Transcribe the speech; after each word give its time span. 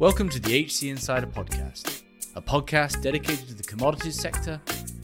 Welcome 0.00 0.28
to 0.28 0.38
the 0.38 0.64
HC 0.64 0.84
Insider 0.84 1.26
Podcast, 1.26 2.02
a 2.36 2.40
podcast 2.40 3.02
dedicated 3.02 3.48
to 3.48 3.54
the 3.54 3.64
commodities 3.64 4.14
sector 4.14 4.60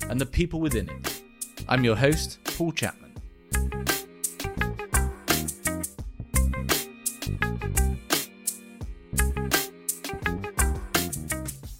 and 0.08 0.20
the 0.20 0.24
people 0.24 0.60
within 0.60 0.88
it. 0.88 1.22
I'm 1.68 1.82
your 1.82 1.96
host, 1.96 2.38
Paul 2.44 2.70
Chapman. 2.70 3.12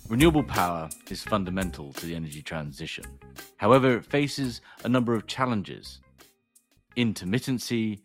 Renewable 0.09 0.43
power 0.43 0.89
is 1.09 1.23
fundamental 1.23 1.93
to 1.93 2.07
the 2.07 2.17
energy 2.17 2.43
transition. 2.43 3.05
However, 3.59 3.99
it 3.99 4.07
faces 4.07 4.61
a 4.83 4.89
number 4.89 5.15
of 5.15 5.29
challenges 5.29 6.01
intermittency, 6.97 8.01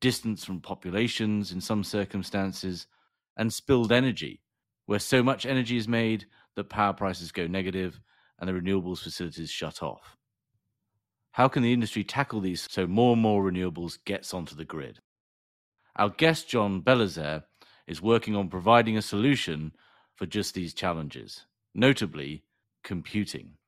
distance 0.00 0.44
from 0.44 0.60
populations 0.60 1.52
in 1.52 1.60
some 1.60 1.84
circumstances, 1.84 2.88
and 3.36 3.52
spilled 3.52 3.92
energy, 3.92 4.40
where 4.88 4.98
so 4.98 5.22
much 5.22 5.44
energy 5.44 5.76
is 5.76 5.86
made 5.86 6.24
that 6.56 6.70
power 6.70 6.94
prices 6.94 7.30
go 7.30 7.46
negative 7.46 8.00
and 8.38 8.48
the 8.48 8.54
renewables 8.54 9.00
facilities 9.00 9.50
shut 9.50 9.82
off. 9.82 10.16
How 11.32 11.46
can 11.46 11.62
the 11.62 11.74
industry 11.74 12.02
tackle 12.04 12.40
these 12.40 12.66
so 12.70 12.86
more 12.86 13.12
and 13.12 13.20
more 13.20 13.44
renewables 13.44 13.98
gets 14.06 14.32
onto 14.32 14.56
the 14.56 14.64
grid? 14.64 15.00
Our 15.96 16.08
guest 16.08 16.48
John 16.48 16.80
Belizaire 16.80 17.42
is 17.86 18.00
working 18.00 18.34
on 18.34 18.48
providing 18.48 18.96
a 18.96 19.02
solution 19.02 19.72
for 20.14 20.24
just 20.24 20.54
these 20.54 20.72
challenges, 20.72 21.44
notably 21.74 22.44
computing. 22.82 23.58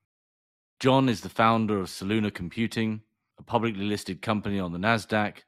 John 0.78 1.06
is 1.10 1.20
the 1.20 1.28
founder 1.28 1.80
of 1.80 1.88
Soluna 1.88 2.32
Computing, 2.32 3.02
a 3.38 3.42
publicly 3.42 3.84
listed 3.84 4.22
company 4.22 4.58
on 4.58 4.72
the 4.72 4.78
Nasdaq, 4.78 5.40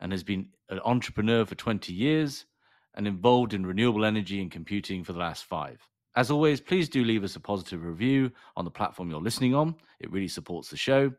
and 0.00 0.12
has 0.12 0.22
been 0.22 0.48
an 0.70 0.80
entrepreneur 0.82 1.44
for 1.44 1.56
20 1.56 1.92
years 1.92 2.46
and 2.94 3.06
involved 3.06 3.54
in 3.54 3.66
renewable 3.66 4.04
energy 4.04 4.40
and 4.40 4.50
computing 4.50 5.04
for 5.04 5.12
the 5.12 5.18
last 5.18 5.44
five. 5.44 5.80
As 6.16 6.30
always, 6.30 6.60
please 6.60 6.88
do 6.88 7.04
leave 7.04 7.22
us 7.22 7.36
a 7.36 7.40
positive 7.40 7.84
review 7.84 8.32
on 8.56 8.64
the 8.64 8.70
platform 8.70 9.10
you're 9.10 9.20
listening 9.20 9.54
on. 9.54 9.76
It 10.00 10.10
really 10.10 10.28
supports 10.28 10.68
the 10.68 10.76
show. 10.76 11.12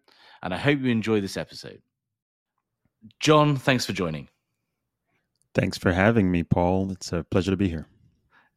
And 0.43 0.53
I 0.53 0.57
hope 0.57 0.79
you 0.81 0.91
enjoy 0.91 1.21
this 1.21 1.37
episode. 1.37 1.81
John, 3.19 3.55
thanks 3.55 3.85
for 3.85 3.93
joining. 3.93 4.27
Thanks 5.53 5.77
for 5.77 5.91
having 5.91 6.31
me, 6.31 6.43
Paul. 6.43 6.91
It's 6.91 7.11
a 7.11 7.23
pleasure 7.23 7.51
to 7.51 7.57
be 7.57 7.69
here. 7.69 7.87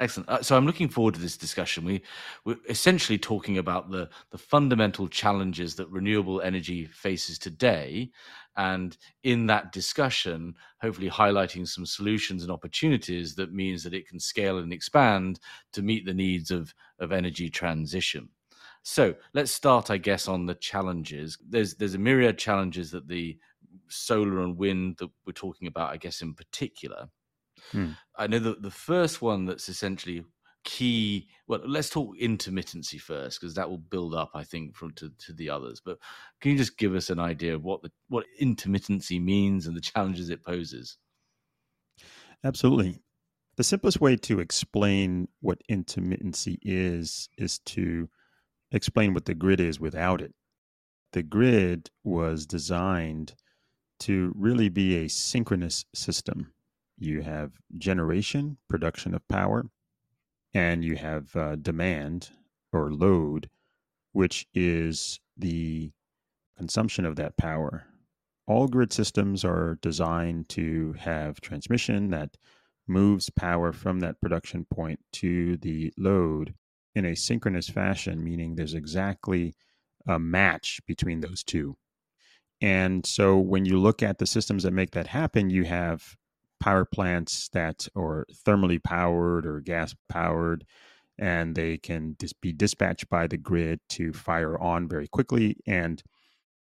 Excellent. 0.01 0.29
Uh, 0.29 0.43
so 0.43 0.57
I'm 0.57 0.67
looking 0.67 0.89
forward 0.89 1.15
to 1.15 1.21
this 1.21 1.37
discussion. 1.37 1.85
We 1.85 2.03
we're 2.45 2.57
essentially 2.69 3.17
talking 3.17 3.59
about 3.59 3.91
the 3.91 4.09
the 4.31 4.39
fundamental 4.39 5.07
challenges 5.07 5.77
that 5.77 5.89
renewable 5.89 6.41
energy 6.41 6.87
faces 6.87 7.39
today, 7.39 8.11
and 8.57 8.97
in 9.23 9.47
that 9.47 9.73
discussion, 9.73 10.55
hopefully 10.81 11.11
highlighting 11.11 11.67
some 11.67 11.87
solutions 11.87 12.43
and 12.43 12.53
opportunities 12.53 13.35
that 13.37 13.53
means 13.53 13.83
that 13.85 13.95
it 13.95 14.09
can 14.09 14.21
scale 14.21 14.59
and 14.59 14.73
expand 14.73 15.41
to 15.73 15.83
meet 15.83 16.05
the 16.05 16.15
needs 16.15 16.51
of 16.51 16.75
of 16.99 17.13
energy 17.13 17.51
transition. 17.51 18.29
So 18.83 19.15
let's 19.33 19.51
start, 19.51 19.91
I 19.91 19.97
guess, 19.97 20.29
on 20.29 20.47
the 20.47 20.55
challenges. 20.55 21.39
There's 21.47 21.75
there's 21.77 21.95
a 21.95 21.99
myriad 21.99 22.39
challenges 22.39 22.91
that 22.93 23.09
the 23.09 23.39
solar 23.89 24.41
and 24.41 24.57
wind 24.57 24.97
that 24.99 25.11
we're 25.27 25.33
talking 25.33 25.69
about, 25.69 25.91
I 25.93 25.97
guess, 25.97 26.23
in 26.23 26.35
particular 26.35 27.09
Hmm. 27.73 27.93
I 28.17 28.27
know 28.27 28.39
that 28.39 28.63
the 28.63 28.71
first 28.71 29.23
one 29.23 29.45
that's 29.45 29.69
essentially 29.69 30.25
key. 30.65 31.29
Well, 31.47 31.61
let's 31.65 31.91
talk 31.91 32.17
intermittency 32.19 33.01
first 33.01 33.41
because 33.41 33.55
that 33.55 33.69
will 33.69 33.79
build 33.79 34.15
up, 34.15 34.31
I 34.35 34.45
think, 34.45 34.75
from 34.75 34.93
to, 34.95 35.11
to 35.27 35.33
the 35.33 35.51
others. 35.51 35.81
But 35.85 35.99
can 36.41 36.53
you 36.53 36.59
just 36.59 36.77
give 36.79 36.95
us 36.95 37.11
an 37.11 37.21
idea 37.21 37.55
of 37.55 37.65
what 37.65 37.83
the 37.83 37.93
what 38.09 38.27
intermittency 38.41 39.23
means 39.23 39.67
and 39.67 39.77
the 39.77 39.81
challenges 39.93 40.31
it 40.31 40.45
poses? 40.45 40.99
Absolutely. 42.43 43.01
The 43.57 43.65
simplest 43.65 44.01
way 44.01 44.17
to 44.17 44.41
explain 44.41 45.29
what 45.41 45.63
intermittency 45.71 46.59
is 46.63 47.29
is 47.39 47.61
to 47.61 48.09
explain 48.73 49.15
what 49.15 49.27
the 49.27 49.35
grid 49.35 49.61
is 49.61 49.79
without 49.79 50.21
it. 50.21 50.35
The 51.13 51.23
grid 51.23 51.91
was 52.03 52.45
designed 52.47 53.35
to 54.01 54.33
really 54.35 54.69
be 54.69 54.97
a 54.97 55.09
synchronous 55.09 55.85
system 55.95 56.53
you 56.99 57.23
have 57.23 57.53
generation, 57.77 58.57
production 58.69 59.15
of 59.15 59.27
power, 59.29 59.67
and 60.55 60.85
you 60.85 60.97
have 60.97 61.35
uh, 61.37 61.57
demand 61.57 62.31
or 62.73 62.93
load, 62.93 63.51
which 64.13 64.47
is 64.55 65.21
the 65.37 65.91
consumption 66.57 67.05
of 67.05 67.17
that 67.17 67.37
power. 67.37 67.87
All 68.47 68.69
grid 68.69 68.93
systems 68.93 69.45
are 69.45 69.79
designed 69.83 70.49
to 70.51 70.95
have 70.99 71.41
transmission 71.41 72.11
that 72.11 72.37
moves 72.87 73.31
power 73.31 73.73
from 73.73 74.01
that 74.01 74.21
production 74.21 74.67
point 74.67 75.01
to 75.13 75.57
the 75.59 75.93
load 75.97 76.55
in 76.95 77.07
a 77.07 77.17
synchronous 77.17 77.69
fashion, 77.69 78.23
meaning 78.23 78.55
there's 78.55 78.75
exactly 78.75 79.55
a 80.07 80.19
match 80.19 80.81
between 80.87 81.21
those 81.21 81.43
two. 81.43 81.77
And 82.61 83.05
so 83.05 83.39
when 83.39 83.65
you 83.65 83.79
look 83.79 84.03
at 84.03 84.19
the 84.19 84.27
systems 84.27 84.63
that 84.63 84.73
make 84.73 84.93
that 84.93 85.07
happen, 85.07 85.51
you 85.51 85.65
have 85.65 86.17
power 86.65 86.87
plants 86.87 87.51
that 87.51 87.87
are 87.95 88.25
thermally 88.47 88.83
powered 88.83 89.45
or 89.45 89.61
gas 89.61 89.95
powered, 90.09 90.65
and 91.19 91.55
they 91.55 91.77
can 91.77 92.17
dis- 92.19 92.33
be 92.33 92.55
dispatched 92.55 93.07
by 93.11 93.27
the 93.27 93.37
grid 93.37 93.79
to 93.91 94.15
fire 94.15 94.59
on 94.59 94.89
very 94.89 95.07
quickly 95.07 95.59
and 95.67 96.03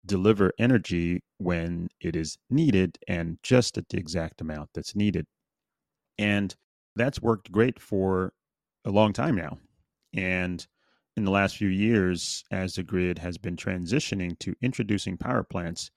deliver 0.05 0.53
energy 0.59 1.23
when 1.39 1.89
it 1.99 2.15
is 2.15 2.37
needed 2.51 2.99
and 3.07 3.39
just 3.41 3.79
at 3.79 3.89
the 3.89 3.97
exact 3.97 4.41
amount 4.41 4.69
that's 4.75 4.95
needed. 4.95 5.25
And 6.19 6.55
that's 6.95 7.19
worked 7.19 7.51
great 7.51 7.79
for 7.79 8.33
a 8.85 8.91
long 8.91 9.11
time 9.11 9.35
now. 9.35 9.57
And 10.13 10.67
in 11.17 11.25
the 11.25 11.31
last 11.31 11.57
few 11.57 11.67
years, 11.67 12.43
as 12.51 12.75
the 12.75 12.83
grid 12.83 13.17
has 13.17 13.39
been 13.39 13.55
transitioning 13.55 14.37
to 14.37 14.53
introducing 14.61 15.17
power 15.17 15.43
plants 15.43 15.89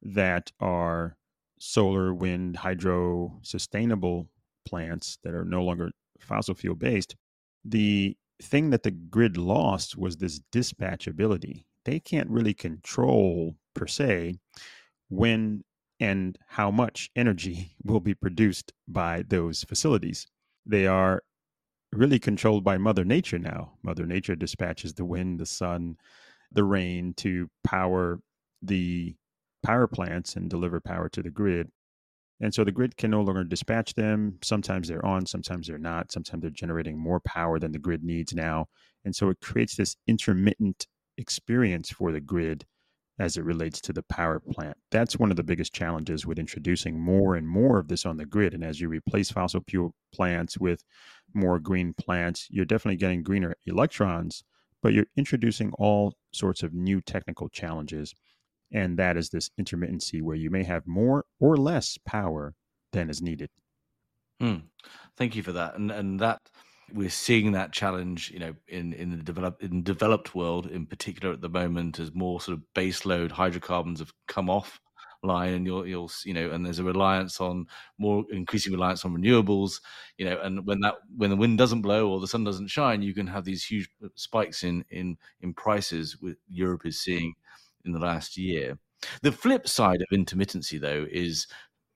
that 0.00 0.50
are 0.60 1.18
solar, 1.64 2.12
wind, 2.12 2.56
hydro, 2.56 3.38
sustainable 3.40 4.28
plants 4.66 5.18
that 5.24 5.32
are 5.34 5.46
no 5.46 5.62
longer 5.62 5.90
fossil 6.20 6.54
fuel 6.54 6.74
based, 6.76 7.16
the 7.64 8.14
thing 8.42 8.68
that 8.68 8.82
the 8.82 8.90
grid 8.90 9.38
lost 9.38 9.96
was 9.96 10.16
this 10.16 10.40
dispatchability. 10.52 11.64
They 11.86 12.00
can't 12.00 12.28
really 12.28 12.52
control, 12.52 13.56
per 13.74 13.86
se, 13.86 14.38
when 15.08 15.64
and 16.00 16.38
how 16.48 16.70
much 16.70 17.10
energy 17.16 17.74
will 17.84 18.00
be 18.00 18.14
produced 18.14 18.74
by 18.86 19.24
those 19.26 19.64
facilities. 19.64 20.26
They 20.66 20.86
are 20.86 21.22
really 21.92 22.18
controlled 22.18 22.62
by 22.62 22.76
Mother 22.76 23.06
Nature 23.06 23.38
now. 23.38 23.72
Mother 23.82 24.04
Nature 24.04 24.36
dispatches 24.36 24.92
the 24.92 25.04
wind, 25.06 25.40
the 25.40 25.46
sun, 25.46 25.96
the 26.52 26.64
rain 26.64 27.14
to 27.18 27.48
power 27.62 28.20
the 28.60 29.14
power 29.64 29.86
plants 29.86 30.36
and 30.36 30.48
deliver 30.48 30.80
power 30.80 31.08
to 31.08 31.22
the 31.22 31.30
grid. 31.30 31.68
And 32.40 32.52
so 32.52 32.64
the 32.64 32.72
grid 32.72 32.96
can 32.96 33.10
no 33.10 33.22
longer 33.22 33.44
dispatch 33.44 33.94
them. 33.94 34.38
Sometimes 34.42 34.88
they're 34.88 35.04
on, 35.04 35.26
sometimes 35.26 35.66
they're 35.66 35.78
not. 35.78 36.12
Sometimes 36.12 36.42
they're 36.42 36.50
generating 36.50 36.98
more 36.98 37.20
power 37.20 37.58
than 37.58 37.72
the 37.72 37.78
grid 37.78 38.02
needs 38.04 38.34
now. 38.34 38.66
And 39.04 39.14
so 39.14 39.30
it 39.30 39.40
creates 39.40 39.76
this 39.76 39.96
intermittent 40.06 40.86
experience 41.16 41.90
for 41.90 42.12
the 42.12 42.20
grid 42.20 42.64
as 43.18 43.36
it 43.36 43.44
relates 43.44 43.80
to 43.80 43.92
the 43.92 44.02
power 44.02 44.40
plant. 44.40 44.76
That's 44.90 45.18
one 45.18 45.30
of 45.30 45.36
the 45.36 45.44
biggest 45.44 45.72
challenges 45.72 46.26
with 46.26 46.38
introducing 46.38 46.98
more 46.98 47.36
and 47.36 47.46
more 47.46 47.78
of 47.78 47.86
this 47.86 48.04
on 48.04 48.16
the 48.16 48.26
grid. 48.26 48.54
And 48.54 48.64
as 48.64 48.80
you 48.80 48.88
replace 48.88 49.30
fossil 49.30 49.62
fuel 49.68 49.94
plants 50.12 50.58
with 50.58 50.82
more 51.32 51.60
green 51.60 51.94
plants, 51.94 52.48
you're 52.50 52.64
definitely 52.64 52.96
getting 52.96 53.22
greener 53.22 53.54
electrons, 53.66 54.42
but 54.82 54.92
you're 54.92 55.06
introducing 55.16 55.72
all 55.74 56.14
sorts 56.32 56.64
of 56.64 56.74
new 56.74 57.00
technical 57.00 57.48
challenges 57.48 58.14
and 58.74 58.98
that 58.98 59.16
is 59.16 59.30
this 59.30 59.50
intermittency 59.58 60.20
where 60.20 60.36
you 60.36 60.50
may 60.50 60.64
have 60.64 60.86
more 60.86 61.24
or 61.40 61.56
less 61.56 61.96
power 62.04 62.54
than 62.92 63.08
is 63.08 63.22
needed. 63.22 63.48
Hmm. 64.40 64.56
Thank 65.16 65.36
you 65.36 65.42
for 65.42 65.52
that, 65.52 65.76
and 65.76 65.90
and 65.90 66.20
that 66.20 66.42
we're 66.92 67.08
seeing 67.08 67.52
that 67.52 67.72
challenge, 67.72 68.30
you 68.30 68.40
know, 68.40 68.54
in 68.68 68.92
in 68.92 69.10
the 69.10 69.16
developed 69.16 69.62
in 69.62 69.82
developed 69.82 70.34
world 70.34 70.66
in 70.66 70.86
particular 70.86 71.32
at 71.32 71.40
the 71.40 71.48
moment, 71.48 71.98
as 72.00 72.12
more 72.12 72.40
sort 72.40 72.58
of 72.58 72.74
base 72.74 73.06
load 73.06 73.30
hydrocarbons 73.32 74.00
have 74.00 74.12
come 74.26 74.50
off 74.50 74.80
line 75.24 75.54
and 75.54 75.66
you'll 75.66 75.86
you'll 75.86 76.10
you 76.24 76.34
know 76.34 76.50
and 76.50 76.64
there's 76.64 76.78
a 76.78 76.84
reliance 76.84 77.40
on 77.40 77.66
more 77.98 78.24
increasing 78.30 78.72
reliance 78.72 79.04
on 79.04 79.16
renewables 79.16 79.80
you 80.18 80.24
know 80.24 80.38
and 80.42 80.66
when 80.66 80.80
that 80.80 80.96
when 81.16 81.30
the 81.30 81.36
wind 81.36 81.56
doesn't 81.56 81.82
blow 81.82 82.10
or 82.10 82.20
the 82.20 82.26
sun 82.26 82.44
doesn't 82.44 82.68
shine 82.68 83.00
you 83.02 83.14
can 83.14 83.26
have 83.26 83.44
these 83.44 83.64
huge 83.64 83.88
spikes 84.16 84.62
in 84.62 84.84
in 84.90 85.16
in 85.40 85.54
prices 85.54 86.18
with 86.20 86.36
europe 86.46 86.84
is 86.84 87.00
seeing 87.00 87.34
in 87.84 87.92
the 87.92 87.98
last 87.98 88.36
year. 88.36 88.78
The 89.22 89.32
flip 89.32 89.68
side 89.68 90.00
of 90.02 90.08
intermittency, 90.18 90.80
though, 90.80 91.06
is 91.10 91.46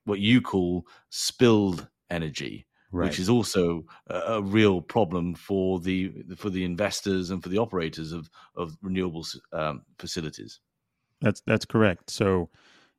what 0.05 0.19
you 0.19 0.41
call 0.41 0.85
spilled 1.09 1.87
energy, 2.09 2.65
right. 2.91 3.05
which 3.05 3.19
is 3.19 3.29
also 3.29 3.85
a, 4.07 4.19
a, 4.19 4.41
real 4.41 4.81
problem 4.81 5.35
for 5.35 5.79
the 5.79 6.13
for 6.35 6.49
the 6.49 6.63
investors 6.63 7.29
and 7.29 7.41
for 7.41 7.49
the 7.49 7.57
operators 7.57 8.11
of 8.11 8.29
of 8.55 8.77
renewables 8.83 9.37
um, 9.53 9.83
facilities. 9.97 10.59
That's 11.21 11.41
that's 11.45 11.65
correct. 11.65 12.09
So 12.09 12.49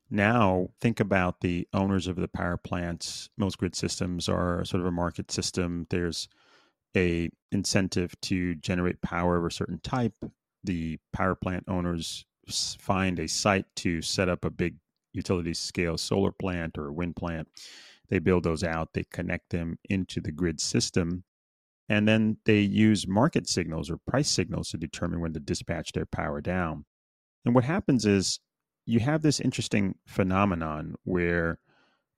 now 0.09 0.69
think 0.81 0.99
about 0.99 1.41
the 1.41 1.67
owners 1.73 2.07
of 2.07 2.17
the 2.17 2.27
power 2.27 2.57
plants. 2.57 3.29
Most 3.37 3.57
grid 3.57 3.75
systems 3.75 4.27
are 4.27 4.63
sort 4.65 4.81
of 4.81 4.87
a 4.87 4.91
market 4.91 5.31
system. 5.31 5.87
There's 5.89 6.27
a 6.95 7.29
incentive 7.51 8.19
to 8.21 8.55
generate 8.55 9.01
power 9.01 9.37
of 9.37 9.45
a 9.45 9.51
certain 9.51 9.79
type. 9.79 10.13
The 10.63 10.99
power 11.13 11.35
plant 11.35 11.63
owners 11.67 12.25
find 12.51 13.19
a 13.19 13.27
site 13.27 13.65
to 13.77 14.01
set 14.01 14.29
up 14.29 14.45
a 14.45 14.49
big 14.49 14.75
utility 15.13 15.53
scale 15.53 15.97
solar 15.97 16.31
plant 16.31 16.77
or 16.77 16.87
a 16.87 16.93
wind 16.93 17.15
plant. 17.15 17.47
They 18.09 18.19
build 18.19 18.43
those 18.43 18.63
out, 18.63 18.93
they 18.93 19.05
connect 19.11 19.49
them 19.49 19.77
into 19.89 20.19
the 20.19 20.31
grid 20.31 20.59
system, 20.59 21.23
and 21.89 22.07
then 22.07 22.37
they 22.45 22.59
use 22.59 23.07
market 23.07 23.47
signals 23.47 23.89
or 23.89 23.97
price 24.07 24.29
signals 24.29 24.69
to 24.69 24.77
determine 24.77 25.21
when 25.21 25.33
to 25.33 25.39
dispatch 25.39 25.91
their 25.93 26.05
power 26.05 26.41
down. 26.41 26.85
And 27.45 27.55
what 27.55 27.63
happens 27.63 28.05
is 28.05 28.39
you 28.85 28.99
have 28.99 29.21
this 29.21 29.39
interesting 29.39 29.95
phenomenon 30.07 30.95
where 31.03 31.59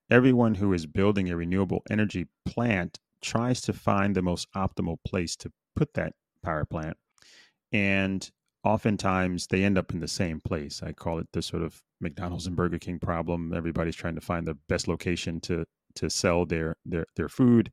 everyone 0.10 0.56
who 0.56 0.74
is 0.74 0.86
building 0.86 1.30
a 1.30 1.38
renewable 1.38 1.84
energy 1.90 2.28
plant 2.46 3.00
tries 3.22 3.62
to 3.62 3.74
find 3.74 4.16
the 4.16 4.22
most 4.22 4.48
optimal 4.56 4.98
place 5.06 5.36
to 5.38 5.52
put 5.76 5.94
that 5.94 6.14
power 6.44 6.66
plant. 6.66 6.98
And 7.72 8.30
oftentimes 8.64 9.48
they 9.48 9.64
end 9.64 9.78
up 9.78 9.92
in 9.92 10.00
the 10.00 10.08
same 10.08 10.40
place. 10.40 10.82
I 10.84 10.94
call 10.94 11.20
it 11.20 11.28
the 11.34 11.42
sort 11.42 11.64
of 11.64 11.82
McDonald's 12.00 12.48
and 12.48 12.56
Burger 12.56 12.80
King 12.80 13.00
problem. 13.00 13.54
Everybody's 13.54 13.96
trying 13.96 14.16
to 14.16 14.22
find 14.22 14.48
the 14.48 14.58
best 14.68 14.88
location 14.88 15.40
to 15.42 15.66
to 15.96 16.10
sell 16.10 16.46
their 16.46 16.76
their 16.86 17.06
their 17.16 17.30
food. 17.30 17.72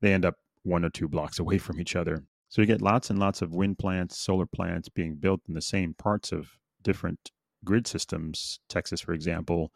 They 0.00 0.12
end 0.12 0.24
up 0.24 0.36
one 0.62 0.84
or 0.84 0.90
two 0.90 1.08
blocks 1.08 1.38
away 1.38 1.58
from 1.58 1.80
each 1.80 1.96
other. 1.96 2.24
So 2.48 2.62
you 2.62 2.66
get 2.66 2.82
lots 2.82 3.10
and 3.10 3.18
lots 3.18 3.42
of 3.42 3.54
wind 3.54 3.78
plants, 3.78 4.18
solar 4.18 4.46
plants 4.46 4.88
being 4.88 5.16
built 5.16 5.40
in 5.48 5.54
the 5.54 5.60
same 5.60 5.94
parts 5.94 6.32
of 6.32 6.48
different 6.82 7.30
grid 7.64 7.86
systems. 7.86 8.60
Texas, 8.68 9.00
for 9.00 9.12
example, 9.12 9.72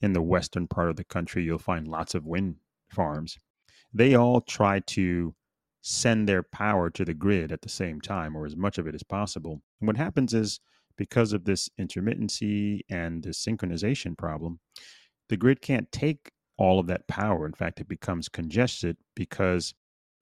in 0.00 0.12
the 0.12 0.22
western 0.22 0.66
part 0.66 0.90
of 0.90 0.96
the 0.96 1.04
country, 1.04 1.44
you'll 1.44 1.58
find 1.58 1.86
lots 1.86 2.14
of 2.14 2.26
wind 2.26 2.56
farms. 2.90 3.38
They 3.92 4.14
all 4.14 4.40
try 4.40 4.80
to 4.80 5.34
send 5.88 6.28
their 6.28 6.42
power 6.42 6.90
to 6.90 7.04
the 7.04 7.14
grid 7.14 7.52
at 7.52 7.62
the 7.62 7.68
same 7.68 8.00
time, 8.00 8.36
or 8.36 8.44
as 8.44 8.56
much 8.56 8.76
of 8.76 8.88
it 8.88 8.94
as 8.96 9.04
possible. 9.04 9.62
And 9.80 9.86
what 9.86 9.96
happens 9.96 10.34
is, 10.34 10.58
because 10.96 11.32
of 11.32 11.44
this 11.44 11.68
intermittency 11.78 12.80
and 12.90 13.22
the 13.22 13.30
synchronization 13.30 14.18
problem, 14.18 14.58
the 15.28 15.36
grid 15.36 15.62
can't 15.62 15.90
take 15.92 16.32
all 16.58 16.80
of 16.80 16.88
that 16.88 17.06
power. 17.06 17.46
In 17.46 17.52
fact, 17.52 17.78
it 17.78 17.86
becomes 17.86 18.28
congested 18.28 18.96
because 19.14 19.74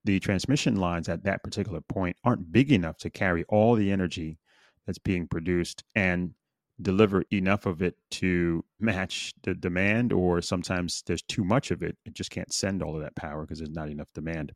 the 0.05 0.21
transmission 0.21 0.77
lines 0.77 1.09
at 1.09 1.25
that 1.25 1.43
particular 1.43 1.81
point 1.81 2.19
aren't 2.25 2.53
big 2.53 2.71
enough 2.71 2.99
to 2.99 3.09
carry 3.09 3.45
all 3.45 3.75
the 3.75 3.91
energy 3.91 4.39
that's 4.85 4.99
being 4.99 5.27
produced 5.27 5.83
and 5.95 6.35
deliver 6.83 7.25
enough 7.33 7.65
of 7.65 7.81
it 7.81 7.97
to 8.11 8.63
match 8.81 9.33
the 9.45 9.55
demand 9.55 10.13
or 10.13 10.43
sometimes 10.43 11.03
there's 11.07 11.23
too 11.23 11.45
much 11.45 11.71
of 11.71 11.85
it 11.85 11.97
it 12.05 12.13
just 12.13 12.33
can't 12.33 12.53
send 12.53 12.83
all 12.83 12.97
of 12.97 13.01
that 13.01 13.15
power 13.15 13.43
because 13.43 13.59
there's 13.59 13.71
not 13.71 13.89
enough 13.89 14.09
demand 14.13 14.53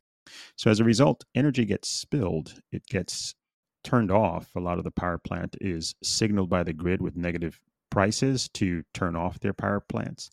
so 0.55 0.69
as 0.69 0.79
a 0.79 0.83
result, 0.83 1.25
energy 1.35 1.65
gets 1.65 1.89
spilled, 1.89 2.61
it 2.71 2.85
gets 2.87 3.35
turned 3.83 4.11
off. 4.11 4.49
A 4.55 4.59
lot 4.59 4.77
of 4.77 4.83
the 4.83 4.91
power 4.91 5.17
plant 5.17 5.55
is 5.61 5.95
signaled 6.03 6.49
by 6.49 6.63
the 6.63 6.73
grid 6.73 7.01
with 7.01 7.15
negative 7.15 7.59
prices 7.89 8.49
to 8.49 8.83
turn 8.93 9.15
off 9.15 9.39
their 9.39 9.53
power 9.53 9.79
plants. 9.79 10.29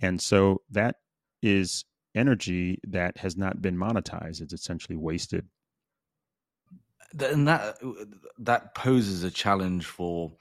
And 0.00 0.20
so 0.20 0.62
that 0.70 0.96
is 1.42 1.84
energy 2.14 2.78
that 2.84 3.18
has 3.18 3.36
not 3.36 3.62
been 3.62 3.76
monetized. 3.76 4.40
It's 4.40 4.52
essentially 4.52 4.96
wasted. 4.96 5.46
And 7.18 7.48
that 7.48 7.78
that 8.38 8.74
poses 8.74 9.24
a 9.24 9.30
challenge 9.30 9.86
for 9.86 10.32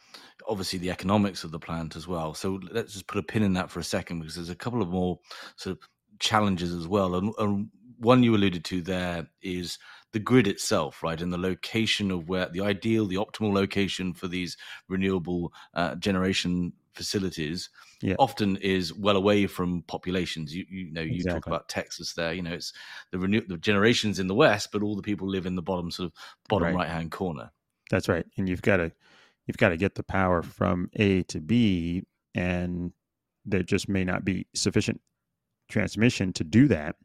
obviously 0.47 0.79
the 0.79 0.91
economics 0.91 1.43
of 1.43 1.51
the 1.51 1.59
plant 1.59 1.95
as 1.95 2.07
well. 2.07 2.33
So 2.33 2.59
let's 2.71 2.93
just 2.93 3.07
put 3.07 3.17
a 3.17 3.23
pin 3.23 3.43
in 3.43 3.53
that 3.53 3.71
for 3.71 3.79
a 3.79 3.83
second 3.83 4.19
because 4.19 4.35
there's 4.35 4.49
a 4.49 4.55
couple 4.55 4.81
of 4.81 4.89
more 4.89 5.19
sort 5.55 5.77
of 5.77 5.89
challenges 6.19 6.73
as 6.73 6.87
well. 6.87 7.15
And, 7.15 7.33
and 7.39 7.69
one 7.99 8.23
you 8.23 8.35
alluded 8.35 8.63
to 8.65 8.81
there 8.81 9.27
is 9.41 9.77
the 10.11 10.19
grid 10.19 10.47
itself, 10.47 11.03
right, 11.03 11.21
and 11.21 11.31
the 11.31 11.37
location 11.37 12.11
of 12.11 12.29
where 12.29 12.47
the 12.49 12.61
ideal, 12.61 13.05
the 13.05 13.17
optimal 13.17 13.53
location 13.53 14.13
for 14.13 14.27
these 14.27 14.57
renewable 14.87 15.53
uh, 15.73 15.95
generation 15.95 16.73
facilities 16.93 17.69
yeah. 18.01 18.15
often 18.17 18.57
is 18.57 18.93
well 18.93 19.15
away 19.15 19.45
from 19.45 19.83
populations. 19.83 20.55
You, 20.55 20.65
you 20.69 20.91
know, 20.91 21.01
you 21.01 21.15
exactly. 21.15 21.39
talk 21.39 21.47
about 21.47 21.69
Texas 21.69 22.13
there. 22.13 22.33
You 22.33 22.41
know, 22.41 22.53
it's 22.53 22.73
the 23.11 23.19
renew 23.19 23.41
the 23.41 23.57
generations 23.57 24.19
in 24.19 24.27
the 24.27 24.35
west, 24.35 24.71
but 24.71 24.81
all 24.81 24.95
the 24.95 25.01
people 25.01 25.27
live 25.27 25.45
in 25.45 25.55
the 25.55 25.61
bottom 25.61 25.91
sort 25.91 26.07
of 26.07 26.13
bottom 26.47 26.75
right 26.75 26.89
hand 26.89 27.11
corner. 27.11 27.51
That's 27.91 28.09
right, 28.09 28.25
and 28.37 28.49
you've 28.49 28.61
got 28.61 28.77
to 28.77 28.91
you've 29.45 29.57
got 29.57 29.69
to 29.69 29.77
get 29.77 29.95
the 29.95 30.03
power 30.03 30.41
from 30.41 30.89
A 30.93 31.23
to 31.23 31.39
B, 31.39 32.03
and 32.33 32.93
there 33.45 33.63
just 33.63 33.89
may 33.89 34.03
not 34.03 34.25
be 34.25 34.47
sufficient 34.55 35.01
transmission 35.69 36.33
to 36.33 36.43
do 36.43 36.67
that. 36.67 36.95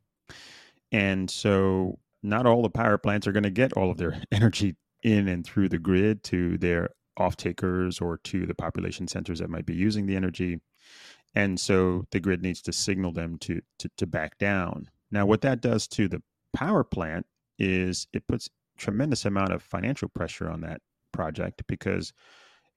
And 0.94 1.28
so 1.28 1.98
not 2.22 2.46
all 2.46 2.62
the 2.62 2.70
power 2.70 2.98
plants 2.98 3.26
are 3.26 3.32
going 3.32 3.42
to 3.42 3.50
get 3.50 3.72
all 3.72 3.90
of 3.90 3.96
their 3.96 4.22
energy 4.32 4.76
in 5.02 5.26
and 5.26 5.44
through 5.44 5.68
the 5.68 5.78
grid 5.78 6.22
to 6.24 6.56
their 6.56 6.90
off 7.16 7.36
takers 7.36 8.00
or 8.00 8.18
to 8.18 8.46
the 8.46 8.54
population 8.54 9.08
centers 9.08 9.40
that 9.40 9.50
might 9.50 9.66
be 9.66 9.74
using 9.74 10.06
the 10.06 10.14
energy. 10.14 10.60
And 11.34 11.58
so 11.58 12.06
the 12.12 12.20
grid 12.20 12.42
needs 12.42 12.62
to 12.62 12.72
signal 12.72 13.10
them 13.10 13.38
to, 13.38 13.60
to, 13.80 13.90
to 13.96 14.06
back 14.06 14.38
down. 14.38 14.88
Now, 15.10 15.26
what 15.26 15.40
that 15.40 15.60
does 15.60 15.88
to 15.88 16.06
the 16.06 16.22
power 16.52 16.84
plant 16.84 17.26
is 17.58 18.06
it 18.12 18.28
puts 18.28 18.48
tremendous 18.78 19.24
amount 19.24 19.52
of 19.52 19.64
financial 19.64 20.08
pressure 20.08 20.48
on 20.48 20.60
that 20.60 20.80
project 21.10 21.64
because 21.66 22.12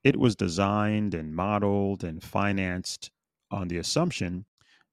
it 0.04 0.18
was 0.18 0.36
designed 0.36 1.14
and 1.14 1.36
modeled 1.36 2.04
and 2.04 2.24
financed 2.24 3.12
on 3.52 3.68
the 3.68 3.78
assumption 3.78 4.46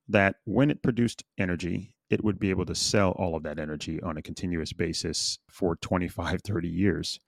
that 0.08 0.36
when 0.44 0.70
it 0.70 0.82
produced 0.82 1.24
energy 1.38 1.93
it 2.14 2.24
would 2.24 2.38
be 2.38 2.50
able 2.50 2.64
to 2.66 2.74
sell 2.74 3.10
all 3.10 3.34
of 3.36 3.42
that 3.42 3.58
energy 3.58 4.00
on 4.02 4.16
a 4.16 4.22
continuous 4.22 4.72
basis 4.72 5.38
for 5.48 5.76
25, 5.76 6.40
30 6.42 6.68
years. 6.68 7.18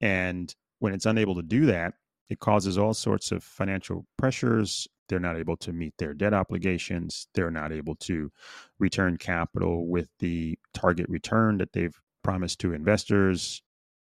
And 0.00 0.54
when 0.80 0.92
it's 0.92 1.06
unable 1.06 1.36
to 1.36 1.42
do 1.42 1.66
that, 1.66 1.94
it 2.28 2.40
causes 2.40 2.76
all 2.76 2.92
sorts 2.92 3.30
of 3.30 3.44
financial 3.44 4.04
pressures. 4.18 4.88
They're 5.08 5.20
not 5.20 5.36
able 5.36 5.56
to 5.58 5.72
meet 5.72 5.94
their 5.98 6.12
debt 6.12 6.34
obligations. 6.34 7.28
They're 7.34 7.52
not 7.52 7.72
able 7.72 7.94
to 7.96 8.32
return 8.80 9.16
capital 9.16 9.86
with 9.86 10.08
the 10.18 10.58
target 10.74 11.08
return 11.08 11.58
that 11.58 11.72
they've 11.72 11.96
promised 12.24 12.58
to 12.60 12.72
investors. 12.72 13.62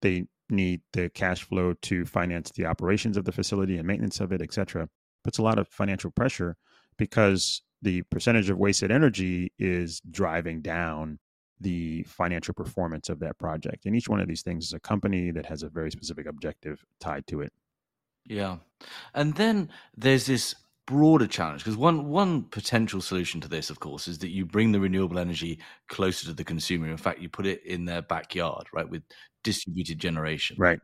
They 0.00 0.26
need 0.48 0.82
the 0.92 1.10
cash 1.10 1.42
flow 1.42 1.74
to 1.82 2.04
finance 2.04 2.52
the 2.52 2.66
operations 2.66 3.16
of 3.16 3.24
the 3.24 3.32
facility 3.32 3.78
and 3.78 3.86
maintenance 3.86 4.20
of 4.20 4.32
it, 4.32 4.40
et 4.40 4.52
cetera. 4.52 4.88
Puts 5.24 5.38
a 5.38 5.42
lot 5.42 5.58
of 5.58 5.66
financial 5.66 6.12
pressure 6.12 6.56
because 6.96 7.62
the 7.84 8.02
percentage 8.02 8.48
of 8.48 8.58
wasted 8.58 8.90
energy 8.90 9.52
is 9.58 10.00
driving 10.10 10.62
down 10.62 11.18
the 11.60 12.02
financial 12.04 12.54
performance 12.54 13.08
of 13.08 13.20
that 13.20 13.38
project. 13.38 13.84
And 13.84 13.94
each 13.94 14.08
one 14.08 14.20
of 14.20 14.26
these 14.26 14.42
things 14.42 14.64
is 14.64 14.72
a 14.72 14.80
company 14.80 15.30
that 15.30 15.46
has 15.46 15.62
a 15.62 15.68
very 15.68 15.90
specific 15.90 16.26
objective 16.26 16.82
tied 16.98 17.26
to 17.28 17.42
it. 17.42 17.52
Yeah. 18.24 18.56
And 19.12 19.34
then 19.34 19.68
there's 19.96 20.26
this 20.26 20.54
broader 20.86 21.26
challenge 21.26 21.62
because 21.62 21.76
one 21.78 22.08
one 22.08 22.42
potential 22.42 23.00
solution 23.00 23.40
to 23.40 23.48
this 23.48 23.70
of 23.70 23.80
course 23.80 24.06
is 24.06 24.18
that 24.18 24.28
you 24.28 24.44
bring 24.44 24.70
the 24.70 24.78
renewable 24.78 25.18
energy 25.18 25.58
closer 25.88 26.26
to 26.26 26.34
the 26.34 26.44
consumer 26.44 26.86
in 26.86 26.98
fact 26.98 27.20
you 27.20 27.28
put 27.30 27.46
it 27.46 27.64
in 27.64 27.86
their 27.86 28.02
backyard 28.02 28.66
right 28.70 28.90
with 28.90 29.02
distributed 29.42 29.98
generation 29.98 30.54
right 30.58 30.78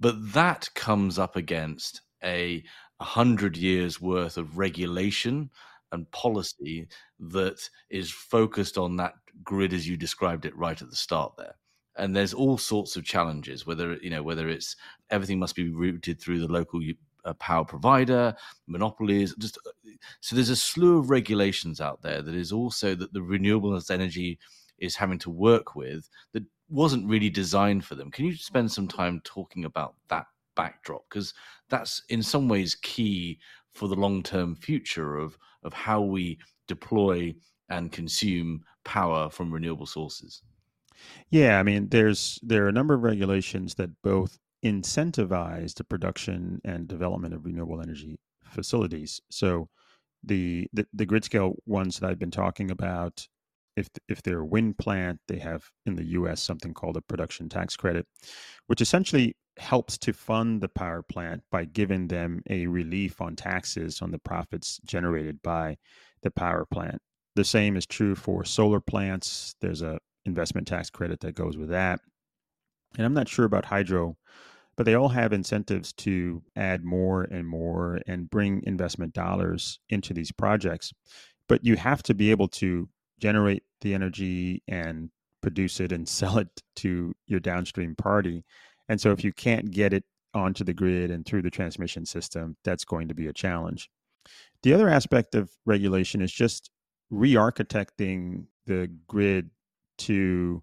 but 0.00 0.14
that 0.32 0.70
comes 0.74 1.18
up 1.18 1.36
against 1.36 2.00
a 2.24 2.64
100 2.96 3.58
years 3.58 4.00
worth 4.00 4.38
of 4.38 4.56
regulation 4.56 5.50
and 5.92 6.10
policy 6.10 6.88
that 7.18 7.68
is 7.90 8.10
focused 8.10 8.78
on 8.78 8.96
that 8.96 9.14
grid 9.44 9.72
as 9.72 9.88
you 9.88 9.96
described 9.96 10.44
it 10.44 10.56
right 10.56 10.80
at 10.80 10.90
the 10.90 10.96
start 10.96 11.32
there. 11.36 11.54
And 11.96 12.14
there's 12.14 12.34
all 12.34 12.58
sorts 12.58 12.96
of 12.96 13.04
challenges 13.04 13.66
whether 13.66 13.94
you 13.96 14.10
know 14.10 14.22
whether 14.22 14.48
it's 14.48 14.76
everything 15.10 15.38
must 15.38 15.54
be 15.54 15.70
routed 15.70 16.20
through 16.20 16.40
the 16.40 16.52
local 16.52 16.80
uh, 17.24 17.32
power 17.34 17.64
provider 17.64 18.34
monopolies 18.66 19.34
just 19.38 19.58
uh, 19.66 19.90
so 20.20 20.36
there's 20.36 20.50
a 20.50 20.56
slew 20.56 20.98
of 20.98 21.10
regulations 21.10 21.80
out 21.80 22.02
there 22.02 22.20
that 22.20 22.34
is 22.34 22.52
also 22.52 22.94
that 22.94 23.12
the 23.14 23.20
renewables 23.20 23.90
energy 23.90 24.38
is 24.78 24.96
having 24.96 25.18
to 25.20 25.30
work 25.30 25.74
with 25.74 26.08
that 26.32 26.44
wasn't 26.68 27.08
really 27.08 27.30
designed 27.30 27.84
for 27.84 27.94
them. 27.94 28.10
Can 28.10 28.24
you 28.24 28.34
spend 28.34 28.70
some 28.70 28.88
time 28.88 29.20
talking 29.24 29.64
about 29.64 29.94
that 30.08 30.26
backdrop? 30.54 31.04
Because 31.08 31.34
that's 31.68 32.02
in 32.08 32.22
some 32.22 32.48
ways 32.48 32.74
key 32.76 33.38
for 33.72 33.88
the 33.88 33.94
long 33.94 34.22
term 34.22 34.56
future 34.56 35.16
of 35.16 35.36
of 35.66 35.74
how 35.74 36.00
we 36.00 36.38
deploy 36.68 37.34
and 37.68 37.92
consume 37.92 38.62
power 38.84 39.28
from 39.28 39.52
renewable 39.52 39.86
sources. 39.86 40.42
Yeah, 41.30 41.58
I 41.58 41.62
mean, 41.62 41.88
there's 41.88 42.38
there 42.42 42.64
are 42.64 42.68
a 42.68 42.72
number 42.72 42.94
of 42.94 43.02
regulations 43.02 43.74
that 43.74 43.90
both 44.02 44.38
incentivize 44.64 45.74
the 45.74 45.84
production 45.84 46.60
and 46.64 46.88
development 46.88 47.34
of 47.34 47.44
renewable 47.44 47.82
energy 47.82 48.18
facilities. 48.44 49.20
So 49.30 49.68
the 50.24 50.68
the, 50.72 50.86
the 50.94 51.06
grid 51.06 51.24
scale 51.24 51.54
ones 51.66 51.98
that 51.98 52.08
I've 52.08 52.18
been 52.18 52.30
talking 52.30 52.70
about, 52.70 53.26
if 53.76 53.88
if 54.08 54.22
they're 54.22 54.40
a 54.40 54.46
wind 54.46 54.78
plant, 54.78 55.20
they 55.28 55.38
have 55.38 55.64
in 55.84 55.96
the 55.96 56.06
U.S. 56.18 56.42
something 56.42 56.72
called 56.72 56.96
a 56.96 57.02
production 57.02 57.48
tax 57.48 57.76
credit, 57.76 58.06
which 58.68 58.80
essentially 58.80 59.36
helps 59.58 59.96
to 59.98 60.12
fund 60.12 60.60
the 60.60 60.68
power 60.68 61.02
plant 61.02 61.42
by 61.50 61.64
giving 61.64 62.08
them 62.08 62.42
a 62.50 62.66
relief 62.66 63.20
on 63.20 63.36
taxes 63.36 64.02
on 64.02 64.10
the 64.10 64.18
profits 64.18 64.80
generated 64.84 65.42
by 65.42 65.76
the 66.22 66.30
power 66.30 66.66
plant. 66.70 67.00
The 67.34 67.44
same 67.44 67.76
is 67.76 67.86
true 67.86 68.14
for 68.14 68.44
solar 68.44 68.80
plants. 68.80 69.54
There's 69.60 69.82
a 69.82 69.98
investment 70.24 70.66
tax 70.66 70.90
credit 70.90 71.20
that 71.20 71.34
goes 71.34 71.56
with 71.56 71.70
that. 71.70 72.00
And 72.96 73.06
I'm 73.06 73.14
not 73.14 73.28
sure 73.28 73.44
about 73.44 73.64
hydro, 73.64 74.16
but 74.76 74.84
they 74.84 74.94
all 74.94 75.08
have 75.08 75.32
incentives 75.32 75.92
to 75.94 76.42
add 76.56 76.84
more 76.84 77.22
and 77.22 77.46
more 77.46 78.00
and 78.06 78.30
bring 78.30 78.62
investment 78.64 79.14
dollars 79.14 79.78
into 79.88 80.12
these 80.12 80.32
projects. 80.32 80.92
But 81.48 81.64
you 81.64 81.76
have 81.76 82.02
to 82.04 82.14
be 82.14 82.30
able 82.30 82.48
to 82.48 82.88
generate 83.18 83.62
the 83.80 83.94
energy 83.94 84.62
and 84.68 85.10
produce 85.42 85.80
it 85.80 85.92
and 85.92 86.08
sell 86.08 86.38
it 86.38 86.48
to 86.76 87.14
your 87.26 87.40
downstream 87.40 87.94
party. 87.94 88.44
And 88.88 89.00
so 89.00 89.10
if 89.10 89.24
you 89.24 89.32
can't 89.32 89.70
get 89.70 89.92
it 89.92 90.04
onto 90.34 90.64
the 90.64 90.74
grid 90.74 91.10
and 91.10 91.24
through 91.24 91.42
the 91.42 91.50
transmission 91.50 92.06
system, 92.06 92.56
that's 92.64 92.84
going 92.84 93.08
to 93.08 93.14
be 93.14 93.26
a 93.26 93.32
challenge. 93.32 93.90
The 94.62 94.74
other 94.74 94.88
aspect 94.88 95.34
of 95.34 95.50
regulation 95.64 96.20
is 96.20 96.32
just 96.32 96.70
re 97.10 97.34
architecting 97.34 98.46
the 98.66 98.90
grid 99.06 99.50
to 99.98 100.62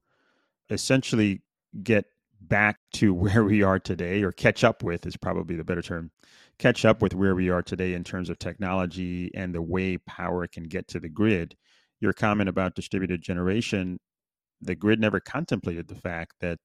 essentially 0.69 1.41
get 1.81 2.05
back 2.41 2.77
to 2.93 3.13
where 3.13 3.43
we 3.43 3.63
are 3.63 3.79
today, 3.79 4.23
or 4.23 4.31
catch 4.31 4.63
up 4.63 4.83
with 4.83 5.05
is 5.05 5.17
probably 5.17 5.55
the 5.55 5.63
better 5.63 5.81
term, 5.81 6.11
catch 6.59 6.85
up 6.85 7.01
with 7.01 7.13
where 7.13 7.35
we 7.35 7.49
are 7.49 7.61
today 7.61 7.93
in 7.93 8.03
terms 8.03 8.29
of 8.29 8.39
technology 8.39 9.31
and 9.33 9.53
the 9.53 9.61
way 9.61 9.97
power 9.97 10.47
can 10.47 10.63
get 10.63 10.87
to 10.89 10.99
the 10.99 11.09
grid. 11.09 11.55
Your 11.99 12.13
comment 12.13 12.49
about 12.49 12.75
distributed 12.75 13.21
generation, 13.21 13.99
the 14.61 14.75
grid 14.75 14.99
never 14.99 15.19
contemplated 15.19 15.87
the 15.87 15.95
fact 15.95 16.33
that 16.41 16.59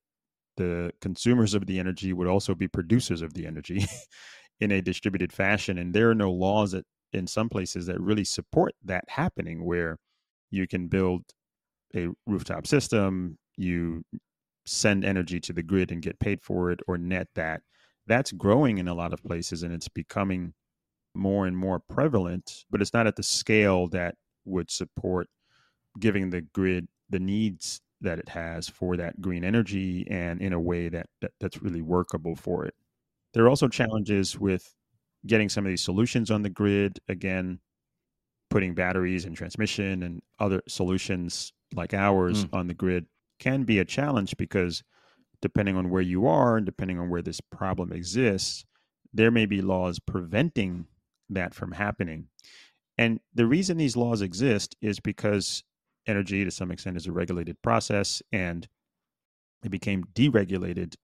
the 0.58 0.92
consumers 1.00 1.54
of 1.54 1.66
the 1.66 1.78
energy 1.78 2.12
would 2.12 2.26
also 2.26 2.54
be 2.54 2.68
producers 2.68 3.22
of 3.22 3.32
the 3.32 3.46
energy 3.46 3.86
in 4.60 4.72
a 4.72 4.82
distributed 4.82 5.32
fashion. 5.32 5.78
And 5.78 5.94
there 5.94 6.10
are 6.10 6.14
no 6.14 6.30
laws 6.30 6.72
that 6.72 6.84
in 7.12 7.26
some 7.26 7.48
places 7.48 7.86
that 7.86 8.00
really 8.00 8.24
support 8.24 8.74
that 8.84 9.04
happening 9.08 9.64
where 9.64 9.96
you 10.50 10.66
can 10.66 10.88
build 10.88 11.22
a 11.96 12.08
rooftop 12.26 12.66
system, 12.66 13.38
you 13.56 14.02
send 14.66 15.04
energy 15.04 15.40
to 15.40 15.52
the 15.52 15.62
grid 15.62 15.90
and 15.90 16.02
get 16.02 16.18
paid 16.18 16.42
for 16.42 16.70
it 16.70 16.80
or 16.86 16.98
net 16.98 17.28
that. 17.34 17.62
That's 18.06 18.32
growing 18.32 18.78
in 18.78 18.88
a 18.88 18.94
lot 18.94 19.12
of 19.12 19.22
places 19.22 19.62
and 19.62 19.72
it's 19.72 19.88
becoming 19.88 20.54
more 21.14 21.46
and 21.46 21.56
more 21.56 21.80
prevalent, 21.88 22.64
but 22.70 22.82
it's 22.82 22.92
not 22.92 23.06
at 23.06 23.16
the 23.16 23.22
scale 23.22 23.88
that 23.88 24.16
would 24.44 24.70
support 24.70 25.28
giving 25.98 26.30
the 26.30 26.42
grid 26.42 26.88
the 27.10 27.20
needs 27.20 27.80
that 28.00 28.18
it 28.18 28.28
has 28.28 28.68
for 28.68 28.96
that 28.96 29.20
green 29.20 29.44
energy 29.44 30.06
and 30.10 30.40
in 30.40 30.52
a 30.52 30.60
way 30.60 30.88
that, 30.88 31.06
that 31.20 31.32
that's 31.40 31.62
really 31.62 31.82
workable 31.82 32.36
for 32.36 32.64
it. 32.64 32.74
There 33.34 33.44
are 33.44 33.48
also 33.48 33.68
challenges 33.68 34.38
with 34.38 34.74
getting 35.26 35.48
some 35.48 35.66
of 35.66 35.70
these 35.70 35.82
solutions 35.82 36.30
on 36.30 36.42
the 36.42 36.50
grid. 36.50 37.00
Again, 37.08 37.58
putting 38.50 38.74
batteries 38.74 39.24
and 39.24 39.36
transmission 39.36 40.02
and 40.02 40.22
other 40.38 40.62
solutions 40.68 41.52
like 41.74 41.92
ours 41.92 42.44
mm. 42.44 42.48
on 42.56 42.68
the 42.68 42.74
grid 42.74 43.06
can 43.38 43.64
be 43.64 43.78
a 43.78 43.84
challenge 43.84 44.36
because 44.36 44.82
depending 45.40 45.76
on 45.76 45.90
where 45.90 46.02
you 46.02 46.26
are 46.26 46.56
and 46.56 46.66
depending 46.66 46.98
on 46.98 47.10
where 47.10 47.22
this 47.22 47.40
problem 47.40 47.92
exists, 47.92 48.64
there 49.12 49.30
may 49.30 49.46
be 49.46 49.62
laws 49.62 49.98
preventing 49.98 50.86
that 51.30 51.54
from 51.54 51.72
happening. 51.72 52.26
And 52.96 53.20
the 53.34 53.46
reason 53.46 53.76
these 53.76 53.96
laws 53.96 54.22
exist 54.22 54.74
is 54.80 54.98
because 54.98 55.62
energy, 56.08 56.44
to 56.44 56.50
some 56.50 56.70
extent, 56.70 56.96
is 56.96 57.06
a 57.06 57.12
regulated 57.12 57.60
process 57.62 58.22
and 58.32 58.66
it 59.64 59.70
became 59.70 60.04
deregulated 60.14 60.94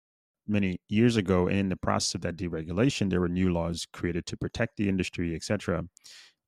many 0.46 0.80
years 0.88 1.16
ago. 1.16 1.48
And 1.48 1.58
in 1.58 1.68
the 1.68 1.76
process 1.76 2.14
of 2.14 2.20
that 2.22 2.36
deregulation, 2.36 3.10
there 3.10 3.20
were 3.20 3.28
new 3.28 3.52
laws 3.52 3.86
created 3.92 4.26
to 4.26 4.36
protect 4.36 4.76
the 4.76 4.88
industry, 4.88 5.34
etc. 5.34 5.84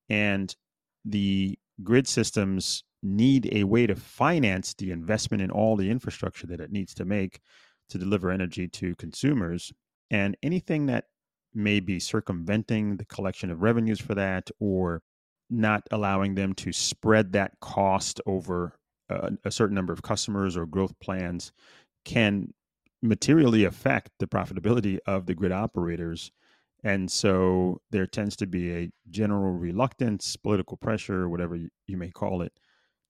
And 0.09 0.55
the 1.05 1.59
grid 1.83 2.09
systems 2.09 2.85
need 3.03 3.49
a 3.53 3.65
way 3.65 3.87
to 3.87 3.95
finance 3.95 4.75
the 4.75 4.91
investment 4.91 5.43
in 5.43 5.51
all 5.51 5.77
the 5.77 5.91
infrastructure 5.91 6.47
that 6.47 6.61
it 6.61 6.73
needs 6.73 6.95
to 6.95 7.05
make 7.05 7.41
to 7.91 7.99
deliver 7.99 8.31
energy 8.31 8.67
to 8.69 8.95
consumers. 8.97 9.73
And 10.11 10.37
anything 10.43 10.87
that 10.87 11.05
may 11.55 11.81
be 11.81 11.99
circumventing 11.99 12.97
the 12.97 13.05
collection 13.05 13.51
of 13.51 13.63
revenues 13.63 14.01
for 14.01 14.15
that 14.15 14.51
or 14.61 15.03
not 15.51 15.83
allowing 15.91 16.35
them 16.35 16.55
to 16.55 16.73
spread 16.73 17.33
that 17.33 17.53
cost 17.61 18.21
over 18.27 18.79
a, 19.09 19.33
a 19.45 19.51
certain 19.51 19.75
number 19.75 19.93
of 19.93 20.03
customers 20.03 20.57
or 20.57 20.67
growth 20.67 20.99
plans 21.01 21.53
can 22.05 22.53
materially 23.03 23.65
affect 23.65 24.11
the 24.19 24.27
profitability 24.27 24.99
of 25.07 25.27
the 25.27 25.35
grid 25.35 25.53
operators. 25.53 26.33
And 26.83 27.11
so 27.11 27.81
there 27.91 28.07
tends 28.07 28.37
to 28.37 28.47
be 28.47 28.73
a 28.73 28.91
general 29.11 29.53
reluctance, 29.53 30.37
political 30.37 30.77
pressure, 30.77 31.29
whatever 31.29 31.57
you 31.57 31.97
may 31.97 32.11
call 32.11 32.43
it, 32.43 32.53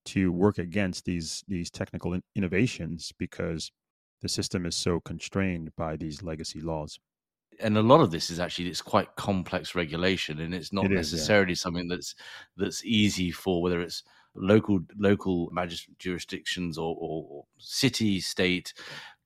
to 0.06 0.30
work 0.32 0.58
against 0.58 1.04
these 1.04 1.42
these 1.48 1.70
technical 1.70 2.14
in- 2.14 2.22
innovations 2.34 3.12
because 3.18 3.72
the 4.22 4.28
system 4.28 4.64
is 4.64 4.76
so 4.76 5.00
constrained 5.00 5.70
by 5.76 5.96
these 5.96 6.22
legacy 6.22 6.60
laws 6.60 6.98
and 7.60 7.76
a 7.76 7.82
lot 7.82 8.00
of 8.00 8.10
this 8.10 8.30
is 8.30 8.40
actually 8.40 8.68
it's 8.68 8.82
quite 8.82 9.14
complex 9.16 9.74
regulation 9.74 10.40
and 10.40 10.54
it's 10.54 10.72
not 10.72 10.86
it 10.86 10.90
necessarily 10.90 11.52
is, 11.52 11.60
yeah. 11.60 11.62
something 11.62 11.88
that's 11.88 12.14
that's 12.56 12.84
easy 12.84 13.30
for 13.30 13.62
whether 13.62 13.80
it's 13.80 14.02
local 14.34 14.80
local 14.98 15.48
magistrate 15.50 15.98
jurisdictions 15.98 16.76
or, 16.76 16.94
or, 16.98 17.26
or 17.30 17.44
city 17.58 18.20
state 18.20 18.74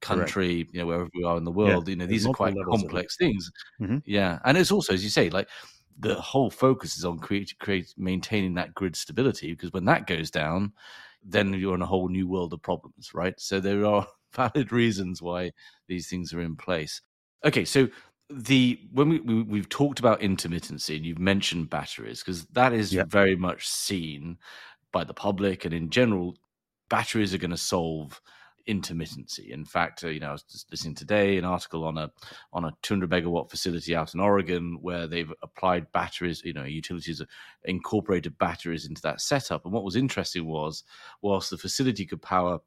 country 0.00 0.64
Correct. 0.64 0.74
you 0.74 0.80
know 0.80 0.86
wherever 0.86 1.08
we 1.14 1.24
are 1.24 1.36
in 1.36 1.44
the 1.44 1.50
world 1.50 1.88
yeah, 1.88 1.92
you 1.92 1.96
know 1.96 2.06
these 2.06 2.26
are 2.26 2.32
quite 2.32 2.54
complex 2.64 3.16
things 3.16 3.50
mm-hmm. 3.80 3.98
yeah 4.06 4.38
and 4.44 4.56
it's 4.56 4.70
also 4.70 4.94
as 4.94 5.02
you 5.04 5.10
say 5.10 5.28
like 5.28 5.48
the 6.00 6.14
whole 6.14 6.50
focus 6.50 6.96
is 6.96 7.04
on 7.04 7.18
create, 7.18 7.54
create 7.58 7.94
maintaining 7.96 8.54
that 8.54 8.74
grid 8.74 8.96
stability 8.96 9.52
because 9.52 9.72
when 9.72 9.84
that 9.84 10.06
goes 10.06 10.30
down, 10.30 10.72
then 11.22 11.52
you're 11.52 11.74
in 11.74 11.82
a 11.82 11.86
whole 11.86 12.08
new 12.08 12.26
world 12.26 12.52
of 12.52 12.62
problems, 12.62 13.12
right? 13.12 13.38
So 13.38 13.60
there 13.60 13.84
are 13.84 14.06
valid 14.34 14.72
reasons 14.72 15.20
why 15.20 15.52
these 15.86 16.08
things 16.08 16.32
are 16.32 16.40
in 16.40 16.56
place. 16.56 17.02
Okay, 17.44 17.64
so 17.64 17.88
the 18.30 18.80
when 18.92 19.08
we, 19.08 19.20
we 19.42 19.58
have 19.58 19.68
talked 19.68 19.98
about 19.98 20.20
intermittency 20.20 20.96
and 20.96 21.04
you've 21.04 21.18
mentioned 21.18 21.68
batteries 21.68 22.20
because 22.20 22.44
that 22.46 22.72
is 22.72 22.92
yep. 22.92 23.08
very 23.08 23.36
much 23.36 23.68
seen 23.68 24.38
by 24.92 25.04
the 25.04 25.14
public 25.14 25.64
and 25.64 25.74
in 25.74 25.90
general 25.90 26.36
batteries 26.88 27.34
are 27.34 27.38
going 27.38 27.50
to 27.50 27.56
solve 27.56 28.20
intermittency. 28.68 29.50
In 29.50 29.64
fact, 29.64 30.04
uh, 30.04 30.08
you 30.08 30.20
know, 30.20 30.28
I 30.28 30.32
was 30.32 30.42
just 30.44 30.70
listening 30.70 30.94
today 30.94 31.38
an 31.38 31.44
article 31.44 31.84
on 31.84 31.98
a 31.98 32.10
on 32.52 32.64
a 32.64 32.72
200 32.82 33.10
megawatt 33.10 33.50
facility 33.50 33.96
out 33.96 34.14
in 34.14 34.20
Oregon 34.20 34.78
where 34.80 35.06
they've 35.06 35.32
applied 35.42 35.90
batteries. 35.92 36.42
You 36.44 36.52
know, 36.52 36.64
utilities 36.64 37.22
incorporated 37.64 38.38
batteries 38.38 38.86
into 38.86 39.02
that 39.02 39.20
setup. 39.20 39.64
And 39.64 39.72
what 39.72 39.84
was 39.84 39.96
interesting 39.96 40.46
was, 40.46 40.84
whilst 41.22 41.50
the 41.50 41.58
facility 41.58 42.06
could 42.06 42.22
power 42.22 42.60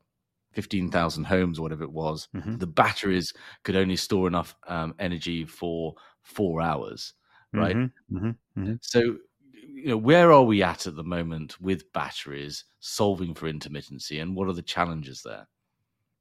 15,000 0.54 1.24
homes 1.26 1.60
or 1.60 1.64
whatever 1.64 1.84
it 1.84 1.92
was, 1.92 2.28
mm-hmm. 2.36 2.58
the 2.58 2.68
batteries 2.68 3.34
could 3.64 3.76
only 3.76 3.96
store 3.96 4.28
enough 4.28 4.56
um, 4.68 4.96
energy 5.00 5.46
for 5.46 5.96
four 6.22 6.62
hours, 6.62 7.14
right? 7.54 7.76
Mm-hmm. 7.76 8.18
Mm-hmm. 8.18 8.62
mm-hmm. 8.62 8.74
So, 8.82 9.18
you 9.52 9.90
know, 9.90 9.98
where 9.98 10.32
are 10.32 10.44
we 10.44 10.64
at 10.64 10.88
at 10.88 10.96
the 10.96 11.04
moment 11.04 11.60
with 11.60 11.92
batteries 11.94 12.66
solving 12.80 13.34
for 13.34 13.52
intermittency 13.52 14.22
and 14.22 14.36
what 14.36 14.48
are 14.48 14.54
the 14.54 14.62
challenges 14.62 15.22
there? 15.24 15.48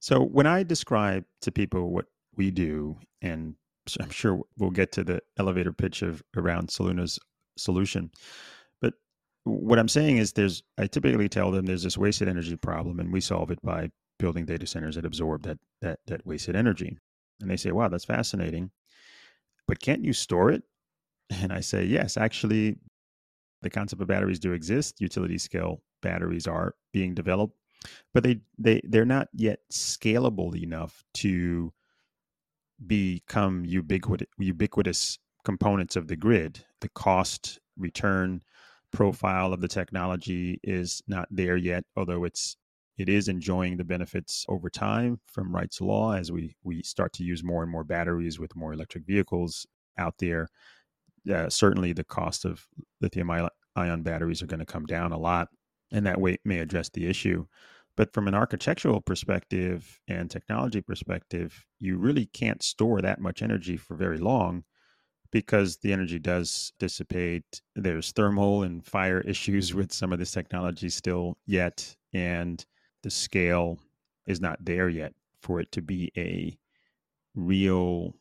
So 0.00 0.20
when 0.20 0.48
I 0.48 0.64
describe 0.64 1.24
to 1.42 1.52
people 1.52 1.90
what 1.90 2.06
we 2.34 2.50
do, 2.50 2.96
and 3.20 3.54
I'm 4.00 4.10
sure 4.10 4.40
we'll 4.58 4.70
get 4.70 4.90
to 4.92 5.04
the 5.04 5.20
elevator 5.38 5.72
pitch 5.72 6.02
of 6.02 6.24
around 6.36 6.68
Soluna's 6.68 7.20
solution, 7.56 8.10
but 8.80 8.94
what 9.44 9.78
I'm 9.78 9.88
saying 9.88 10.16
is 10.16 10.32
there's 10.32 10.64
I 10.76 10.88
typically 10.88 11.28
tell 11.28 11.52
them 11.52 11.66
there's 11.66 11.84
this 11.84 11.96
wasted 11.96 12.28
energy 12.28 12.56
problem, 12.56 12.98
and 12.98 13.12
we 13.12 13.20
solve 13.20 13.52
it 13.52 13.60
by 13.62 13.90
building 14.22 14.46
data 14.46 14.66
centers 14.66 14.96
that 14.96 15.04
absorb 15.04 15.42
that 15.44 15.58
that 15.82 16.00
that 16.06 16.26
wasted 16.26 16.56
energy. 16.56 16.96
And 17.40 17.50
they 17.50 17.58
say, 17.58 17.72
"Wow, 17.72 17.88
that's 17.88 18.06
fascinating." 18.06 18.70
But 19.68 19.80
can't 19.80 20.04
you 20.04 20.14
store 20.14 20.50
it? 20.52 20.62
And 21.42 21.52
I 21.52 21.60
say, 21.60 21.84
"Yes, 21.84 22.16
actually 22.16 22.78
the 23.62 23.70
concept 23.70 24.02
of 24.02 24.08
batteries 24.08 24.40
do 24.40 24.52
exist. 24.52 25.00
Utility 25.00 25.38
scale 25.38 25.82
batteries 26.02 26.46
are 26.46 26.74
being 26.92 27.14
developed 27.14 27.56
but 28.14 28.22
they 28.22 28.40
they 28.58 28.80
they're 28.84 29.04
not 29.04 29.28
yet 29.32 29.60
scalable 29.72 30.54
enough 30.60 31.04
to 31.14 31.72
become 32.86 33.64
ubiquitous 33.64 34.28
ubiquitous 34.38 35.18
components 35.44 35.96
of 35.96 36.08
the 36.08 36.16
grid. 36.16 36.64
The 36.80 36.88
cost 36.90 37.58
return 37.76 38.42
profile 38.92 39.52
of 39.52 39.60
the 39.60 39.68
technology 39.68 40.60
is 40.62 41.02
not 41.08 41.28
there 41.30 41.56
yet, 41.56 41.84
although 41.96 42.24
it's 42.24 42.56
it 43.02 43.08
is 43.08 43.26
enjoying 43.26 43.76
the 43.76 43.84
benefits 43.84 44.46
over 44.48 44.70
time 44.70 45.18
from 45.26 45.52
Wright's 45.52 45.80
law 45.80 46.12
as 46.12 46.30
we 46.30 46.54
we 46.62 46.82
start 46.84 47.12
to 47.14 47.24
use 47.24 47.42
more 47.42 47.64
and 47.64 47.72
more 47.72 47.82
batteries 47.82 48.38
with 48.38 48.54
more 48.54 48.72
electric 48.72 49.04
vehicles 49.04 49.66
out 49.98 50.14
there. 50.18 50.48
Uh, 51.28 51.48
certainly, 51.48 51.92
the 51.92 52.04
cost 52.04 52.44
of 52.44 52.64
lithium 53.00 53.28
ion 53.74 54.02
batteries 54.02 54.40
are 54.40 54.46
going 54.46 54.60
to 54.60 54.66
come 54.66 54.86
down 54.86 55.10
a 55.10 55.18
lot, 55.18 55.48
and 55.90 56.06
that 56.06 56.20
way 56.20 56.38
may 56.44 56.60
address 56.60 56.88
the 56.90 57.06
issue. 57.06 57.44
But 57.96 58.14
from 58.14 58.28
an 58.28 58.34
architectural 58.34 59.00
perspective 59.00 60.00
and 60.06 60.30
technology 60.30 60.80
perspective, 60.80 61.66
you 61.80 61.98
really 61.98 62.26
can't 62.26 62.62
store 62.62 63.02
that 63.02 63.20
much 63.20 63.42
energy 63.42 63.76
for 63.76 63.96
very 63.96 64.18
long 64.18 64.62
because 65.32 65.78
the 65.78 65.92
energy 65.92 66.20
does 66.20 66.72
dissipate. 66.78 67.62
There's 67.74 68.12
thermal 68.12 68.62
and 68.62 68.86
fire 68.86 69.20
issues 69.26 69.74
with 69.74 69.92
some 69.92 70.12
of 70.12 70.20
this 70.20 70.30
technology 70.30 70.88
still 70.88 71.36
yet, 71.46 71.96
and 72.12 72.64
the 73.02 73.10
scale 73.10 73.78
is 74.26 74.40
not 74.40 74.64
there 74.64 74.88
yet 74.88 75.14
for 75.40 75.60
it 75.60 75.70
to 75.72 75.82
be 75.82 76.12
a 76.16 76.56
real 77.34 78.14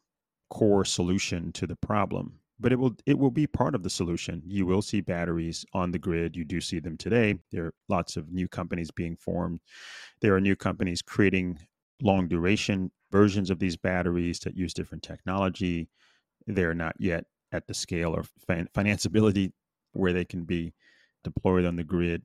core 0.49 0.85
solution 0.85 1.51
to 1.53 1.67
the 1.67 1.75
problem 1.75 2.41
but 2.61 2.71
it 2.71 2.79
will 2.79 2.95
it 3.05 3.17
will 3.17 3.31
be 3.31 3.47
part 3.47 3.73
of 3.73 3.81
the 3.81 3.89
solution. 3.89 4.41
You 4.45 4.65
will 4.67 4.83
see 4.83 5.01
batteries 5.01 5.65
on 5.73 5.91
the 5.91 5.99
grid. 5.99 6.35
You 6.35 6.45
do 6.45 6.61
see 6.61 6.79
them 6.79 6.95
today. 6.95 7.39
There 7.51 7.65
are 7.65 7.73
lots 7.89 8.15
of 8.15 8.31
new 8.31 8.47
companies 8.47 8.91
being 8.91 9.15
formed. 9.15 9.59
There 10.21 10.35
are 10.35 10.41
new 10.41 10.55
companies 10.55 11.01
creating 11.01 11.57
long 12.01 12.27
duration 12.27 12.91
versions 13.11 13.49
of 13.49 13.59
these 13.59 13.75
batteries 13.75 14.39
that 14.41 14.55
use 14.55 14.73
different 14.73 15.03
technology. 15.03 15.89
They're 16.45 16.75
not 16.75 16.95
yet 16.99 17.25
at 17.51 17.67
the 17.67 17.73
scale 17.73 18.15
or 18.15 18.23
fin- 18.47 18.69
financeability 18.73 19.51
where 19.93 20.13
they 20.13 20.25
can 20.25 20.43
be 20.43 20.73
deployed 21.23 21.65
on 21.65 21.75
the 21.75 21.83
grid 21.83 22.21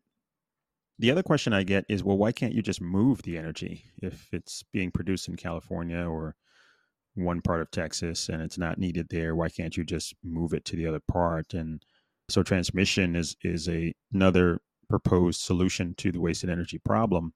the 0.99 1.11
other 1.11 1.23
question 1.23 1.53
I 1.53 1.63
get 1.63 1.85
is, 1.89 2.03
well, 2.03 2.17
why 2.17 2.33
can't 2.33 2.55
you 2.55 2.63
just 2.63 2.81
move 2.81 3.23
the 3.23 3.37
energy 3.37 3.85
if 4.03 4.29
it's 4.33 4.63
being 4.73 4.91
produced 4.91 5.29
in 5.29 5.37
California 5.37 5.99
or 6.09 6.35
one 7.15 7.43
part 7.43 7.61
of 7.61 7.71
Texas 7.71 8.29
and 8.29 8.43
it's 8.43 8.59
not 8.59 8.79
needed 8.79 9.09
there? 9.11 9.37
Why 9.37 9.49
can't 9.49 9.77
you 9.77 9.85
just 9.85 10.15
move 10.25 10.53
it 10.55 10.65
to 10.67 10.77
the 10.77 10.87
other 10.87 11.01
part? 11.07 11.55
And 11.55 11.85
so 12.29 12.43
transmission 12.43 13.15
is 13.15 13.37
is 13.43 13.69
a, 13.69 13.95
another 14.13 14.61
proposed 14.89 15.41
solution 15.41 15.95
to 15.97 16.13
the 16.13 16.21
wasted 16.21 16.51
energy 16.51 16.79
problem. 16.79 17.35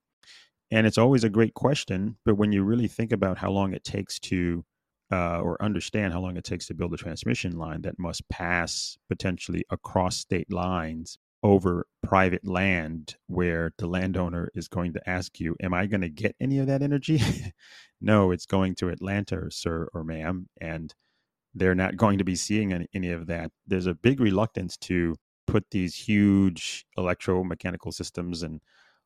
And 0.70 0.86
it's 0.86 0.98
always 0.98 1.24
a 1.24 1.30
great 1.30 1.54
question, 1.54 2.16
but 2.24 2.36
when 2.36 2.52
you 2.52 2.62
really 2.62 2.88
think 2.88 3.12
about 3.12 3.38
how 3.38 3.50
long 3.50 3.74
it 3.74 3.84
takes 3.84 4.18
to 4.20 4.64
uh, 5.12 5.40
or 5.40 5.60
understand 5.60 6.12
how 6.12 6.20
long 6.20 6.36
it 6.36 6.44
takes 6.44 6.66
to 6.68 6.74
build 6.74 6.94
a 6.94 6.96
transmission 6.96 7.58
line 7.58 7.82
that 7.82 7.98
must 7.98 8.28
pass 8.28 8.96
potentially 9.08 9.64
across 9.70 10.16
state 10.16 10.52
lines 10.52 11.18
over 11.42 11.86
private 12.02 12.46
land 12.46 13.16
where 13.26 13.72
the 13.78 13.86
landowner 13.86 14.50
is 14.54 14.68
going 14.68 14.92
to 14.92 15.10
ask 15.10 15.40
you, 15.40 15.56
Am 15.62 15.72
I 15.74 15.86
going 15.86 16.02
to 16.02 16.08
get 16.08 16.36
any 16.40 16.58
of 16.58 16.66
that 16.66 16.82
energy? 16.82 17.20
no, 18.00 18.30
it's 18.30 18.46
going 18.46 18.74
to 18.76 18.88
Atlanta, 18.88 19.50
sir 19.50 19.88
or 19.94 20.04
ma'am. 20.04 20.48
And 20.60 20.94
they're 21.54 21.74
not 21.74 21.96
going 21.96 22.18
to 22.18 22.24
be 22.24 22.36
seeing 22.36 22.86
any, 22.94 23.10
of 23.10 23.26
that. 23.26 23.50
There's 23.66 23.86
a 23.86 23.94
big 23.94 24.20
reluctance 24.20 24.76
to 24.78 25.16
put 25.46 25.64
these 25.70 25.96
huge 25.96 26.86
electromechanical 26.96 27.92
systems 27.92 28.42
and 28.42 28.60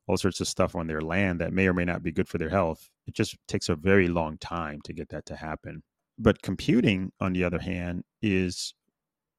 all 0.07 0.17
sorts 0.17 0.39
of 0.39 0.47
stuff 0.47 0.75
on 0.75 0.85
their 0.85 1.01
land 1.01 1.41
that 1.41 1.53
may 1.53 1.67
or 1.67 1.73
may 1.73 1.85
not 1.85 2.03
be 2.03 2.11
good 2.11 2.27
for 2.27 2.37
their 2.37 2.49
health. 2.49 2.89
It 3.07 3.15
just 3.15 3.35
takes 3.47 3.69
a 3.69 3.75
very 3.75 4.07
long 4.07 4.37
time 4.37 4.79
to 4.85 4.93
get 4.93 5.09
that 5.09 5.25
to 5.27 5.35
happen. 5.35 5.81
But 6.19 6.43
computing, 6.43 7.11
on 7.19 7.33
the 7.33 7.43
other 7.43 7.59
hand, 7.59 8.03
is 8.21 8.75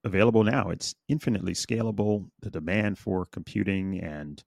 available 0.06 0.44
now. 0.44 0.70
It's 0.70 0.94
infinitely 1.08 1.52
scalable. 1.52 2.30
The 2.40 2.50
demand 2.50 2.96
for 2.98 3.26
computing 3.26 4.00
and 4.00 4.42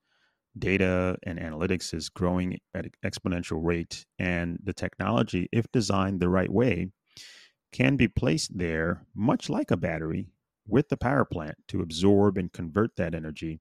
data 0.58 1.18
and 1.24 1.38
analytics 1.38 1.94
is 1.94 2.10
growing 2.10 2.58
at 2.74 2.86
an 2.86 2.92
exponential 3.06 3.60
rate. 3.62 4.06
And 4.18 4.58
the 4.64 4.74
technology, 4.74 5.48
if 5.52 5.72
designed 5.72 6.22
the 6.22 6.30
right 6.30 6.52
way, 6.52 6.88
can 7.72 7.98
be 7.98 8.08
placed 8.08 8.58
there, 8.58 9.06
much 9.14 9.50
like 9.50 9.70
a 9.70 9.78
battery, 9.78 10.30
with 10.68 10.88
the 10.90 10.98
power 10.98 11.26
plant 11.26 11.56
to 11.68 11.82
absorb 11.82 12.38
and 12.38 12.54
convert 12.54 12.96
that 12.96 13.14
energy 13.14 13.60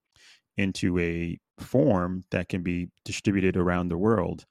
into 0.56 0.98
a 0.98 1.38
form 1.58 2.24
that 2.30 2.48
can 2.48 2.62
be 2.62 2.88
distributed 3.04 3.56
around 3.56 3.88
the 3.88 3.98
world. 3.98 4.44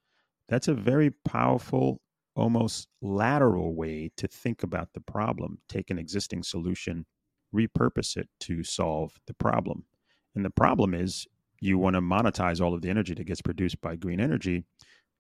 That's 0.49 0.67
a 0.67 0.73
very 0.73 1.11
powerful, 1.25 2.01
almost 2.35 2.87
lateral 3.01 3.75
way 3.75 4.11
to 4.17 4.27
think 4.27 4.63
about 4.63 4.89
the 4.93 5.01
problem. 5.01 5.59
Take 5.69 5.89
an 5.91 5.99
existing 5.99 6.43
solution 6.43 7.05
repurpose 7.57 8.17
it 8.17 8.29
to 8.41 8.63
solve 8.63 9.11
the 9.27 9.33
problem. 9.33 9.83
And 10.35 10.45
the 10.45 10.49
problem 10.49 10.93
is 10.93 11.25
you 11.59 11.77
want 11.77 11.95
to 11.95 12.01
monetize 12.01 12.61
all 12.61 12.73
of 12.73 12.81
the 12.81 12.89
energy 12.89 13.13
that 13.15 13.23
gets 13.23 13.41
produced 13.41 13.81
by 13.81 13.95
green 13.95 14.19
energy 14.19 14.63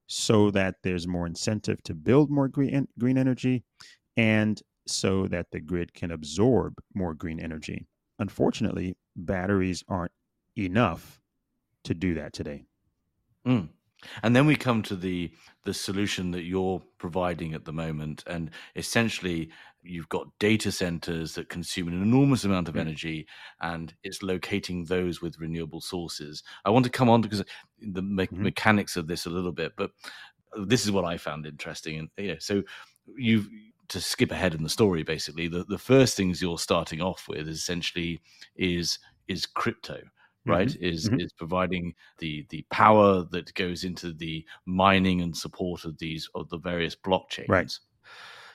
so 0.07 0.51
that 0.51 0.75
there's 0.83 1.07
more 1.07 1.25
incentive 1.25 1.81
to 1.83 1.93
build 1.93 2.29
more 2.29 2.47
green, 2.47 2.87
green 2.99 3.17
energy 3.17 3.63
and 4.15 4.61
so 4.87 5.27
that 5.27 5.47
the 5.51 5.59
grid 5.59 5.93
can 5.93 6.11
absorb 6.11 6.75
more 6.93 7.13
green 7.13 7.39
energy. 7.39 7.87
Unfortunately, 8.19 8.95
batteries 9.15 9.83
aren't 9.87 10.11
enough 10.57 11.19
to 11.83 11.93
do 11.93 12.13
that 12.15 12.33
today. 12.33 12.63
Mm. 13.45 13.69
And 14.23 14.35
then 14.35 14.45
we 14.45 14.55
come 14.55 14.81
to 14.83 14.95
the 14.95 15.31
the 15.63 15.73
solution 15.73 16.31
that 16.31 16.43
you're 16.43 16.81
providing 16.97 17.53
at 17.53 17.65
the 17.65 17.73
moment, 17.73 18.23
and 18.27 18.51
essentially 18.75 19.49
you've 19.83 20.09
got 20.09 20.27
data 20.39 20.71
centers 20.71 21.33
that 21.33 21.49
consume 21.49 21.87
an 21.87 22.01
enormous 22.01 22.43
amount 22.43 22.67
of 22.69 22.75
mm. 22.75 22.81
energy, 22.81 23.27
and 23.61 23.93
it's 24.03 24.23
locating 24.23 24.85
those 24.85 25.21
with 25.21 25.39
renewable 25.39 25.81
sources. 25.81 26.43
I 26.63 26.69
want 26.69 26.85
to 26.85 26.91
come 26.91 27.09
on 27.09 27.21
because 27.21 27.43
the 27.79 28.01
me- 28.01 28.25
mm-hmm. 28.25 28.43
mechanics 28.43 28.95
of 28.95 29.07
this 29.07 29.25
a 29.25 29.29
little 29.29 29.51
bit, 29.51 29.73
but 29.75 29.91
this 30.65 30.85
is 30.85 30.91
what 30.91 31.05
I 31.05 31.17
found 31.17 31.45
interesting. 31.45 31.99
And 31.99 32.09
yeah, 32.17 32.35
so 32.39 32.63
you've 33.17 33.49
to 33.89 34.01
skip 34.01 34.31
ahead 34.31 34.53
in 34.53 34.63
the 34.63 34.69
story. 34.69 35.03
Basically, 35.03 35.47
the 35.47 35.63
the 35.63 35.77
first 35.77 36.15
things 36.15 36.41
you're 36.41 36.59
starting 36.59 37.01
off 37.01 37.27
with 37.27 37.47
essentially 37.47 38.21
is 38.55 38.99
is 39.27 39.45
crypto 39.45 40.01
right 40.47 40.69
mm-hmm. 40.69 40.83
is 40.83 41.09
mm-hmm. 41.09 41.19
is 41.19 41.31
providing 41.33 41.93
the 42.19 42.45
the 42.49 42.65
power 42.69 43.23
that 43.31 43.53
goes 43.53 43.83
into 43.83 44.13
the 44.13 44.45
mining 44.65 45.21
and 45.21 45.35
support 45.35 45.85
of 45.85 45.97
these 45.97 46.29
of 46.35 46.49
the 46.49 46.57
various 46.57 46.95
blockchains 46.95 47.49
right 47.49 47.77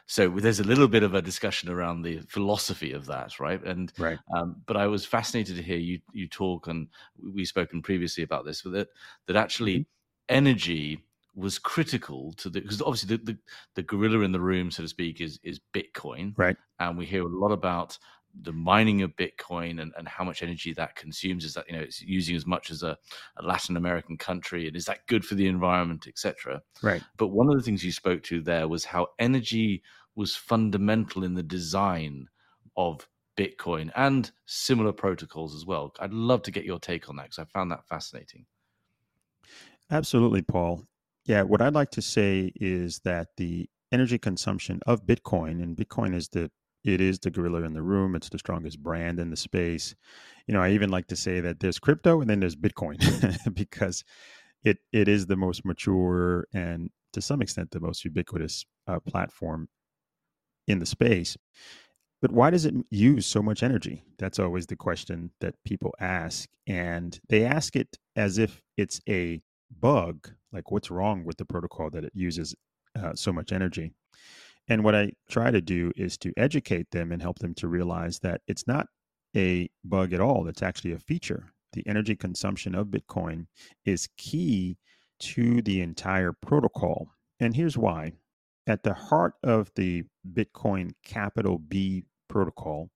so 0.06 0.28
there's 0.28 0.60
a 0.60 0.64
little 0.64 0.88
bit 0.88 1.02
of 1.02 1.14
a 1.14 1.22
discussion 1.22 1.68
around 1.68 2.02
the 2.02 2.20
philosophy 2.28 2.92
of 2.92 3.06
that 3.06 3.38
right 3.38 3.62
and 3.64 3.92
right 3.98 4.18
um, 4.36 4.56
but 4.66 4.76
i 4.76 4.86
was 4.86 5.04
fascinated 5.04 5.56
to 5.56 5.62
hear 5.62 5.78
you 5.78 6.00
you 6.12 6.26
talk 6.26 6.66
and 6.66 6.88
we've 7.34 7.48
spoken 7.48 7.82
previously 7.82 8.24
about 8.24 8.44
this 8.44 8.62
that 8.62 8.88
that 9.26 9.36
actually 9.36 9.80
mm-hmm. 9.80 10.34
energy 10.34 11.02
was 11.34 11.58
critical 11.58 12.32
to 12.34 12.50
the 12.50 12.60
because 12.60 12.82
obviously 12.82 13.16
the, 13.16 13.32
the, 13.32 13.38
the 13.74 13.82
gorilla 13.82 14.20
in 14.20 14.32
the 14.32 14.40
room 14.40 14.70
so 14.70 14.82
to 14.82 14.88
speak 14.88 15.20
is 15.20 15.38
is 15.42 15.60
bitcoin 15.72 16.34
right 16.36 16.56
and 16.78 16.98
we 16.98 17.06
hear 17.06 17.22
a 17.22 17.28
lot 17.28 17.52
about 17.52 17.98
the 18.40 18.52
mining 18.52 19.02
of 19.02 19.14
Bitcoin 19.16 19.80
and, 19.80 19.92
and 19.96 20.08
how 20.08 20.24
much 20.24 20.42
energy 20.42 20.72
that 20.72 20.96
consumes 20.96 21.44
is 21.44 21.54
that 21.54 21.66
you 21.68 21.76
know 21.76 21.82
it's 21.82 22.00
using 22.00 22.34
as 22.34 22.46
much 22.46 22.70
as 22.70 22.82
a, 22.82 22.96
a 23.36 23.42
Latin 23.42 23.76
American 23.76 24.16
country 24.16 24.66
and 24.66 24.76
is 24.76 24.86
that 24.86 25.06
good 25.06 25.24
for 25.24 25.34
the 25.34 25.46
environment, 25.46 26.06
etc. 26.06 26.62
Right. 26.82 27.02
But 27.16 27.28
one 27.28 27.48
of 27.48 27.56
the 27.56 27.62
things 27.62 27.84
you 27.84 27.92
spoke 27.92 28.22
to 28.24 28.40
there 28.40 28.68
was 28.68 28.84
how 28.84 29.08
energy 29.18 29.82
was 30.14 30.36
fundamental 30.36 31.24
in 31.24 31.34
the 31.34 31.42
design 31.42 32.28
of 32.76 33.06
Bitcoin 33.36 33.90
and 33.96 34.30
similar 34.46 34.92
protocols 34.92 35.54
as 35.54 35.64
well. 35.64 35.92
I'd 36.00 36.12
love 36.12 36.42
to 36.42 36.50
get 36.50 36.64
your 36.64 36.78
take 36.78 37.08
on 37.08 37.16
that 37.16 37.24
because 37.24 37.38
I 37.38 37.44
found 37.44 37.70
that 37.70 37.86
fascinating. 37.86 38.46
Absolutely, 39.90 40.42
Paul. 40.42 40.84
Yeah, 41.24 41.42
what 41.42 41.62
I'd 41.62 41.74
like 41.74 41.90
to 41.92 42.02
say 42.02 42.52
is 42.56 43.00
that 43.04 43.28
the 43.36 43.68
energy 43.92 44.18
consumption 44.18 44.80
of 44.86 45.06
Bitcoin, 45.06 45.62
and 45.62 45.76
Bitcoin 45.76 46.14
is 46.14 46.28
the 46.28 46.50
it 46.84 47.00
is 47.00 47.18
the 47.18 47.30
gorilla 47.30 47.62
in 47.62 47.74
the 47.74 47.82
room. 47.82 48.14
It's 48.14 48.28
the 48.28 48.38
strongest 48.38 48.82
brand 48.82 49.20
in 49.20 49.30
the 49.30 49.36
space. 49.36 49.94
You 50.46 50.54
know, 50.54 50.62
I 50.62 50.70
even 50.70 50.90
like 50.90 51.06
to 51.08 51.16
say 51.16 51.40
that 51.40 51.60
there's 51.60 51.78
crypto 51.78 52.20
and 52.20 52.28
then 52.28 52.40
there's 52.40 52.56
Bitcoin 52.56 52.98
because 53.54 54.04
it 54.64 54.78
it 54.92 55.08
is 55.08 55.26
the 55.26 55.36
most 55.36 55.64
mature 55.64 56.46
and 56.52 56.90
to 57.12 57.20
some 57.20 57.42
extent 57.42 57.70
the 57.70 57.80
most 57.80 58.04
ubiquitous 58.04 58.64
uh, 58.88 59.00
platform 59.00 59.68
in 60.66 60.78
the 60.78 60.86
space. 60.86 61.36
But 62.20 62.32
why 62.32 62.50
does 62.50 62.64
it 62.64 62.74
use 62.90 63.26
so 63.26 63.42
much 63.42 63.62
energy? 63.64 64.04
That's 64.18 64.38
always 64.38 64.66
the 64.66 64.76
question 64.76 65.32
that 65.40 65.56
people 65.64 65.92
ask, 65.98 66.48
and 66.68 67.18
they 67.28 67.44
ask 67.44 67.74
it 67.74 67.98
as 68.14 68.38
if 68.38 68.62
it's 68.76 69.00
a 69.08 69.42
bug. 69.80 70.30
Like, 70.52 70.70
what's 70.70 70.90
wrong 70.90 71.24
with 71.24 71.36
the 71.36 71.44
protocol 71.44 71.90
that 71.90 72.04
it 72.04 72.12
uses 72.14 72.54
uh, 72.96 73.14
so 73.14 73.32
much 73.32 73.50
energy? 73.50 73.92
And 74.68 74.84
what 74.84 74.94
I 74.94 75.12
try 75.28 75.50
to 75.50 75.60
do 75.60 75.92
is 75.96 76.16
to 76.18 76.32
educate 76.36 76.90
them 76.90 77.12
and 77.12 77.20
help 77.20 77.38
them 77.38 77.54
to 77.54 77.68
realize 77.68 78.18
that 78.20 78.42
it's 78.46 78.66
not 78.66 78.86
a 79.36 79.68
bug 79.84 80.12
at 80.12 80.20
all. 80.20 80.46
It's 80.48 80.62
actually 80.62 80.92
a 80.92 80.98
feature. 80.98 81.52
The 81.72 81.86
energy 81.86 82.14
consumption 82.14 82.74
of 82.74 82.88
Bitcoin 82.88 83.46
is 83.84 84.08
key 84.16 84.78
to 85.20 85.62
the 85.62 85.80
entire 85.80 86.32
protocol. 86.32 87.08
And 87.40 87.54
here's 87.56 87.78
why. 87.78 88.12
At 88.66 88.82
the 88.82 88.94
heart 88.94 89.34
of 89.42 89.70
the 89.74 90.04
Bitcoin 90.34 90.92
capital 91.04 91.58
B 91.58 92.04
protocol, 92.28 92.90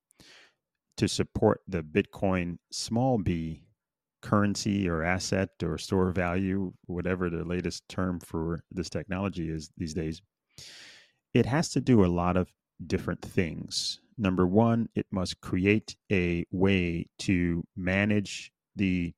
to 0.96 1.08
support 1.08 1.60
the 1.68 1.82
Bitcoin 1.82 2.58
small 2.70 3.18
b 3.18 3.62
currency 4.22 4.88
or 4.88 5.02
asset 5.02 5.50
or 5.62 5.78
store 5.78 6.10
value, 6.10 6.72
whatever 6.86 7.30
the 7.30 7.44
latest 7.44 7.88
term 7.88 8.18
for 8.20 8.60
this 8.70 8.88
technology 8.88 9.50
is 9.50 9.70
these 9.76 9.94
days, 9.94 10.22
it 11.36 11.44
has 11.44 11.68
to 11.68 11.80
do 11.82 12.02
a 12.02 12.06
lot 12.06 12.36
of 12.36 12.50
different 12.86 13.20
things. 13.20 14.00
Number 14.16 14.46
one, 14.46 14.88
it 14.94 15.06
must 15.10 15.40
create 15.42 15.94
a 16.10 16.46
way 16.50 17.06
to 17.18 17.62
manage 17.76 18.50
the 18.74 19.12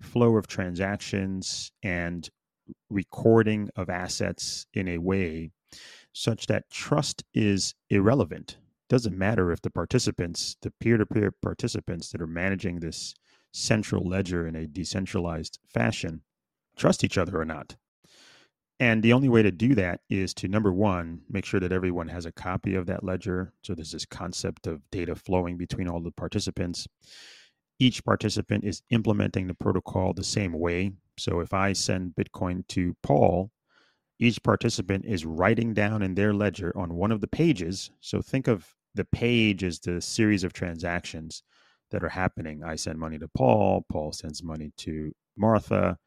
flow 0.00 0.36
of 0.36 0.46
transactions 0.46 1.72
and 1.82 2.30
recording 2.90 3.70
of 3.74 3.90
assets 3.90 4.66
in 4.72 4.86
a 4.86 4.98
way 4.98 5.50
such 6.12 6.46
that 6.46 6.70
trust 6.70 7.24
is 7.34 7.74
irrelevant. 7.90 8.56
Doesn't 8.88 9.18
matter 9.18 9.50
if 9.50 9.60
the 9.60 9.70
participants, 9.70 10.56
the 10.62 10.70
peer 10.78 10.96
to 10.96 11.06
peer 11.06 11.32
participants 11.32 12.12
that 12.12 12.22
are 12.22 12.28
managing 12.28 12.78
this 12.78 13.14
central 13.52 14.08
ledger 14.08 14.46
in 14.46 14.54
a 14.54 14.68
decentralized 14.68 15.58
fashion, 15.66 16.22
trust 16.76 17.02
each 17.02 17.18
other 17.18 17.40
or 17.40 17.44
not. 17.44 17.74
And 18.80 19.02
the 19.02 19.12
only 19.12 19.28
way 19.28 19.42
to 19.42 19.52
do 19.52 19.74
that 19.76 20.00
is 20.10 20.34
to 20.34 20.48
number 20.48 20.72
one, 20.72 21.20
make 21.30 21.44
sure 21.44 21.60
that 21.60 21.72
everyone 21.72 22.08
has 22.08 22.26
a 22.26 22.32
copy 22.32 22.74
of 22.74 22.86
that 22.86 23.04
ledger. 23.04 23.52
So 23.62 23.74
there's 23.74 23.92
this 23.92 24.04
concept 24.04 24.66
of 24.66 24.82
data 24.90 25.14
flowing 25.14 25.56
between 25.56 25.88
all 25.88 26.00
the 26.00 26.10
participants. 26.10 26.88
Each 27.78 28.04
participant 28.04 28.64
is 28.64 28.82
implementing 28.90 29.46
the 29.46 29.54
protocol 29.54 30.12
the 30.12 30.24
same 30.24 30.52
way. 30.52 30.92
So 31.18 31.40
if 31.40 31.54
I 31.54 31.72
send 31.72 32.14
Bitcoin 32.14 32.66
to 32.68 32.96
Paul, 33.02 33.50
each 34.18 34.42
participant 34.42 35.04
is 35.04 35.24
writing 35.24 35.74
down 35.74 36.02
in 36.02 36.14
their 36.14 36.32
ledger 36.32 36.72
on 36.76 36.94
one 36.94 37.12
of 37.12 37.20
the 37.20 37.28
pages. 37.28 37.90
So 38.00 38.20
think 38.20 38.48
of 38.48 38.66
the 38.94 39.04
page 39.04 39.64
as 39.64 39.78
the 39.80 40.00
series 40.00 40.44
of 40.44 40.52
transactions 40.52 41.42
that 41.90 42.04
are 42.04 42.08
happening. 42.08 42.62
I 42.64 42.76
send 42.76 42.98
money 42.98 43.18
to 43.18 43.28
Paul, 43.28 43.84
Paul 43.90 44.12
sends 44.12 44.42
money 44.42 44.72
to 44.78 45.12
Martha. 45.36 45.98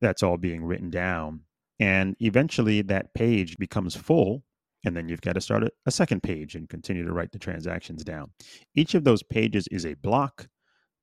That's 0.00 0.22
all 0.22 0.36
being 0.36 0.64
written 0.64 0.90
down. 0.90 1.40
And 1.80 2.14
eventually 2.20 2.82
that 2.82 3.12
page 3.14 3.56
becomes 3.58 3.96
full. 3.96 4.44
And 4.84 4.96
then 4.96 5.08
you've 5.08 5.20
got 5.20 5.32
to 5.32 5.40
start 5.40 5.64
a, 5.64 5.90
second 5.90 6.22
page 6.22 6.54
and 6.54 6.68
continue 6.68 7.04
to 7.04 7.12
write 7.12 7.32
the 7.32 7.38
transactions 7.38 8.04
down. 8.04 8.30
Each 8.74 8.94
of 8.94 9.04
those 9.04 9.22
pages 9.22 9.66
is 9.72 9.84
a 9.84 9.94
block 9.94 10.46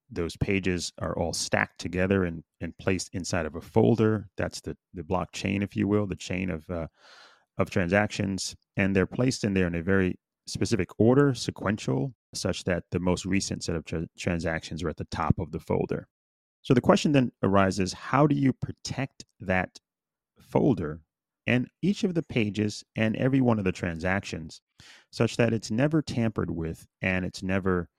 those 0.09 0.37
pages 0.37 0.93
are 0.99 1.17
all 1.17 1.33
stacked 1.33 1.79
together 1.79 2.23
and, 2.23 2.43
and 2.61 2.77
placed 2.77 3.09
inside 3.13 3.45
of 3.45 3.55
a 3.55 3.61
folder. 3.61 4.29
That's 4.37 4.61
the, 4.61 4.77
the 4.93 5.03
blockchain, 5.03 5.63
if 5.63 5.75
you 5.75 5.87
will, 5.87 6.07
the 6.07 6.15
chain 6.15 6.49
of, 6.49 6.69
uh, 6.69 6.87
of 7.57 7.69
transactions. 7.69 8.55
And 8.77 8.95
they're 8.95 9.05
placed 9.05 9.43
in 9.43 9.53
there 9.53 9.67
in 9.67 9.75
a 9.75 9.83
very 9.83 10.17
specific 10.45 10.89
order, 10.97 11.33
sequential, 11.33 12.13
such 12.33 12.63
that 12.65 12.83
the 12.91 12.99
most 12.99 13.25
recent 13.25 13.63
set 13.63 13.75
of 13.75 13.85
tra- 13.85 14.07
transactions 14.17 14.81
are 14.81 14.89
at 14.89 14.97
the 14.97 15.07
top 15.11 15.39
of 15.39 15.51
the 15.51 15.59
folder. 15.59 16.07
So 16.61 16.73
the 16.73 16.81
question 16.81 17.11
then 17.11 17.31
arises 17.43 17.93
how 17.93 18.27
do 18.27 18.35
you 18.35 18.53
protect 18.53 19.25
that 19.41 19.77
folder 20.47 21.01
and 21.45 21.67
each 21.81 22.03
of 22.03 22.13
the 22.13 22.23
pages 22.23 22.83
and 22.95 23.15
every 23.15 23.41
one 23.41 23.59
of 23.59 23.65
the 23.65 23.71
transactions 23.71 24.61
such 25.11 25.37
that 25.37 25.53
it's 25.53 25.71
never 25.71 26.01
tampered 26.01 26.51
with 26.51 26.87
and 27.01 27.25
it's 27.25 27.41
never 27.41 27.89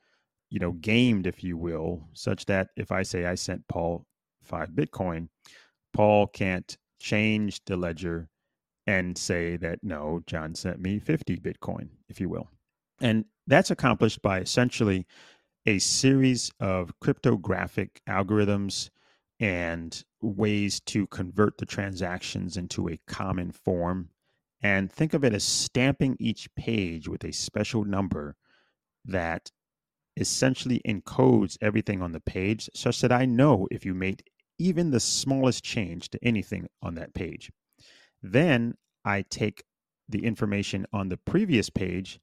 you 0.50 0.58
know, 0.58 0.72
gamed, 0.72 1.26
if 1.26 1.44
you 1.44 1.56
will, 1.56 2.08
such 2.14 2.46
that 2.46 2.68
if 2.76 2.90
I 2.90 3.02
say 3.02 3.26
I 3.26 3.34
sent 3.34 3.68
Paul 3.68 4.06
five 4.42 4.70
Bitcoin, 4.70 5.28
Paul 5.92 6.26
can't 6.26 6.76
change 7.00 7.60
the 7.66 7.76
ledger 7.76 8.28
and 8.86 9.16
say 9.16 9.56
that 9.58 9.80
no, 9.82 10.20
John 10.26 10.54
sent 10.54 10.80
me 10.80 10.98
50 10.98 11.36
Bitcoin, 11.36 11.88
if 12.08 12.20
you 12.20 12.28
will. 12.28 12.50
And 13.00 13.26
that's 13.46 13.70
accomplished 13.70 14.22
by 14.22 14.40
essentially 14.40 15.06
a 15.66 15.78
series 15.78 16.50
of 16.60 16.92
cryptographic 17.00 18.00
algorithms 18.08 18.88
and 19.40 20.04
ways 20.20 20.80
to 20.80 21.06
convert 21.08 21.58
the 21.58 21.66
transactions 21.66 22.56
into 22.56 22.88
a 22.88 22.98
common 23.06 23.52
form. 23.52 24.08
And 24.62 24.90
think 24.90 25.14
of 25.14 25.24
it 25.24 25.32
as 25.32 25.44
stamping 25.44 26.16
each 26.18 26.52
page 26.56 27.08
with 27.08 27.24
a 27.24 27.32
special 27.32 27.84
number 27.84 28.36
that 29.04 29.50
essentially 30.16 30.80
encodes 30.86 31.56
everything 31.60 32.02
on 32.02 32.12
the 32.12 32.20
page 32.20 32.68
such 32.74 33.00
that 33.00 33.12
I 33.12 33.24
know 33.24 33.68
if 33.70 33.84
you 33.84 33.94
made 33.94 34.24
even 34.58 34.90
the 34.90 34.98
smallest 34.98 35.62
change 35.62 36.10
to 36.10 36.18
anything 36.24 36.66
on 36.82 36.96
that 36.96 37.14
page. 37.14 37.50
Then 38.22 38.74
I 39.04 39.22
take 39.30 39.62
the 40.08 40.24
information 40.24 40.86
on 40.92 41.08
the 41.08 41.16
previous 41.16 41.70
page 41.70 42.18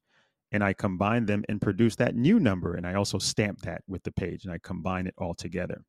and 0.52 0.62
I 0.62 0.74
combine 0.74 1.24
them 1.26 1.44
and 1.48 1.60
produce 1.60 1.96
that 1.96 2.14
new 2.14 2.38
number. 2.38 2.74
And 2.74 2.86
I 2.86 2.94
also 2.94 3.18
stamp 3.18 3.62
that 3.62 3.82
with 3.88 4.02
the 4.02 4.12
page 4.12 4.44
and 4.44 4.52
I 4.52 4.58
combine 4.58 5.06
it 5.06 5.14
all 5.16 5.34
together. 5.34 5.82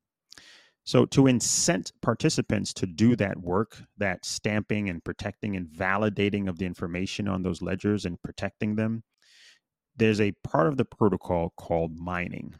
So, 0.88 1.04
to 1.04 1.24
incent 1.24 1.92
participants 2.00 2.72
to 2.72 2.86
do 2.86 3.14
that 3.16 3.36
work, 3.36 3.76
that 3.98 4.24
stamping 4.24 4.88
and 4.88 5.04
protecting 5.04 5.54
and 5.54 5.68
validating 5.68 6.48
of 6.48 6.56
the 6.56 6.64
information 6.64 7.28
on 7.28 7.42
those 7.42 7.60
ledgers 7.60 8.06
and 8.06 8.18
protecting 8.22 8.74
them, 8.74 9.02
there's 9.98 10.18
a 10.18 10.32
part 10.44 10.66
of 10.66 10.78
the 10.78 10.86
protocol 10.86 11.52
called 11.58 11.98
mining. 11.98 12.54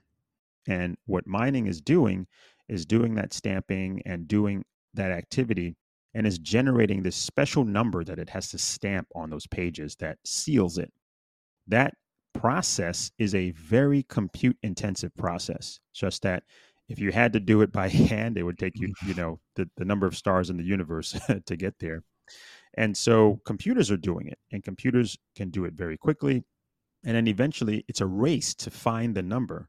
And 0.67 0.99
what 1.07 1.27
mining 1.27 1.69
is 1.69 1.81
doing 1.81 2.27
is 2.69 2.85
doing 2.85 3.15
that 3.15 3.33
stamping 3.33 4.03
and 4.05 4.29
doing 4.29 4.63
that 4.93 5.11
activity 5.11 5.79
and 6.13 6.27
is 6.27 6.39
generating 6.39 7.03
this 7.03 7.17
special 7.17 7.65
number 7.65 8.05
that 8.05 8.19
it 8.19 8.29
has 8.29 8.51
to 8.51 8.59
stamp 8.59 9.09
on 9.15 9.31
those 9.31 9.47
pages 9.47 9.97
that 10.01 10.19
seals 10.27 10.77
it. 10.77 10.93
That 11.67 11.95
process 12.35 13.11
is 13.19 13.35
a 13.35 13.53
very 13.53 14.03
compute 14.03 14.59
intensive 14.63 15.17
process, 15.17 15.81
just 15.95 16.21
that 16.25 16.43
if 16.89 16.99
you 16.99 17.13
had 17.13 17.33
to 17.35 17.41
do 17.41 17.63
it 17.63 17.73
by 17.73 17.89
hand, 18.11 18.39
it 18.39 18.43
would 18.43 18.59
take 18.59 18.75
you, 18.77 18.93
you 19.07 19.15
know, 19.15 19.41
the, 19.57 19.69
the 19.77 19.85
number 19.85 20.07
of 20.07 20.17
stars 20.17 20.51
in 20.51 20.57
the 20.57 20.65
universe 20.65 21.19
to 21.47 21.57
get 21.57 21.75
there. 21.81 22.03
And 22.77 22.97
so 22.97 23.41
computers 23.45 23.91
are 23.91 23.97
doing 23.97 24.29
it, 24.29 24.39
and 24.53 24.63
computers 24.63 25.17
can 25.37 25.51
do 25.51 25.65
it 25.65 25.75
very 25.75 25.97
quickly 25.97 26.45
and 27.05 27.17
then 27.17 27.29
eventually 27.29 27.85
it's 27.89 28.01
a 28.01 28.07
race 28.07 28.55
to 28.57 28.71
find 28.71 29.15
the 29.15 29.23
number. 29.23 29.69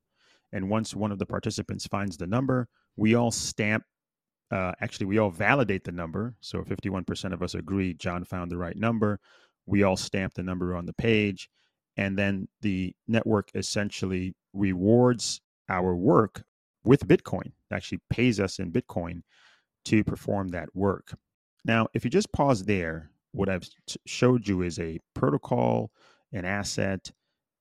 And 0.51 0.69
once 0.69 0.95
one 0.95 1.11
of 1.11 1.19
the 1.19 1.25
participants 1.25 1.85
finds 1.87 2.17
the 2.17 2.27
number, 2.27 2.67
we 2.97 3.15
all 3.15 3.31
stamp, 3.31 3.83
uh, 4.51 4.73
actually, 4.81 5.05
we 5.05 5.19
all 5.19 5.29
validate 5.29 5.83
the 5.83 5.91
number. 5.91 6.35
So 6.41 6.63
51% 6.63 7.33
of 7.33 7.43
us 7.43 7.53
agree 7.53 7.93
John 7.93 8.23
found 8.23 8.49
the 8.49 8.57
right 8.57 8.75
number. 8.75 9.19
We 9.67 9.83
all 9.83 9.95
stamp 9.95 10.33
the 10.33 10.43
number 10.43 10.75
on 10.75 10.87
the 10.87 10.93
page. 10.93 11.49
And 11.97 12.17
then 12.17 12.47
the 12.61 12.95
network 13.07 13.49
essentially 13.53 14.33
rewards 14.53 15.39
our 15.69 15.95
work 15.95 16.43
with 16.83 17.07
Bitcoin, 17.07 17.51
actually 17.71 17.99
pays 18.09 18.39
us 18.39 18.59
in 18.59 18.71
Bitcoin 18.71 19.21
to 19.85 20.03
perform 20.03 20.49
that 20.49 20.69
work. 20.75 21.13
Now, 21.65 21.87
if 21.93 22.03
you 22.03 22.09
just 22.09 22.31
pause 22.31 22.63
there, 22.63 23.09
what 23.31 23.49
I've 23.49 23.67
showed 24.05 24.47
you 24.47 24.61
is 24.61 24.79
a 24.79 24.99
protocol, 25.13 25.91
an 26.31 26.45
asset, 26.45 27.11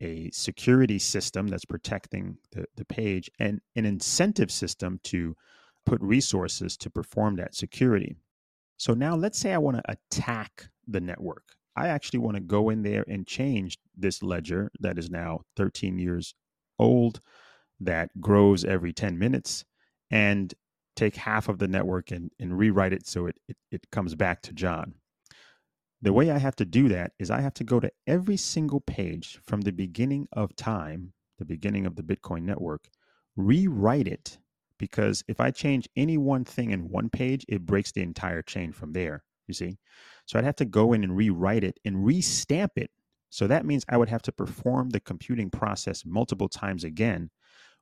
a 0.01 0.31
security 0.33 0.99
system 0.99 1.49
that's 1.49 1.65
protecting 1.65 2.39
the, 2.53 2.65
the 2.77 2.85
page 2.85 3.31
and 3.41 3.61
an 3.77 3.85
incentive 3.85 4.51
system 4.51 5.01
to 5.05 5.35
put 5.85 6.01
resources 6.01 6.77
to 6.77 6.91
perform 6.91 7.37
that 7.37 7.55
security. 7.55 8.17
So 8.77 8.95
now 8.95 9.17
let's 9.17 9.39
say 9.39 9.53
I 9.53 9.59
want 9.59 9.79
to 9.79 9.93
attack 9.93 10.69
the 10.87 11.01
network. 11.01 11.45
I 11.77 11.89
actually 11.89 12.21
want 12.21 12.37
to 12.37 12.43
go 12.43 12.71
in 12.71 12.83
there 12.83 13.05
and 13.09 13.27
change 13.27 13.79
this 13.97 14.23
ledger 14.23 14.71
that 14.81 14.99
is 14.99 15.11
now 15.11 15.41
13 15.57 15.99
years 15.99 16.35
old, 16.79 17.21
that 17.81 18.21
grows 18.21 18.65
every 18.65 18.93
10 18.93 19.19
minutes, 19.19 19.65
and 20.11 20.55
take 20.97 21.17
half 21.17 21.49
of 21.49 21.59
the 21.59 21.69
network 21.69 22.11
and, 22.11 22.31
and 22.41 22.59
rewrite 22.59 22.93
it 22.93 23.07
so 23.07 23.27
it, 23.27 23.39
it, 23.49 23.57
it 23.71 23.91
comes 23.93 24.15
back 24.15 24.43
to 24.43 24.53
John. 24.53 24.95
The 26.03 26.13
way 26.13 26.31
I 26.31 26.39
have 26.39 26.57
to 26.57 26.65
do 26.65 26.89
that 26.89 27.13
is 27.19 27.31
I 27.31 27.41
have 27.41 27.55
to 27.55 27.65
go 27.65 27.81
to 27.81 27.91
every 28.07 28.37
single 28.37 28.81
page 28.81 29.39
from 29.45 29.61
the 29.61 29.73
beginning 29.73 30.29
of 30.33 30.55
time, 30.57 31.13
the 31.39 31.45
beginning 31.45 31.87
of 31.87 31.97
the 31.97 32.03
Bitcoin 32.03 32.43
network, 32.43 32.89
rewrite 33.37 34.09
it 34.09 34.39
because 34.79 35.25
if 35.29 35.41
I 35.41 35.51
change 35.51 35.89
any 35.97 36.17
one 36.17 36.45
thing 36.45 36.71
in 36.71 36.89
one 36.89 37.11
page, 37.11 37.45
it 37.49 37.67
breaks 37.67 37.93
the 37.93 38.03
entire 38.03 38.43
chain 38.43 38.73
from 38.73 38.93
there. 38.93 39.25
You 39.47 39.55
see? 39.55 39.79
So 40.27 40.39
I'd 40.39 40.45
have 40.45 40.57
to 40.57 40.65
go 40.65 40.93
in 40.93 41.03
and 41.03 41.17
rewrite 41.17 41.65
it 41.65 41.81
and 41.85 41.97
restamp 41.97 42.71
it. 42.77 42.91
So 43.31 43.47
that 43.47 43.67
means 43.67 43.85
I 43.89 43.97
would 43.97 44.09
have 44.09 44.23
to 44.23 44.33
perform 44.33 44.91
the 44.91 45.01
computing 45.01 45.51
process 45.51 46.05
multiple 46.05 46.49
times 46.49 46.85
again, 46.85 47.31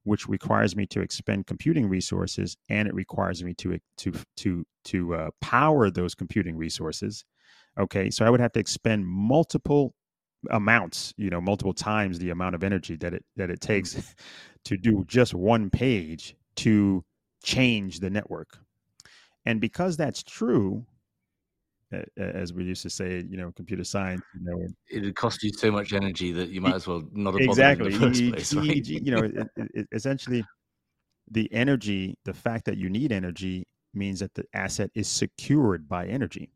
which 0.06 0.28
requires 0.28 0.74
me 0.74 0.86
to 0.86 1.00
expend 1.00 1.46
computing 1.46 1.88
resources 1.88 2.56
and 2.70 2.88
it 2.88 2.94
requires 2.94 3.44
me 3.44 3.54
to 3.54 3.78
to 3.98 4.12
to 4.36 4.64
to 4.84 5.14
uh, 5.14 5.30
power 5.40 5.90
those 5.90 6.14
computing 6.14 6.56
resources 6.56 7.24
Okay, 7.78 8.10
so 8.10 8.24
I 8.24 8.30
would 8.30 8.40
have 8.40 8.52
to 8.52 8.60
expend 8.60 9.06
multiple 9.06 9.94
amounts, 10.50 11.12
you 11.16 11.28
know, 11.28 11.40
multiple 11.40 11.74
times 11.74 12.18
the 12.18 12.30
amount 12.30 12.54
of 12.54 12.64
energy 12.64 12.96
that 12.96 13.12
it 13.12 13.24
that 13.36 13.50
it 13.50 13.60
takes 13.60 13.94
mm. 13.94 14.14
to 14.64 14.76
do 14.76 15.04
just 15.06 15.34
one 15.34 15.70
page 15.70 16.36
to 16.56 17.04
change 17.42 18.00
the 18.00 18.10
network. 18.10 18.58
And 19.44 19.60
because 19.60 19.96
that's 19.96 20.22
true, 20.22 20.86
as 22.16 22.52
we 22.52 22.64
used 22.64 22.82
to 22.82 22.90
say, 22.90 23.24
you 23.28 23.36
know, 23.36 23.52
computer 23.54 23.84
science, 23.84 24.22
you 24.34 24.50
know, 24.50 24.66
it 24.90 25.02
would 25.02 25.14
cost 25.14 25.42
you 25.42 25.52
so 25.52 25.70
much 25.70 25.92
energy 25.92 26.32
that 26.32 26.48
you 26.48 26.60
might 26.60 26.74
as 26.74 26.86
well 26.86 27.02
not 27.12 27.34
have 27.34 27.42
exactly. 27.42 27.94
in 27.94 28.00
the 28.00 28.06
first 28.06 28.30
place. 28.30 28.54
Right? 28.54 28.86
you 28.86 29.10
know, 29.12 29.22
it, 29.22 29.48
it, 29.56 29.86
essentially, 29.92 30.44
the 31.30 31.52
energy, 31.52 32.18
the 32.24 32.34
fact 32.34 32.64
that 32.66 32.76
you 32.76 32.88
need 32.88 33.12
energy, 33.12 33.66
means 33.94 34.20
that 34.20 34.34
the 34.34 34.44
asset 34.52 34.90
is 34.94 35.08
secured 35.08 35.88
by 35.88 36.06
energy. 36.06 36.50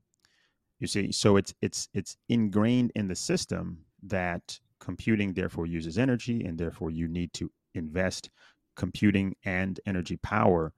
You 0.79 0.87
see, 0.87 1.12
so 1.12 1.37
it's 1.37 1.55
it's 1.61 1.88
it's 1.95 2.16
ingrained 2.29 2.93
in 2.95 3.09
the 3.09 3.14
system 3.14 3.85
that 4.03 4.59
computing 4.79 5.35
therefore 5.35 5.66
uses 5.66 5.99
energy, 5.99 6.45
and 6.45 6.59
therefore 6.59 6.90
you 6.90 7.07
need 7.07 7.33
to 7.35 7.51
invest 7.75 8.31
computing 8.77 9.37
and 9.45 9.79
energy 9.87 10.16
power 10.16 10.73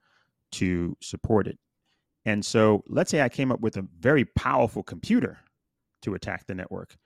to 0.53 0.97
support 1.01 1.47
it. 1.47 1.59
And 2.25 2.45
so, 2.45 2.85
let's 2.89 3.11
say 3.11 3.21
I 3.21 3.29
came 3.29 3.51
up 3.51 3.61
with 3.61 3.77
a 3.77 3.87
very 3.99 4.25
powerful 4.25 4.83
computer 4.83 5.39
to 6.03 6.15
attack 6.15 6.47
the 6.47 6.55
network, 6.55 6.97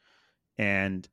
and 0.59 1.09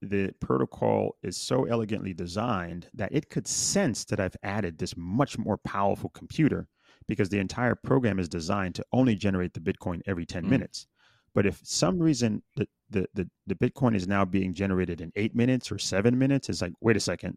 the 0.00 0.32
protocol 0.40 1.16
is 1.22 1.36
so 1.36 1.64
elegantly 1.64 2.14
designed 2.14 2.88
that 2.94 3.12
it 3.12 3.30
could 3.30 3.46
sense 3.46 4.04
that 4.06 4.20
I've 4.20 4.36
added 4.42 4.78
this 4.78 4.96
much 4.96 5.38
more 5.38 5.58
powerful 5.58 6.10
computer 6.10 6.68
because 7.08 7.28
the 7.28 7.38
entire 7.38 7.74
program 7.74 8.18
is 8.18 8.28
designed 8.28 8.74
to 8.76 8.84
only 8.92 9.16
generate 9.16 9.54
the 9.54 9.60
Bitcoin 9.60 10.00
every 10.06 10.26
10 10.26 10.44
mm. 10.44 10.48
minutes. 10.48 10.86
But 11.34 11.46
if 11.46 11.60
some 11.64 11.98
reason 11.98 12.42
the, 12.56 12.68
the, 12.90 13.06
the, 13.14 13.28
the 13.46 13.54
Bitcoin 13.54 13.94
is 13.94 14.06
now 14.06 14.24
being 14.24 14.54
generated 14.54 15.00
in 15.00 15.12
eight 15.16 15.34
minutes 15.34 15.70
or 15.72 15.78
seven 15.78 16.18
minutes, 16.18 16.48
it's 16.48 16.62
like, 16.62 16.72
wait 16.80 16.96
a 16.96 17.00
second, 17.00 17.36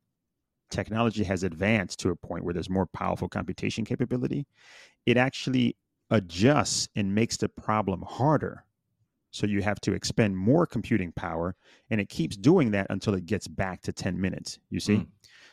technology 0.70 1.24
has 1.24 1.44
advanced 1.44 2.00
to 2.00 2.10
a 2.10 2.16
point 2.16 2.44
where 2.44 2.54
there's 2.54 2.70
more 2.70 2.88
powerful 2.88 3.28
computation 3.28 3.86
capability. 3.86 4.46
It 5.06 5.18
actually 5.18 5.76
adjusts 6.10 6.90
and 6.96 7.14
makes 7.14 7.38
the 7.38 7.50
problem 7.50 8.04
harder. 8.08 8.66
So 9.32 9.48
you 9.48 9.62
have 9.62 9.80
to 9.82 9.94
expend 9.94 10.38
more 10.38 10.66
computing 10.66 11.14
power, 11.14 11.56
and 11.90 12.02
it 12.02 12.10
keeps 12.10 12.36
doing 12.36 12.72
that 12.72 12.88
until 12.90 13.14
it 13.14 13.26
gets 13.26 13.48
back 13.48 13.82
to 13.84 13.94
10 13.94 14.20
minutes. 14.20 14.60
You 14.70 14.80
see? 14.80 14.98
Mm. 14.98 15.08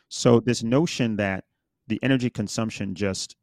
So 0.09 0.41
this 0.41 0.63
notion 0.63 1.17
that 1.17 1.45
the 1.87 2.01
energy 2.03 2.29
consumption 2.29 2.95
just 2.95 3.37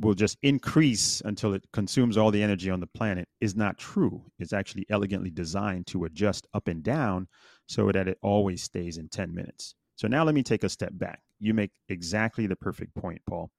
will 0.00 0.14
just 0.14 0.36
increase 0.42 1.22
until 1.24 1.54
it 1.54 1.64
consumes 1.72 2.16
all 2.16 2.30
the 2.30 2.42
energy 2.42 2.70
on 2.70 2.80
the 2.80 2.86
planet 2.88 3.28
is 3.40 3.54
not 3.54 3.78
true. 3.78 4.22
It's 4.38 4.52
actually 4.52 4.86
elegantly 4.90 5.30
designed 5.30 5.86
to 5.88 6.04
adjust 6.04 6.46
up 6.54 6.66
and 6.66 6.82
down 6.82 7.28
so 7.66 7.92
that 7.92 8.08
it 8.08 8.18
always 8.22 8.62
stays 8.62 8.98
in 8.98 9.08
10 9.08 9.32
minutes. 9.32 9.74
So 9.96 10.08
now 10.08 10.24
let 10.24 10.34
me 10.34 10.42
take 10.42 10.64
a 10.64 10.68
step 10.68 10.90
back. 10.94 11.20
You 11.38 11.54
make 11.54 11.70
exactly 11.88 12.46
the 12.46 12.56
perfect 12.56 12.94
point, 12.94 13.20
Paul. 13.28 13.50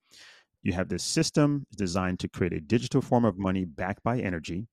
You 0.64 0.72
have 0.72 0.88
this 0.88 1.04
system 1.04 1.66
designed 1.76 2.18
to 2.20 2.28
create 2.28 2.54
a 2.54 2.60
digital 2.60 3.02
form 3.02 3.24
of 3.24 3.38
money 3.38 3.64
backed 3.64 4.02
by 4.02 4.18
energy, 4.18 4.66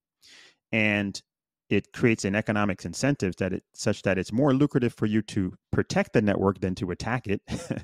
and 0.72 1.22
it 1.70 1.94
creates 1.94 2.26
an 2.26 2.36
economic 2.36 2.84
incentive 2.84 3.36
that 3.38 3.54
it 3.54 3.64
such 3.74 4.02
that 4.04 4.18
it's 4.18 4.32
more 4.32 4.54
lucrative 4.54 4.94
for 4.94 5.06
you 5.06 5.22
to 5.24 5.54
protect 5.72 6.14
the 6.14 6.22
network 6.22 6.60
than 6.62 6.76
to 6.76 6.92
attack 6.92 7.28
it. 7.28 7.42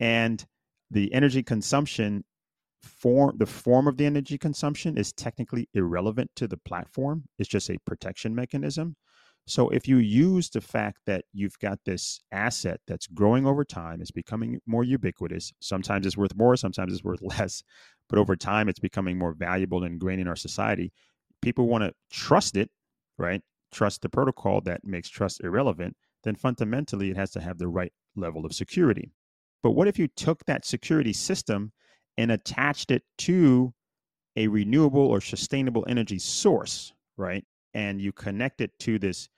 and 0.00 0.44
the 0.90 1.12
energy 1.12 1.42
consumption 1.42 2.24
form 2.82 3.36
the 3.38 3.46
form 3.46 3.88
of 3.88 3.96
the 3.96 4.04
energy 4.04 4.36
consumption 4.36 4.98
is 4.98 5.12
technically 5.12 5.68
irrelevant 5.72 6.30
to 6.36 6.46
the 6.46 6.58
platform 6.58 7.24
it's 7.38 7.48
just 7.48 7.70
a 7.70 7.78
protection 7.86 8.34
mechanism 8.34 8.94
so 9.46 9.68
if 9.68 9.86
you 9.86 9.98
use 9.98 10.48
the 10.48 10.60
fact 10.60 10.98
that 11.06 11.24
you've 11.32 11.58
got 11.58 11.78
this 11.84 12.20
asset 12.32 12.80
that's 12.86 13.06
growing 13.06 13.46
over 13.46 13.64
time 13.64 14.00
it's 14.00 14.10
becoming 14.10 14.60
more 14.66 14.84
ubiquitous 14.84 15.52
sometimes 15.60 16.06
it's 16.06 16.16
worth 16.16 16.34
more 16.36 16.56
sometimes 16.56 16.92
it's 16.92 17.04
worth 17.04 17.22
less 17.38 17.62
but 18.08 18.18
over 18.18 18.36
time 18.36 18.68
it's 18.68 18.80
becoming 18.80 19.18
more 19.18 19.32
valuable 19.32 19.84
and 19.84 19.94
ingrained 19.94 20.20
in 20.20 20.28
our 20.28 20.36
society 20.36 20.92
people 21.42 21.66
want 21.66 21.82
to 21.84 21.92
trust 22.10 22.56
it 22.56 22.70
right 23.18 23.42
trust 23.72 24.02
the 24.02 24.08
protocol 24.08 24.60
that 24.60 24.84
makes 24.84 25.08
trust 25.08 25.42
irrelevant 25.42 25.96
then 26.22 26.34
fundamentally 26.34 27.10
it 27.10 27.16
has 27.16 27.30
to 27.30 27.40
have 27.40 27.58
the 27.58 27.68
right 27.68 27.92
level 28.16 28.46
of 28.46 28.52
security 28.52 29.12
but 29.62 29.72
what 29.72 29.88
if 29.88 29.98
you 29.98 30.08
took 30.08 30.44
that 30.44 30.64
security 30.64 31.12
system 31.12 31.72
and 32.16 32.30
attached 32.30 32.90
it 32.90 33.02
to 33.18 33.72
a 34.36 34.48
renewable 34.48 35.00
or 35.00 35.20
sustainable 35.20 35.84
energy 35.88 36.18
source, 36.18 36.92
right? 37.16 37.44
And 37.72 38.00
you 38.00 38.12
connect 38.12 38.60
it 38.60 38.78
to 38.80 38.98
this 38.98 39.28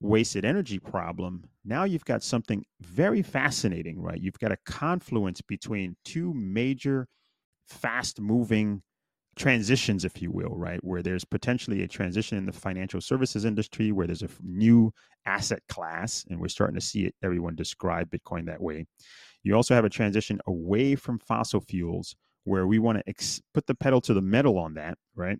wasted 0.00 0.44
energy 0.44 0.78
problem, 0.78 1.44
now 1.64 1.84
you've 1.84 2.04
got 2.04 2.22
something 2.22 2.64
very 2.80 3.22
fascinating, 3.22 4.00
right? 4.00 4.20
You've 4.20 4.38
got 4.38 4.52
a 4.52 4.58
confluence 4.64 5.40
between 5.40 5.96
two 6.04 6.32
major 6.34 7.06
fast 7.68 8.20
moving 8.20 8.82
transitions, 9.36 10.04
if 10.04 10.20
you 10.20 10.30
will, 10.30 10.56
right? 10.56 10.82
Where 10.82 11.02
there's 11.02 11.24
potentially 11.24 11.82
a 11.82 11.88
transition 11.88 12.36
in 12.36 12.46
the 12.46 12.52
financial 12.52 13.00
services 13.00 13.44
industry, 13.44 13.92
where 13.92 14.06
there's 14.06 14.22
a 14.22 14.28
new 14.42 14.92
asset 15.26 15.62
class, 15.68 16.24
and 16.28 16.40
we're 16.40 16.48
starting 16.48 16.74
to 16.74 16.80
see 16.80 17.04
it, 17.04 17.14
everyone 17.22 17.54
describe 17.54 18.10
Bitcoin 18.10 18.46
that 18.46 18.60
way. 18.60 18.86
You 19.42 19.54
also 19.54 19.74
have 19.74 19.84
a 19.84 19.90
transition 19.90 20.40
away 20.46 20.94
from 20.94 21.18
fossil 21.18 21.60
fuels 21.60 22.16
where 22.44 22.66
we 22.66 22.78
want 22.78 22.98
to 22.98 23.04
ex- 23.06 23.40
put 23.54 23.66
the 23.66 23.74
pedal 23.74 24.00
to 24.02 24.14
the 24.14 24.20
metal 24.22 24.58
on 24.58 24.74
that, 24.74 24.98
right? 25.14 25.38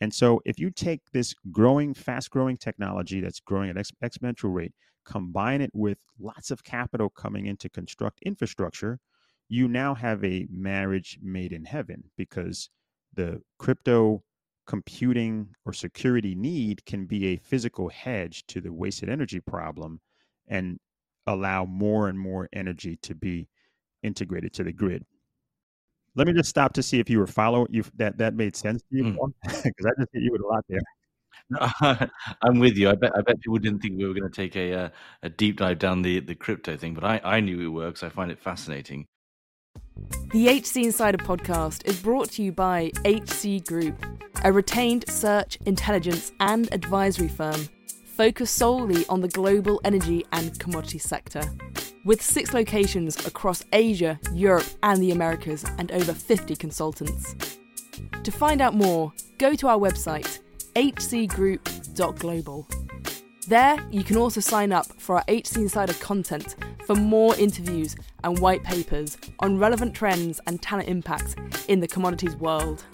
And 0.00 0.14
so 0.14 0.40
if 0.44 0.58
you 0.58 0.70
take 0.70 1.10
this 1.12 1.34
growing, 1.50 1.94
fast 1.94 2.30
growing 2.30 2.56
technology 2.56 3.20
that's 3.20 3.40
growing 3.40 3.70
at 3.70 3.76
ex- 3.76 3.92
exponential 4.02 4.52
rate, 4.54 4.72
combine 5.04 5.60
it 5.60 5.70
with 5.74 5.98
lots 6.18 6.50
of 6.50 6.64
capital 6.64 7.10
coming 7.10 7.46
in 7.46 7.56
to 7.58 7.68
construct 7.68 8.20
infrastructure, 8.22 8.98
you 9.48 9.68
now 9.68 9.94
have 9.94 10.24
a 10.24 10.46
marriage 10.50 11.18
made 11.22 11.52
in 11.52 11.64
heaven 11.64 12.04
because 12.16 12.70
the 13.14 13.42
crypto 13.58 14.22
computing 14.66 15.48
or 15.64 15.72
security 15.72 16.34
need 16.34 16.84
can 16.86 17.04
be 17.06 17.26
a 17.26 17.36
physical 17.38 17.88
hedge 17.88 18.46
to 18.46 18.60
the 18.60 18.72
wasted 18.72 19.08
energy 19.08 19.40
problem 19.40 20.00
and 20.46 20.78
allow 21.26 21.64
more 21.64 22.08
and 22.08 22.18
more 22.18 22.48
energy 22.52 22.96
to 23.02 23.14
be 23.14 23.48
integrated 24.02 24.52
to 24.54 24.64
the 24.64 24.72
grid. 24.72 25.04
Let 26.16 26.26
me 26.26 26.32
just 26.32 26.50
stop 26.50 26.72
to 26.74 26.82
see 26.82 26.98
if 26.98 27.08
you 27.08 27.18
were 27.18 27.26
following 27.26 27.68
you 27.70 27.84
that 27.96 28.18
that 28.18 28.34
made 28.34 28.56
sense 28.56 28.82
to 28.82 28.96
you 28.96 29.04
because 29.44 29.62
mm. 29.62 29.86
I 29.86 29.90
just 29.98 30.10
hit 30.12 30.22
you 30.22 30.32
with 30.32 30.42
a 30.42 30.46
lot 30.46 30.64
there. 30.68 30.80
No, 31.50 32.08
I'm 32.42 32.58
with 32.58 32.76
you. 32.76 32.90
I 32.90 32.94
bet 32.94 33.12
I 33.16 33.22
bet 33.22 33.40
people 33.40 33.58
didn't 33.58 33.80
think 33.80 33.96
we 33.96 34.06
were 34.06 34.14
going 34.14 34.30
to 34.30 34.34
take 34.34 34.56
a 34.56 34.72
uh, 34.72 34.88
a 35.22 35.28
deep 35.28 35.58
dive 35.58 35.78
down 35.78 36.02
the 36.02 36.20
the 36.20 36.34
crypto 36.34 36.76
thing, 36.76 36.94
but 36.94 37.04
I 37.04 37.20
I 37.22 37.40
knew 37.40 37.60
it 37.60 37.68
works. 37.68 38.02
I 38.02 38.08
find 38.08 38.30
it 38.30 38.38
fascinating. 38.38 39.06
The 40.32 40.48
HC 40.48 40.78
Insider 40.78 41.18
podcast 41.18 41.86
is 41.86 42.00
brought 42.00 42.30
to 42.32 42.42
you 42.42 42.52
by 42.52 42.90
HC 43.04 43.64
Group, 43.66 44.04
a 44.44 44.52
retained 44.52 45.08
search, 45.08 45.58
intelligence, 45.66 46.32
and 46.40 46.72
advisory 46.72 47.28
firm 47.28 47.68
focused 48.20 48.56
solely 48.56 49.06
on 49.06 49.22
the 49.22 49.28
global 49.28 49.80
energy 49.82 50.26
and 50.32 50.60
commodity 50.60 50.98
sector. 50.98 51.40
With 52.04 52.20
six 52.20 52.52
locations 52.52 53.26
across 53.26 53.64
Asia, 53.72 54.20
Europe, 54.34 54.66
and 54.82 55.02
the 55.02 55.12
Americas, 55.12 55.64
and 55.78 55.90
over 55.90 56.12
50 56.12 56.54
consultants. 56.56 57.34
To 58.22 58.30
find 58.30 58.60
out 58.60 58.74
more, 58.74 59.10
go 59.38 59.54
to 59.54 59.68
our 59.68 59.78
website, 59.78 60.40
hcgroup.global. 60.74 62.68
There, 63.48 63.78
you 63.90 64.04
can 64.04 64.18
also 64.18 64.42
sign 64.42 64.70
up 64.70 64.84
for 65.00 65.16
our 65.16 65.24
HC 65.26 65.56
Insider 65.56 65.94
content 65.94 66.56
for 66.84 66.94
more 66.94 67.34
interviews 67.36 67.96
and 68.22 68.38
white 68.38 68.62
papers 68.62 69.16
on 69.38 69.56
relevant 69.56 69.94
trends 69.94 70.42
and 70.46 70.60
talent 70.60 70.90
impacts 70.90 71.36
in 71.68 71.80
the 71.80 71.88
commodities 71.88 72.36
world 72.36 72.84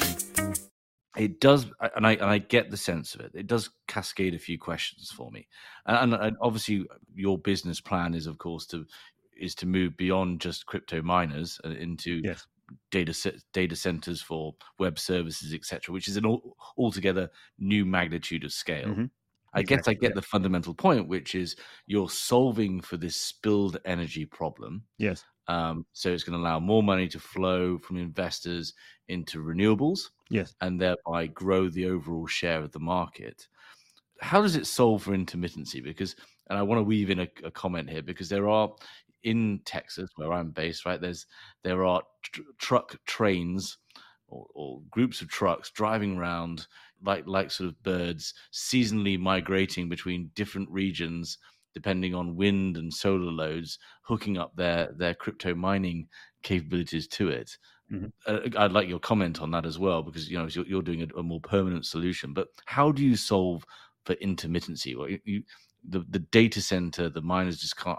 it 1.17 1.41
does 1.41 1.67
and 1.95 2.07
i 2.07 2.13
and 2.13 2.25
i 2.25 2.39
get 2.39 2.71
the 2.71 2.77
sense 2.77 3.15
of 3.15 3.21
it 3.21 3.33
it 3.35 3.47
does 3.47 3.71
cascade 3.89 4.35
a 4.35 4.39
few 4.39 4.59
questions 4.59 5.11
for 5.11 5.31
me 5.31 5.47
and, 5.87 6.15
and, 6.15 6.37
obviously 6.41 6.85
your 7.15 7.39
business 7.39 7.81
plan 7.81 8.15
is 8.15 8.27
of 8.27 8.39
course 8.39 8.67
to 8.67 8.85
is 9.39 9.55
to 9.55 9.67
move 9.67 9.97
beyond 9.97 10.41
just 10.41 10.67
crypto 10.67 11.03
miners 11.03 11.61
uh, 11.65 11.71
into 11.71 12.21
yes. 12.25 12.47
data 12.91 13.15
data 13.53 13.77
centers 13.77 14.21
for 14.21 14.55
web 14.79 14.99
services 14.99 15.53
etc 15.53 15.93
which 15.93 16.09
is 16.09 16.17
an 16.17 16.27
all, 16.27 16.57
altogether 16.79 17.29
new 17.59 17.85
magnitude 17.85 18.45
of 18.45 18.53
scale 18.53 18.87
mm-hmm. 18.87 19.05
I 19.55 19.61
exactly, 19.61 19.77
guess 19.77 19.89
I 19.89 19.95
get 19.95 20.11
yeah. 20.11 20.15
the 20.17 20.23
fundamental 20.23 20.75
point, 20.75 21.09
which 21.09 21.35
is 21.35 21.57
you're 21.87 22.11
solving 22.11 22.83
for 22.83 22.99
this 22.99 23.17
spilled 23.17 23.79
energy 23.87 24.27
problem. 24.27 24.83
Yes. 24.99 25.25
Um, 25.49 25.87
so 25.95 26.11
it's 26.11 26.25
going 26.25 26.39
to 26.39 26.43
allow 26.45 26.61
more 26.61 26.83
money 26.83 27.09
to 27.09 27.19
flow 27.19 27.79
from 27.79 27.97
investors 27.97 28.75
into 29.09 29.43
renewables. 29.43 30.01
Yes. 30.29 30.55
And 30.61 30.81
thereby 30.81 31.29
grow 31.29 31.69
the 31.69 31.87
overall 31.87 32.27
share 32.27 32.63
of 32.63 32.73
the 32.73 32.81
market. 32.81 33.47
How 34.21 34.43
does 34.43 34.57
it 34.57 34.67
solve 34.67 35.03
for 35.03 35.17
intermittency? 35.17 35.83
Because, 35.83 36.17
and 36.49 36.59
I 36.59 36.63
want 36.63 36.79
to 36.79 36.85
weave 36.85 37.11
in 37.11 37.21
a, 37.21 37.29
a 37.45 37.51
comment 37.51 37.91
here 37.91 38.03
because 38.03 38.29
there 38.29 38.49
are 38.49 38.71
in 39.23 39.61
Texas, 39.65 40.11
where 40.17 40.33
I'm 40.33 40.51
based, 40.51 40.87
right? 40.87 41.01
There's 41.01 41.27
there 41.63 41.85
are 41.85 42.03
tr- 42.23 42.43
truck 42.59 42.97
trains 43.07 43.79
or, 44.29 44.47
or, 44.55 44.81
groups 44.91 45.21
of 45.21 45.29
trucks 45.29 45.71
driving 45.71 46.17
around 46.17 46.67
like 47.03 47.27
like 47.27 47.51
sort 47.51 47.69
of 47.69 47.83
birds, 47.83 48.35
seasonally 48.53 49.19
migrating 49.19 49.89
between 49.89 50.31
different 50.35 50.71
regions 50.71 51.39
depending 51.77 52.15
on 52.15 52.37
wind 52.37 52.79
and 52.79 52.91
solar 52.91 53.31
loads, 53.31 53.79
hooking 54.01 54.39
up 54.39 54.57
their 54.57 54.91
their 54.97 55.13
crypto 55.13 55.55
mining 55.55 56.09
capabilities 56.43 57.07
to 57.07 57.29
it. 57.29 57.59
Mm-hmm. 57.93 58.07
Uh, 58.27 58.63
I'd 58.63 58.73
like 58.73 58.89
your 58.89 58.99
comment 58.99 59.41
on 59.41 59.51
that 59.53 59.65
as 59.65 59.79
well, 59.79 60.03
because 60.03 60.29
you 60.29 60.39
know 60.39 60.47
you're, 60.47 60.67
you're 60.67 60.83
doing 60.83 61.03
a, 61.03 61.19
a, 61.19 61.23
more 61.23 61.41
permanent 61.41 61.87
solution. 61.87 62.33
But 62.33 62.49
how 62.65 62.91
do 62.91 63.05
you 63.05 63.17
solve 63.17 63.65
for 64.05 64.15
intermittency? 64.17 64.97
Well, 64.97 65.09
you, 65.09 65.21
you, 65.25 65.43
the 65.89 66.05
the 66.09 66.19
data 66.19 66.61
center, 66.61 67.09
the 67.09 67.23
miners 67.23 67.59
just 67.59 67.77
can't. 67.77 67.99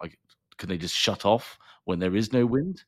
Can 0.58 0.70
they 0.70 0.78
just 0.78 0.96
shut 0.96 1.26
off 1.26 1.58
when 1.86 2.00
there 2.00 2.16
is 2.16 2.34
no 2.34 2.46
wind? 2.46 2.84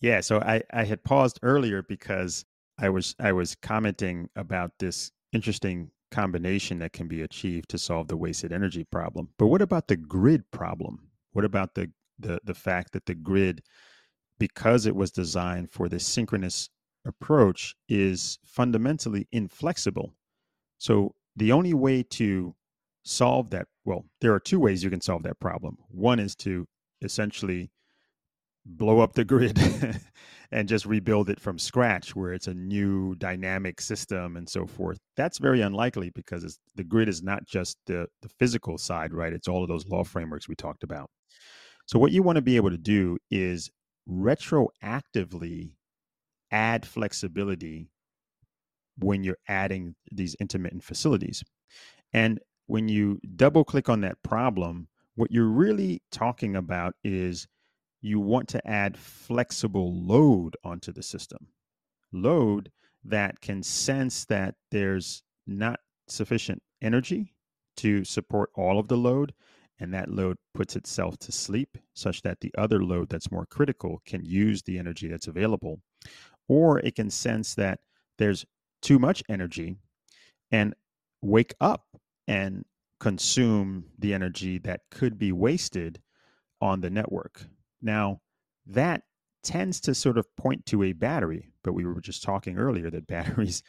Yeah. 0.00 0.20
So 0.20 0.40
I 0.40 0.62
I 0.72 0.84
had 0.84 1.02
paused 1.02 1.40
earlier 1.42 1.82
because 1.82 2.44
I 2.78 2.88
was 2.88 3.16
I 3.18 3.32
was 3.32 3.56
commenting 3.56 4.28
about 4.36 4.72
this 4.78 5.10
interesting 5.32 5.90
combination 6.10 6.78
that 6.80 6.92
can 6.92 7.08
be 7.08 7.22
achieved 7.22 7.68
to 7.70 7.78
solve 7.78 8.08
the 8.08 8.16
wasted 8.16 8.52
energy 8.52 8.84
problem. 8.84 9.28
But 9.38 9.46
what 9.46 9.62
about 9.62 9.88
the 9.88 9.96
grid 9.96 10.48
problem? 10.50 11.08
What 11.32 11.44
about 11.44 11.74
the 11.74 11.90
the, 12.20 12.38
the 12.44 12.54
fact 12.54 12.92
that 12.92 13.06
the 13.06 13.14
grid, 13.14 13.62
because 14.40 14.86
it 14.86 14.96
was 14.96 15.12
designed 15.12 15.70
for 15.70 15.88
this 15.88 16.04
synchronous 16.04 16.68
approach, 17.06 17.76
is 17.88 18.38
fundamentally 18.44 19.28
inflexible. 19.30 20.14
So 20.78 21.14
the 21.36 21.52
only 21.52 21.74
way 21.74 22.02
to 22.02 22.54
solve 23.04 23.50
that, 23.50 23.68
well, 23.84 24.04
there 24.20 24.34
are 24.34 24.40
two 24.40 24.58
ways 24.58 24.82
you 24.82 24.90
can 24.90 25.00
solve 25.00 25.22
that 25.22 25.38
problem. 25.40 25.76
One 25.88 26.18
is 26.18 26.34
to 26.36 26.66
essentially 27.02 27.70
blow 28.66 29.00
up 29.00 29.14
the 29.14 29.24
grid 29.24 29.58
and 30.52 30.68
just 30.68 30.84
rebuild 30.84 31.30
it 31.30 31.40
from 31.40 31.58
scratch 31.58 32.14
where 32.14 32.32
it's 32.32 32.46
a 32.46 32.54
new 32.54 33.14
dynamic 33.16 33.80
system 33.80 34.36
and 34.36 34.48
so 34.48 34.66
forth. 34.66 34.98
That's 35.16 35.38
very 35.38 35.60
unlikely 35.60 36.10
because 36.14 36.58
the 36.74 36.84
grid 36.84 37.08
is 37.08 37.22
not 37.22 37.46
just 37.46 37.78
the, 37.86 38.06
the 38.22 38.28
physical 38.28 38.78
side, 38.78 39.14
right? 39.14 39.32
It's 39.32 39.48
all 39.48 39.62
of 39.62 39.68
those 39.68 39.86
law 39.88 40.04
frameworks 40.04 40.48
we 40.48 40.54
talked 40.56 40.82
about. 40.82 41.10
So, 41.86 41.98
what 41.98 42.12
you 42.12 42.22
want 42.22 42.36
to 42.36 42.42
be 42.42 42.56
able 42.56 42.70
to 42.70 42.78
do 42.78 43.18
is 43.30 43.70
retroactively 44.10 45.74
add 46.50 46.86
flexibility 46.86 47.90
when 48.98 49.24
you're 49.24 49.38
adding 49.48 49.94
these 50.10 50.34
intermittent 50.40 50.84
facilities. 50.84 51.42
And 52.12 52.40
when 52.66 52.88
you 52.88 53.20
double 53.36 53.64
click 53.64 53.88
on 53.88 54.00
that 54.02 54.22
problem, 54.22 54.88
what 55.14 55.30
you're 55.30 55.44
really 55.44 56.02
talking 56.10 56.56
about 56.56 56.94
is 57.04 57.46
you 58.00 58.20
want 58.20 58.48
to 58.48 58.66
add 58.66 58.96
flexible 58.96 59.94
load 59.94 60.56
onto 60.64 60.92
the 60.92 61.02
system. 61.02 61.48
Load 62.12 62.70
that 63.04 63.40
can 63.40 63.62
sense 63.62 64.24
that 64.26 64.54
there's 64.70 65.22
not 65.46 65.80
sufficient 66.08 66.62
energy 66.82 67.34
to 67.76 68.04
support 68.04 68.50
all 68.54 68.78
of 68.78 68.88
the 68.88 68.96
load, 68.96 69.32
and 69.80 69.92
that 69.94 70.10
load 70.10 70.36
puts 70.54 70.76
itself 70.76 71.18
to 71.18 71.32
sleep 71.32 71.76
such 71.94 72.22
that 72.22 72.40
the 72.40 72.52
other 72.56 72.84
load 72.84 73.08
that's 73.08 73.32
more 73.32 73.46
critical 73.46 74.00
can 74.06 74.24
use 74.24 74.62
the 74.62 74.78
energy 74.78 75.08
that's 75.08 75.26
available. 75.26 75.80
Or 76.48 76.78
it 76.80 76.96
can 76.96 77.10
sense 77.10 77.54
that 77.54 77.80
there's 78.18 78.44
too 78.82 78.98
much 78.98 79.22
energy 79.28 79.76
and 80.52 80.74
wake 81.22 81.54
up 81.60 81.84
and 82.28 82.64
consume 82.98 83.84
the 83.98 84.12
energy 84.12 84.58
that 84.58 84.82
could 84.90 85.18
be 85.18 85.32
wasted 85.32 86.00
on 86.60 86.80
the 86.80 86.90
network. 86.90 87.46
Now, 87.80 88.20
that 88.66 89.02
tends 89.42 89.80
to 89.80 89.94
sort 89.94 90.18
of 90.18 90.26
point 90.36 90.66
to 90.66 90.82
a 90.82 90.92
battery, 90.92 91.52
but 91.64 91.72
we 91.72 91.84
were 91.84 92.00
just 92.00 92.22
talking 92.22 92.58
earlier 92.58 92.90
that 92.90 93.06
batteries 93.06 93.62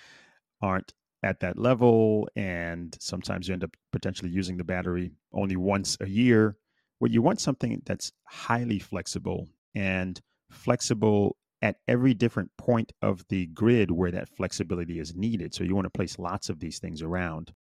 aren't 0.61 0.93
at 1.23 1.39
that 1.41 1.57
level, 1.57 2.27
and 2.35 2.95
sometimes 2.99 3.47
you 3.47 3.53
end 3.53 3.63
up 3.63 3.75
potentially 3.91 4.29
using 4.31 4.57
the 4.57 4.63
battery 4.63 5.11
only 5.33 5.55
once 5.55 5.97
a 6.01 6.07
year. 6.07 6.57
Where 6.99 7.11
you 7.11 7.21
want 7.21 7.41
something 7.41 7.81
that's 7.85 8.11
highly 8.25 8.77
flexible 8.79 9.47
and 9.73 10.19
flexible 10.51 11.35
at 11.61 11.77
every 11.87 12.13
different 12.13 12.51
point 12.57 12.91
of 13.01 13.23
the 13.29 13.47
grid 13.47 13.91
where 13.91 14.11
that 14.11 14.29
flexibility 14.29 14.99
is 14.99 15.15
needed. 15.15 15.53
So 15.53 15.63
you 15.63 15.75
want 15.75 15.85
to 15.85 15.91
place 15.91 16.19
lots 16.19 16.49
of 16.49 16.59
these 16.59 16.79
things 16.79 17.01
around. 17.01 17.53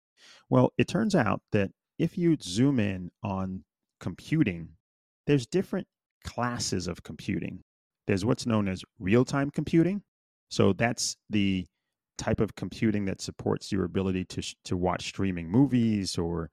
Well, 0.50 0.72
it 0.78 0.88
turns 0.88 1.14
out 1.14 1.40
that 1.52 1.70
if 1.98 2.16
you 2.16 2.36
zoom 2.40 2.78
in 2.80 3.10
on 3.22 3.64
computing, 4.00 4.70
there's 5.26 5.46
different 5.46 5.86
classes 6.24 6.88
of 6.88 7.02
computing. 7.02 7.62
There's 8.06 8.24
what's 8.24 8.46
known 8.46 8.68
as 8.68 8.84
real 8.98 9.24
time 9.24 9.50
computing. 9.50 10.02
So 10.48 10.72
that's 10.72 11.16
the 11.28 11.66
type 12.18 12.40
of 12.40 12.54
computing 12.56 13.04
that 13.06 13.20
supports 13.20 13.72
your 13.72 13.84
ability 13.84 14.24
to, 14.26 14.42
to 14.64 14.76
watch 14.76 15.06
streaming 15.06 15.48
movies 15.48 16.18
or 16.18 16.50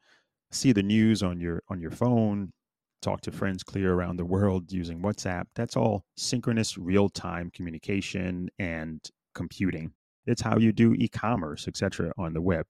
see 0.52 0.72
the 0.72 0.84
news 0.84 1.22
on 1.22 1.40
your 1.40 1.62
on 1.70 1.82
your 1.82 1.92
phone 1.92 2.54
talk 3.02 3.22
to 3.22 3.32
friends 3.32 3.64
clear 3.64 3.94
around 3.94 4.18
the 4.18 4.26
world 4.26 4.72
using 4.72 5.02
whatsapp 5.02 5.44
that's 5.56 5.76
all 5.76 6.06
synchronous 6.18 6.78
real-time 6.78 7.52
communication 7.54 8.48
and 8.58 9.10
computing. 9.34 9.92
It's 10.26 10.42
how 10.42 10.58
you 10.58 10.72
do 10.72 10.94
e-commerce 10.94 11.68
etc 11.68 12.12
on 12.18 12.34
the 12.34 12.42
web. 12.42 12.66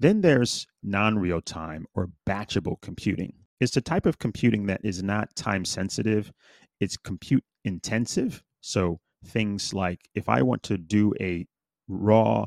Then 0.00 0.20
there's 0.20 0.66
non-real-time 0.82 1.86
or 1.94 2.10
batchable 2.26 2.80
computing. 2.80 3.32
It's 3.60 3.74
the 3.74 3.80
type 3.80 4.06
of 4.06 4.18
computing 4.18 4.66
that 4.66 4.80
is 4.84 5.02
not 5.02 5.34
time 5.34 5.64
sensitive, 5.64 6.32
it's 6.80 6.96
compute 6.96 7.44
intensive. 7.64 8.42
So 8.60 8.98
things 9.24 9.74
like 9.74 10.00
if 10.14 10.28
I 10.28 10.42
want 10.42 10.62
to 10.64 10.78
do 10.78 11.12
a 11.20 11.46
raw 11.88 12.46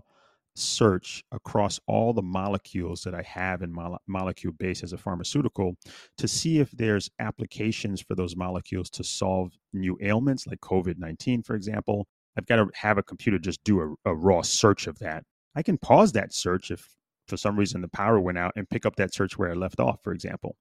search 0.56 1.23
across 1.32 1.80
all 1.88 2.13
the 2.13 2.21
molecules 2.21 3.04
that 3.04 3.15
I 3.15 3.21
have 3.23 3.62
in 3.62 3.71
mo- 3.71 3.97
molecule 4.08 4.54
base 4.54 4.84
as 4.84 4.93
a 4.93 4.97
pharmaceutical 4.97 5.75
to 6.17 6.27
see 6.27 6.60
if 6.60 6.71
there's 6.71 7.10
applications 7.19 8.01
for 8.01 8.15
those 8.15 8.36
molecules 8.36 8.89
to 8.91 9.04
solve 9.04 9.51
new 9.73 9.97
ailments 10.01 10.47
like 10.47 10.60
COVID 10.60 10.97
19, 10.97 11.43
for 11.43 11.56
example. 11.56 12.08
I've 12.38 12.45
got 12.45 12.58
to 12.58 12.69
have 12.75 12.97
a 12.97 13.04
computer 13.04 13.38
just 13.39 13.63
do 13.63 13.82
a, 13.82 14.10
a 14.10 14.15
raw 14.15 14.41
search 14.41 14.88
of 14.88 14.99
that. 14.99 15.23
I 15.56 15.63
can 15.63 15.77
pause 15.77 16.13
that 16.13 16.34
search 16.34 16.71
if 16.71 16.88
for 17.27 17.38
some 17.38 17.58
reason 17.58 17.82
the 17.82 17.88
power 17.89 18.19
went 18.19 18.38
out 18.38 18.54
and 18.56 18.69
pick 18.69 18.86
up 18.86 18.95
that 18.97 19.13
search 19.13 19.38
where 19.38 19.51
I 19.51 19.54
left 19.54 19.80
off, 19.80 19.99
for 20.04 20.13
example. 20.13 20.56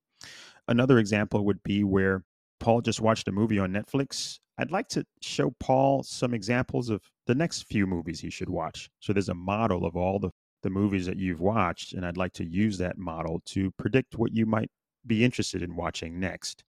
Another 0.69 0.99
example 0.99 1.45
would 1.45 1.63
be 1.63 1.85
where 1.85 2.25
Paul 2.59 2.81
just 2.81 3.01
watched 3.01 3.29
a 3.29 3.33
movie 3.33 3.59
on 3.59 3.73
Netflix. 3.73 4.39
I'd 4.61 4.71
like 4.71 4.89
to 4.89 5.05
show 5.23 5.55
Paul 5.59 6.03
some 6.03 6.35
examples 6.35 6.91
of 6.91 7.01
the 7.27 7.35
next 7.35 7.63
few 7.63 7.87
movies 7.87 8.21
he 8.21 8.29
should 8.29 8.51
watch. 8.51 8.91
So 9.01 9.13
there's 9.15 9.31
a 9.31 9.35
model 9.35 9.87
of 9.87 9.97
all 9.97 10.19
the, 10.19 10.31
the 10.63 10.69
movies 10.69 11.07
that 11.07 11.17
you've 11.17 11.41
watched, 11.41 11.95
and 11.95 12.05
I'd 12.05 12.19
like 12.19 12.35
to 12.35 12.45
use 12.45 12.77
that 12.79 12.99
model 12.99 13.41
to 13.47 13.71
predict 13.79 14.19
what 14.19 14.35
you 14.35 14.45
might 14.45 14.71
be 15.07 15.25
interested 15.25 15.63
in 15.63 15.77
watching 15.77 16.21
next. 16.21 16.63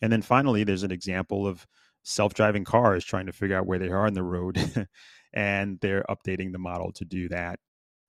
And 0.00 0.12
then 0.12 0.22
finally, 0.22 0.62
there's 0.62 0.84
an 0.84 0.92
example 0.92 1.44
of 1.44 1.66
self 2.04 2.32
driving 2.32 2.62
cars 2.62 3.04
trying 3.04 3.26
to 3.26 3.32
figure 3.32 3.56
out 3.56 3.66
where 3.66 3.78
they 3.80 3.88
are 3.88 4.06
on 4.06 4.14
the 4.14 4.22
road, 4.22 4.86
and 5.32 5.80
they're 5.80 6.04
updating 6.08 6.52
the 6.52 6.58
model 6.58 6.92
to 6.92 7.04
do 7.04 7.28
that 7.28 7.58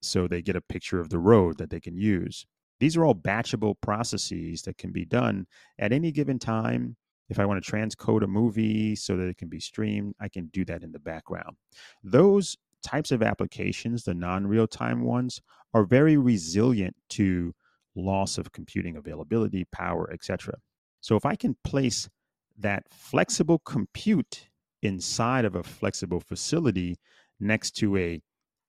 so 0.04 0.28
they 0.28 0.44
get 0.44 0.56
a 0.56 0.62
picture 0.62 1.00
of 1.00 1.10
the 1.10 1.20
road 1.20 1.58
that 1.58 1.72
they 1.72 1.80
can 1.80 1.98
use. 1.98 2.46
These 2.80 2.98
are 2.98 3.06
all 3.06 3.16
batchable 3.16 3.76
processes 3.82 4.62
that 4.64 4.78
can 4.78 4.92
be 4.92 5.06
done 5.06 5.48
at 5.80 5.92
any 5.92 6.12
given 6.12 6.38
time. 6.38 6.98
If 7.30 7.40
I 7.40 7.46
want 7.46 7.64
to 7.64 7.72
transcode 7.72 8.24
a 8.24 8.28
movie 8.28 8.96
so 8.96 9.16
that 9.16 9.28
it 9.28 9.38
can 9.38 9.48
be 9.48 9.60
streamed, 9.60 10.16
I 10.20 10.28
can 10.28 10.48
do 10.48 10.66
that 10.66 10.84
in 10.84 10.92
the 10.92 11.00
background. 11.00 11.56
Those 12.04 12.58
types 12.84 13.12
of 13.12 13.24
applications, 13.24 14.04
the 14.04 14.14
non 14.14 14.46
real 14.46 14.68
time 14.68 15.04
ones, 15.04 15.42
are 15.74 15.84
very 15.84 16.18
resilient 16.18 16.96
to 17.10 17.54
loss 17.96 18.38
of 18.38 18.52
computing 18.52 18.98
availability, 18.98 19.66
power, 19.72 20.12
etc. 20.12 20.56
So 21.02 21.16
if 21.16 21.26
I 21.26 21.36
can 21.36 21.56
place 21.64 22.10
that 22.58 22.84
flexible 22.92 23.60
compute 23.60 24.50
inside 24.82 25.46
of 25.46 25.56
a 25.56 25.64
flexible 25.64 26.20
facility 26.20 26.98
next 27.40 27.72
to 27.78 27.98
a 27.98 28.22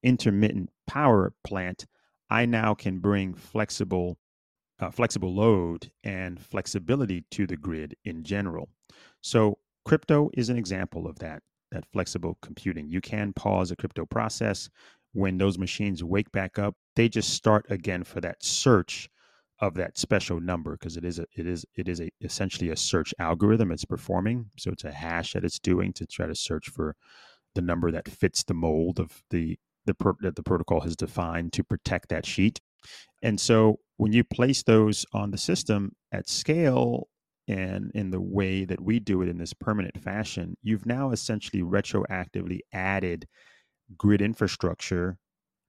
intermittent 0.02 0.70
power 0.86 1.32
plant, 1.44 1.86
I 2.30 2.46
now 2.46 2.74
can 2.74 2.98
bring 2.98 3.34
flexible 3.34 4.18
uh, 4.80 4.90
flexible 4.90 5.34
load 5.34 5.90
and 6.02 6.40
flexibility 6.40 7.24
to 7.30 7.46
the 7.46 7.56
grid 7.56 7.94
in 8.04 8.22
general. 8.24 8.68
So 9.20 9.58
crypto 9.84 10.30
is 10.34 10.48
an 10.48 10.56
example 10.56 11.06
of 11.06 11.18
that 11.20 11.42
that 11.70 11.84
flexible 11.92 12.38
computing. 12.40 12.88
You 12.88 13.00
can 13.00 13.32
pause 13.32 13.72
a 13.72 13.76
crypto 13.76 14.06
process 14.06 14.70
when 15.12 15.38
those 15.38 15.58
machines 15.58 16.04
wake 16.04 16.30
back 16.30 16.58
up. 16.58 16.74
They 16.94 17.08
just 17.08 17.30
start 17.30 17.66
again 17.68 18.04
for 18.04 18.20
that 18.20 18.44
search 18.44 19.08
of 19.60 19.74
that 19.74 19.96
special 19.98 20.40
number 20.40 20.72
because 20.72 20.96
it 20.96 21.04
is 21.04 21.18
a, 21.18 21.26
it 21.36 21.46
is 21.46 21.64
it 21.76 21.88
is 21.88 22.00
a, 22.00 22.10
essentially 22.20 22.70
a 22.70 22.76
search 22.76 23.14
algorithm 23.18 23.72
it's 23.72 23.84
performing. 23.84 24.50
So 24.58 24.70
it's 24.70 24.84
a 24.84 24.92
hash 24.92 25.32
that 25.32 25.44
it's 25.44 25.58
doing 25.58 25.92
to 25.94 26.06
try 26.06 26.26
to 26.26 26.34
search 26.34 26.68
for 26.68 26.96
the 27.54 27.62
number 27.62 27.90
that 27.92 28.08
fits 28.08 28.44
the 28.44 28.54
mold 28.54 28.98
of 28.98 29.22
the 29.30 29.58
the 29.86 29.94
pro- 29.94 30.16
that 30.20 30.36
the 30.36 30.42
protocol 30.42 30.80
has 30.80 30.96
defined 30.96 31.52
to 31.54 31.64
protect 31.64 32.08
that 32.08 32.26
sheet. 32.26 32.60
And 33.22 33.40
so 33.40 33.78
when 33.96 34.12
you 34.12 34.24
place 34.24 34.62
those 34.62 35.06
on 35.12 35.30
the 35.30 35.38
system 35.38 35.92
at 36.12 36.28
scale 36.28 37.08
and 37.46 37.90
in 37.94 38.10
the 38.10 38.20
way 38.20 38.64
that 38.64 38.80
we 38.80 38.98
do 39.00 39.22
it 39.22 39.28
in 39.28 39.38
this 39.38 39.52
permanent 39.52 40.02
fashion, 40.02 40.56
you've 40.62 40.86
now 40.86 41.10
essentially 41.10 41.62
retroactively 41.62 42.60
added 42.72 43.26
grid 43.96 44.22
infrastructure 44.22 45.18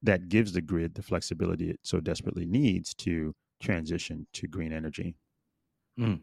that 0.01 0.29
gives 0.29 0.53
the 0.53 0.61
grid 0.61 0.95
the 0.95 1.03
flexibility 1.03 1.69
it 1.69 1.79
so 1.83 1.99
desperately 1.99 2.45
needs 2.45 2.93
to 2.93 3.33
transition 3.61 4.27
to 4.33 4.47
green 4.47 4.71
energy. 4.71 5.15
Mm. 5.97 6.21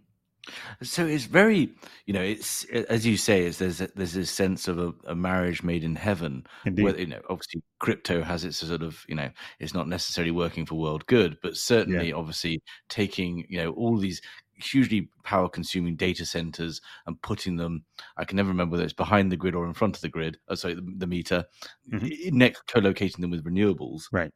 So 0.83 1.07
it's 1.07 1.25
very, 1.25 1.71
you 2.07 2.15
know, 2.15 2.23
it's 2.23 2.65
as 2.65 3.07
you 3.07 3.17
say, 3.17 3.45
is 3.45 3.59
there's 3.59 3.81
a, 3.81 3.89
there's 3.95 4.15
this 4.15 4.31
sense 4.31 4.67
of 4.69 4.79
a, 4.79 4.93
a 5.07 5.15
marriage 5.15 5.63
made 5.63 5.85
in 5.85 5.95
heaven. 5.95 6.47
Indeed. 6.65 6.83
Where, 6.83 6.99
you 6.99 7.07
know, 7.07 7.21
obviously, 7.31 7.63
crypto 7.79 8.23
has 8.23 8.45
its 8.45 8.57
sort 8.57 8.83
of, 8.83 9.05
you 9.09 9.15
know, 9.15 9.31
it's 9.61 9.75
not 9.75 9.89
necessarily 9.89 10.33
working 10.33 10.67
for 10.67 10.75
world 10.75 11.07
good, 11.07 11.39
but 11.43 11.57
certainly, 11.57 12.09
yeah. 12.09 12.15
obviously, 12.15 12.63
taking, 12.89 13.47
you 13.49 13.63
know, 13.63 13.71
all 13.73 13.97
these 13.97 14.21
hugely 14.57 15.09
power 15.25 15.49
consuming 15.49 15.97
data 15.97 16.25
centers 16.25 16.81
and 17.07 17.21
putting 17.23 17.57
them 17.57 17.85
i 18.17 18.25
can 18.25 18.37
never 18.37 18.49
remember 18.49 18.73
whether 18.73 18.85
it's 18.85 18.93
behind 18.93 19.33
the 19.33 19.37
grid 19.37 19.55
or 19.55 19.67
in 19.67 19.75
front 19.75 19.97
of 19.97 20.03
the 20.03 20.09
grid 20.09 20.39
oh, 20.49 20.55
sorry 20.55 20.75
the, 20.75 20.87
the 20.99 21.07
meter 21.07 21.45
mm-hmm. 21.93 22.37
next 22.37 22.63
co-locating 22.69 23.21
them 23.21 23.31
with 23.31 23.45
renewables 23.45 24.03
right 24.13 24.31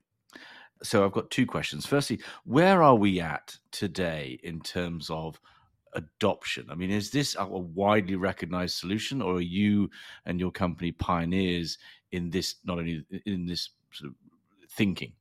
so 0.82 1.04
i've 1.04 1.12
got 1.12 1.30
two 1.30 1.46
questions 1.46 1.86
firstly 1.86 2.18
where 2.44 2.82
are 2.82 2.96
we 2.96 3.20
at 3.20 3.56
today 3.70 4.38
in 4.42 4.60
terms 4.60 5.10
of 5.10 5.38
adoption? 5.94 6.66
I 6.70 6.74
mean, 6.74 6.90
is 6.90 7.10
this 7.10 7.36
a 7.38 7.46
widely 7.46 8.16
recognized 8.16 8.76
solution, 8.76 9.22
or 9.22 9.36
are 9.36 9.40
you 9.40 9.90
and 10.24 10.40
your 10.40 10.50
company 10.50 10.92
pioneers 10.92 11.78
in 12.12 12.30
this? 12.30 12.56
Not 12.64 12.78
only 12.78 13.04
in 13.24 13.46
this 13.46 13.70
sort 13.92 14.10
of 14.10 14.16
thinking. 14.70 15.12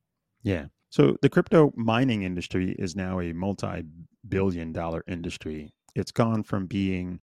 Yeah. 0.43 0.65
So 0.89 1.17
the 1.21 1.29
crypto 1.29 1.73
mining 1.75 2.23
industry 2.23 2.75
is 2.77 2.95
now 2.95 3.19
a 3.19 3.33
multi-billion-dollar 3.33 5.03
industry. 5.07 5.73
It's 5.95 6.11
gone 6.11 6.43
from 6.43 6.67
being, 6.67 7.19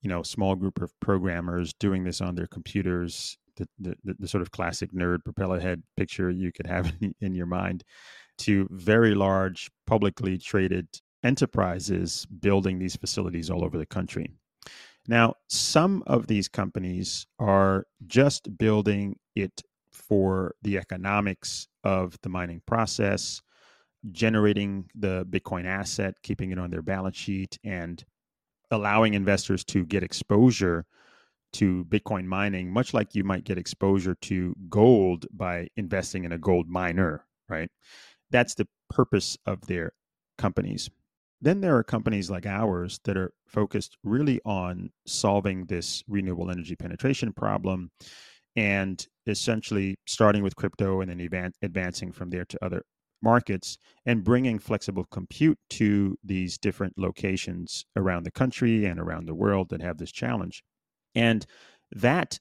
you 0.00 0.08
know, 0.08 0.22
small 0.22 0.54
group 0.54 0.80
of 0.80 0.92
programmers 1.00 1.74
doing 1.74 2.04
this 2.04 2.20
on 2.20 2.34
their 2.34 2.46
computers, 2.46 3.36
the, 3.56 3.66
the, 3.78 4.14
the 4.18 4.28
sort 4.28 4.42
of 4.42 4.52
classic 4.52 4.92
nerd 4.92 5.24
propeller 5.24 5.60
head 5.60 5.82
picture 5.96 6.30
you 6.30 6.52
could 6.52 6.66
have 6.66 6.92
in, 7.00 7.14
in 7.20 7.34
your 7.34 7.46
mind, 7.46 7.84
to 8.38 8.68
very 8.70 9.14
large 9.14 9.70
publicly 9.86 10.38
traded 10.38 10.88
enterprises 11.24 12.26
building 12.40 12.78
these 12.78 12.96
facilities 12.96 13.50
all 13.50 13.64
over 13.64 13.78
the 13.78 13.86
country. 13.86 14.30
Now, 15.08 15.34
some 15.48 16.02
of 16.06 16.26
these 16.26 16.48
companies 16.48 17.26
are 17.38 17.86
just 18.06 18.56
building 18.56 19.18
it 19.34 19.62
for 19.90 20.54
the 20.62 20.78
economics 20.78 21.68
of 21.82 22.16
the 22.22 22.28
mining 22.28 22.62
process, 22.66 23.42
generating 24.12 24.88
the 24.94 25.26
Bitcoin 25.26 25.66
asset, 25.66 26.14
keeping 26.22 26.50
it 26.50 26.58
on 26.58 26.70
their 26.70 26.82
balance 26.82 27.16
sheet, 27.16 27.58
and 27.64 28.04
allowing 28.70 29.14
investors 29.14 29.64
to 29.64 29.84
get 29.84 30.02
exposure 30.02 30.84
to 31.52 31.84
Bitcoin 31.84 32.24
mining, 32.24 32.70
much 32.70 32.92
like 32.92 33.14
you 33.14 33.24
might 33.24 33.44
get 33.44 33.58
exposure 33.58 34.16
to 34.22 34.54
gold 34.68 35.26
by 35.32 35.68
investing 35.76 36.24
in 36.24 36.32
a 36.32 36.38
gold 36.38 36.68
miner, 36.68 37.24
right? 37.48 37.70
That's 38.30 38.54
the 38.54 38.66
purpose 38.90 39.38
of 39.46 39.66
their 39.66 39.92
companies. 40.36 40.90
Then 41.44 41.60
there 41.60 41.76
are 41.76 41.84
companies 41.84 42.30
like 42.30 42.46
ours 42.46 42.98
that 43.04 43.18
are 43.18 43.30
focused 43.46 43.98
really 44.02 44.40
on 44.46 44.90
solving 45.06 45.66
this 45.66 46.02
renewable 46.08 46.50
energy 46.50 46.74
penetration 46.74 47.34
problem 47.34 47.90
and 48.56 49.06
essentially 49.26 49.98
starting 50.06 50.42
with 50.42 50.56
crypto 50.56 51.02
and 51.02 51.10
then 51.10 51.52
advancing 51.60 52.12
from 52.12 52.30
there 52.30 52.46
to 52.46 52.64
other 52.64 52.82
markets 53.20 53.76
and 54.06 54.24
bringing 54.24 54.58
flexible 54.58 55.04
compute 55.10 55.58
to 55.68 56.16
these 56.24 56.56
different 56.56 56.94
locations 56.96 57.84
around 57.94 58.22
the 58.22 58.30
country 58.30 58.86
and 58.86 58.98
around 58.98 59.26
the 59.26 59.34
world 59.34 59.68
that 59.68 59.82
have 59.82 59.98
this 59.98 60.12
challenge. 60.12 60.64
And 61.14 61.44
that 61.92 62.38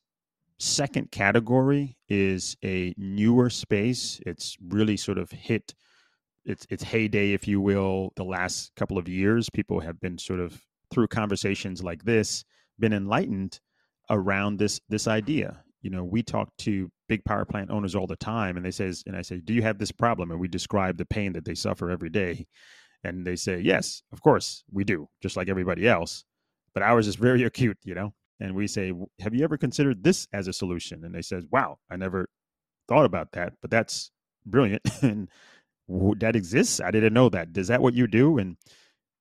second 0.60 1.12
category 1.12 1.98
is 2.08 2.56
a 2.64 2.94
newer 2.96 3.50
space. 3.50 4.22
It's 4.26 4.56
really 4.66 4.96
sort 4.96 5.18
of 5.18 5.30
hit 5.30 5.74
its 6.46 6.66
its 6.70 6.84
heyday, 6.84 7.34
if 7.34 7.48
you 7.48 7.62
will, 7.62 8.12
the 8.16 8.24
last 8.24 8.72
couple 8.76 8.98
of 8.98 9.08
years. 9.08 9.50
People 9.50 9.80
have 9.80 10.00
been 10.00 10.18
sort 10.18 10.40
of 10.40 10.62
through 10.92 11.08
conversations 11.08 11.84
like 11.84 12.04
this 12.04 12.44
been 12.80 12.94
enlightened 12.94 13.60
around 14.10 14.58
this 14.58 14.80
this 14.90 15.08
idea. 15.08 15.64
You 15.82 15.90
know 15.90 16.04
we 16.04 16.24
talk 16.24 16.50
to 16.60 16.90
big 17.10 17.24
power 17.26 17.46
plant 17.46 17.72
owners 17.72 17.96
all 17.96 18.08
the 18.08 18.16
time 18.16 18.56
and 18.58 18.66
they 18.66 18.72
says 18.72 19.04
and 19.06 19.16
i 19.18 19.22
say 19.22 19.40
do 19.44 19.54
you 19.54 19.62
have 19.62 19.78
this 19.78 19.92
problem? 19.92 20.32
And 20.32 20.40
we 20.40 20.48
describe 20.48 20.98
the 20.98 21.06
pain 21.06 21.34
that 21.34 21.46
they 21.46 21.56
suffer 21.56 21.90
every 21.90 22.10
day. 22.10 22.46
And 23.04 23.26
they 23.26 23.36
say 23.36 23.60
yes 23.60 24.02
of 24.12 24.22
course 24.22 24.64
we 24.72 24.84
do 24.84 25.08
just 25.22 25.38
like 25.38 25.50
everybody 25.50 25.88
else 25.88 26.24
but 26.74 26.84
ours 26.84 27.08
is 27.08 27.16
very 27.16 27.44
acute 27.52 27.78
you 27.84 27.96
know? 27.96 28.14
And 28.40 28.56
we 28.56 28.68
say 28.68 28.94
have 29.20 29.34
you 29.34 29.44
ever 29.44 29.58
considered 29.58 30.04
this 30.04 30.28
as 30.34 30.48
a 30.48 30.54
solution? 30.54 31.04
And 31.04 31.14
they 31.14 31.22
says 31.22 31.46
wow 31.52 31.78
i 31.90 31.96
never 31.96 32.30
thought 32.88 33.06
about 33.06 33.32
that 33.34 33.54
but 33.62 33.72
that's 33.72 34.12
brilliant. 34.46 34.82
And 35.02 35.30
that 35.88 36.36
exists. 36.36 36.80
I 36.80 36.92
didn't 36.92 37.14
know 37.14 37.30
that. 37.30 37.50
Is 37.56 37.68
that 37.68 37.82
what 37.82 37.94
you 37.94 38.08
do? 38.08 38.38
And 38.38 38.58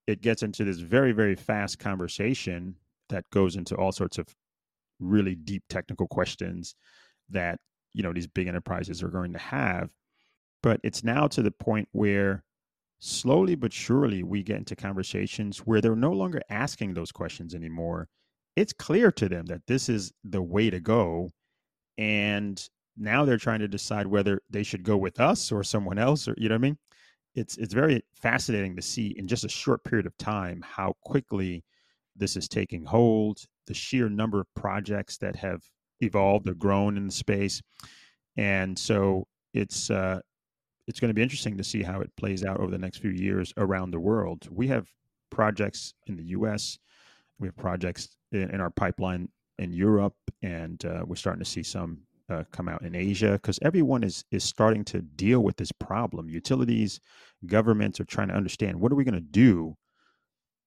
it 0.06 0.20
gets 0.20 0.42
into 0.42 0.64
this 0.64 0.78
very 0.78 1.12
very 1.12 1.34
fast 1.36 1.78
conversation 1.78 2.76
that 3.08 3.28
goes 3.30 3.56
into 3.56 3.76
all 3.76 3.92
sorts 3.92 4.18
of 4.18 4.26
really 5.00 5.34
deep 5.34 5.64
technical 5.68 6.06
questions 6.06 6.74
that 7.30 7.58
you 7.92 8.02
know 8.02 8.12
these 8.12 8.26
big 8.26 8.48
enterprises 8.48 9.02
are 9.02 9.08
going 9.08 9.32
to 9.32 9.38
have. 9.38 9.90
But 10.62 10.80
it's 10.84 11.04
now 11.04 11.26
to 11.28 11.42
the 11.42 11.50
point 11.50 11.88
where 11.92 12.44
slowly 13.00 13.56
but 13.56 13.72
surely 13.72 14.22
we 14.22 14.44
get 14.44 14.58
into 14.58 14.76
conversations 14.76 15.58
where 15.58 15.80
they're 15.80 15.96
no 15.96 16.12
longer 16.12 16.40
asking 16.50 16.94
those 16.94 17.10
questions 17.10 17.54
anymore. 17.54 18.08
It's 18.54 18.72
clear 18.72 19.10
to 19.12 19.28
them 19.28 19.46
that 19.46 19.66
this 19.66 19.88
is 19.88 20.12
the 20.22 20.42
way 20.42 20.70
to 20.70 20.78
go. 20.78 21.30
And 21.98 22.62
now 22.96 23.24
they're 23.24 23.38
trying 23.38 23.60
to 23.60 23.68
decide 23.68 24.06
whether 24.06 24.40
they 24.50 24.62
should 24.62 24.82
go 24.82 24.96
with 24.96 25.20
us 25.20 25.50
or 25.50 25.62
someone 25.64 25.98
else 25.98 26.28
or 26.28 26.34
you 26.36 26.48
know 26.48 26.54
what 26.54 26.60
i 26.60 26.62
mean 26.62 26.78
it's 27.34 27.56
it's 27.56 27.74
very 27.74 28.04
fascinating 28.14 28.76
to 28.76 28.82
see 28.82 29.14
in 29.16 29.26
just 29.26 29.44
a 29.44 29.48
short 29.48 29.82
period 29.84 30.06
of 30.06 30.16
time 30.18 30.62
how 30.66 30.94
quickly 31.02 31.64
this 32.16 32.36
is 32.36 32.48
taking 32.48 32.84
hold, 32.84 33.38
the 33.66 33.74
sheer 33.74 34.08
number 34.08 34.40
of 34.40 34.54
projects 34.54 35.16
that 35.18 35.34
have 35.36 35.62
evolved 36.00 36.48
or 36.48 36.54
grown 36.54 36.96
in 36.96 37.06
the 37.06 37.12
space, 37.12 37.62
and 38.36 38.78
so 38.78 39.26
it's 39.54 39.90
uh, 39.90 40.20
it's 40.86 41.00
going 41.00 41.08
to 41.08 41.14
be 41.14 41.22
interesting 41.22 41.56
to 41.56 41.64
see 41.64 41.82
how 41.82 42.00
it 42.00 42.10
plays 42.16 42.44
out 42.44 42.60
over 42.60 42.70
the 42.70 42.78
next 42.78 42.98
few 42.98 43.10
years 43.10 43.52
around 43.56 43.90
the 43.90 44.00
world. 44.00 44.46
We 44.50 44.68
have 44.68 44.88
projects 45.30 45.94
in 46.06 46.16
the 46.16 46.24
U.S., 46.24 46.78
we 47.38 47.48
have 47.48 47.56
projects 47.56 48.16
in, 48.32 48.50
in 48.50 48.60
our 48.60 48.70
pipeline 48.70 49.28
in 49.58 49.72
Europe, 49.72 50.16
and 50.42 50.84
uh, 50.84 51.02
we're 51.06 51.16
starting 51.16 51.42
to 51.42 51.48
see 51.48 51.62
some 51.62 51.98
uh, 52.32 52.44
come 52.50 52.68
out 52.68 52.82
in 52.82 52.94
Asia 52.94 53.32
because 53.32 53.58
everyone 53.62 54.02
is 54.02 54.24
is 54.30 54.44
starting 54.44 54.84
to 54.86 55.02
deal 55.02 55.40
with 55.40 55.56
this 55.56 55.72
problem. 55.72 56.28
Utilities, 56.28 57.00
governments 57.46 58.00
are 58.00 58.04
trying 58.04 58.28
to 58.28 58.34
understand 58.34 58.80
what 58.80 58.92
are 58.92 58.96
we 58.96 59.04
going 59.04 59.14
to 59.14 59.20
do 59.20 59.76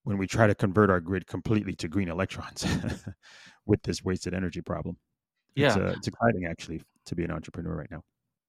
when 0.04 0.18
we 0.18 0.28
try 0.28 0.48
to 0.48 0.56
convert 0.56 0.90
our 0.90 1.00
grid 1.00 1.28
completely 1.28 1.74
to 1.76 1.88
green 1.88 2.10
electrons 2.10 2.66
with 3.66 3.82
this 3.84 4.04
wasted 4.04 4.34
energy 4.34 4.62
problem. 4.62 4.98
Yeah, 5.56 5.68
it's, 5.68 5.78
uh, 5.78 5.94
it's 5.98 6.08
exciting 6.08 6.46
actually 6.46 6.82
to 7.06 7.16
be 7.16 7.24
an 7.24 7.32
entrepreneur 7.32 7.76
right 7.76 7.92
now. 7.92 8.04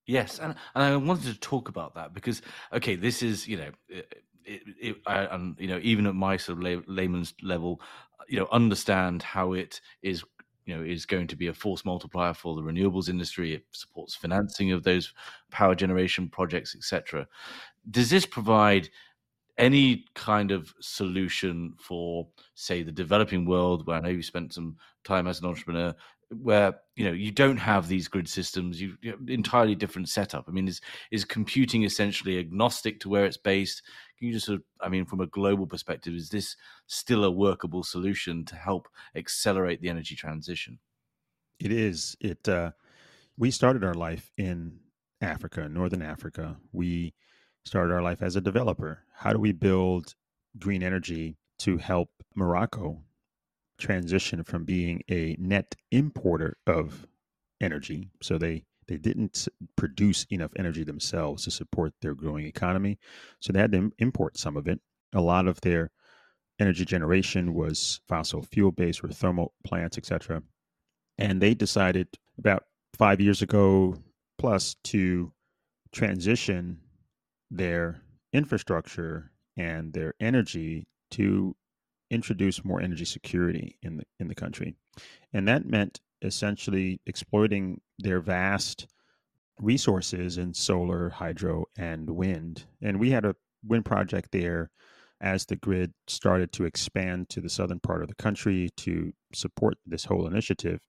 Yes, 0.07 0.39
and 0.39 0.55
and 0.75 0.85
I 0.85 0.97
wanted 0.97 1.33
to 1.33 1.41
talk 1.41 1.69
about 1.69 1.95
that 1.95 2.15
because 2.15 2.43
okay, 2.73 2.97
this 2.97 3.23
is 3.23 3.49
you 3.49 3.57
know. 3.57 3.71
It, 3.89 4.23
it, 4.49 4.63
it, 4.81 4.97
I, 5.09 5.25
and 5.25 5.57
you 5.59 5.67
know, 5.67 5.81
even 5.83 6.07
at 6.07 6.15
my 6.15 6.37
sort 6.37 6.59
of 6.59 6.63
lay, 6.63 6.81
layman's 6.87 7.35
level, 7.43 7.81
you 8.29 8.39
know, 8.39 8.47
understand 8.53 9.25
how 9.25 9.55
it 9.55 9.81
is 10.03 10.25
you 10.67 10.77
know 10.77 10.83
is 10.83 11.07
going 11.07 11.27
to 11.27 11.37
be 11.37 11.47
a 11.47 11.55
force 11.55 11.85
multiplier 11.85 12.35
for 12.35 12.55
the 12.55 12.63
renewables 12.63 13.09
industry 13.09 13.55
it 13.55 13.65
supports 13.73 14.15
financing 14.15 14.73
of 14.73 14.83
those 14.83 15.13
power 15.51 15.75
generation 15.75 16.29
projects 16.29 16.75
etc 16.77 17.27
does 17.91 18.11
this 18.11 18.27
provide 18.27 18.89
any 19.59 20.05
kind 20.15 20.51
of 20.51 20.75
solution 20.81 21.75
for, 21.79 22.29
say, 22.55 22.83
the 22.83 22.93
developing 22.93 23.47
world, 23.47 23.87
where 23.87 23.97
I 23.97 24.01
know 24.01 24.09
you 24.11 24.23
spent 24.23 24.53
some 24.53 24.77
time 25.05 25.27
as 25.27 25.41
an 25.41 25.47
entrepreneur, 25.47 25.95
where 26.43 26.75
you 26.97 27.05
know 27.05 27.13
you 27.13 27.31
don't 27.31 27.57
have 27.57 27.87
these 27.87 28.09
grid 28.09 28.29
systems, 28.29 28.81
you, 28.81 28.97
you 29.01 29.17
entirely 29.29 29.75
different 29.77 30.09
setup. 30.09 30.47
I 30.49 30.51
mean, 30.51 30.67
is 30.69 30.81
is 31.11 31.25
computing 31.25 31.85
essentially 31.85 32.39
agnostic 32.39 33.01
to 33.01 33.09
where 33.09 33.25
it's 33.25 33.37
based? 33.37 33.83
Can 34.19 34.29
you 34.29 34.33
just 34.33 34.47
sort 34.47 34.61
of, 34.61 34.65
I 34.81 34.89
mean, 34.89 35.05
from 35.05 35.21
a 35.21 35.27
global 35.27 35.67
perspective, 35.67 36.15
is 36.15 36.31
this 36.31 36.57
still 36.87 37.25
a 37.25 37.31
workable 37.31 37.83
solution 37.83 38.45
to 38.47 38.57
help 38.57 38.89
accelerate 39.15 39.81
the 39.83 39.91
energy 39.91 40.17
transition? 40.17 40.79
It 41.61 41.73
is. 41.73 42.17
It. 42.21 42.49
Uh, 42.49 42.73
we 43.37 43.51
started 43.51 43.85
our 43.85 43.95
life 43.95 44.31
in 44.39 44.79
Africa, 45.21 45.69
Northern 45.69 46.03
Africa. 46.03 46.57
We 46.73 47.15
started 47.65 47.93
our 47.93 48.03
life 48.03 48.23
as 48.23 48.37
a 48.37 48.41
developer. 48.41 49.05
How 49.15 49.33
do 49.33 49.39
we 49.39 49.53
build 49.53 50.15
green 50.59 50.83
energy 50.83 51.37
to 51.59 51.77
help 51.77 52.11
Morocco 52.35 53.03
transition 53.79 54.43
from 54.45 54.65
being 54.65 55.03
a 55.11 55.37
net 55.39 55.75
importer 55.91 56.57
of 56.67 57.07
energy? 57.61 58.11
So 58.23 58.39
they 58.39 58.65
they 58.89 58.97
didn't 58.97 59.49
produce 59.77 60.25
enough 60.31 60.53
energy 60.57 60.85
themselves 60.85 61.45
to 61.45 61.51
support 61.51 61.93
their 62.01 62.15
growing 62.15 62.47
economy, 62.47 62.99
so 63.41 63.53
they 63.53 63.61
had 63.61 63.73
to 63.73 63.93
import 63.99 64.39
some 64.39 64.57
of 64.57 64.67
it. 64.67 64.81
A 65.15 65.21
lot 65.21 65.47
of 65.47 65.61
their 65.61 65.91
energy 66.59 66.85
generation 66.85 67.55
was 67.55 68.01
fossil 68.09 68.43
fuel 68.43 68.73
based 68.73 69.03
or 69.05 69.09
thermal 69.09 69.53
plants, 69.65 69.99
etc. 69.99 70.43
And 71.19 71.41
they 71.41 71.55
decided 71.55 72.09
about 72.39 72.65
five 72.95 73.21
years 73.21 73.43
ago 73.43 73.97
plus 74.39 74.77
to 74.85 75.33
transition 75.93 76.79
their 77.51 78.01
infrastructure 78.33 79.31
and 79.57 79.93
their 79.93 80.15
energy 80.21 80.87
to 81.11 81.57
introduce 82.11 82.65
more 82.65 82.81
energy 82.81 83.05
security 83.05 83.79
in 83.83 83.99
the 83.99 84.05
in 84.21 84.29
the 84.29 84.35
country. 84.35 84.75
And 85.33 85.49
that 85.49 85.67
meant 85.67 86.01
essentially 86.23 87.01
exploiting 87.07 87.81
their 87.99 88.21
vast 88.21 88.87
resources 89.61 90.39
in 90.39 90.53
solar, 90.53 91.11
hydro, 91.11 91.65
and 91.77 92.09
wind. 92.11 92.65
And 92.83 93.01
we 93.01 93.11
had 93.11 93.25
a 93.25 93.37
wind 93.65 93.85
project 93.85 94.31
there 94.33 94.71
as 95.21 95.47
the 95.47 95.57
grid 95.57 95.93
started 96.07 96.53
to 96.53 96.65
expand 96.65 97.29
to 97.31 97.41
the 97.41 97.49
southern 97.49 97.81
part 97.81 98.03
of 98.03 98.09
the 98.09 98.15
country 98.15 98.69
to 98.77 99.13
support 99.35 99.79
this 99.87 100.05
whole 100.05 100.27
initiative. 100.27 100.81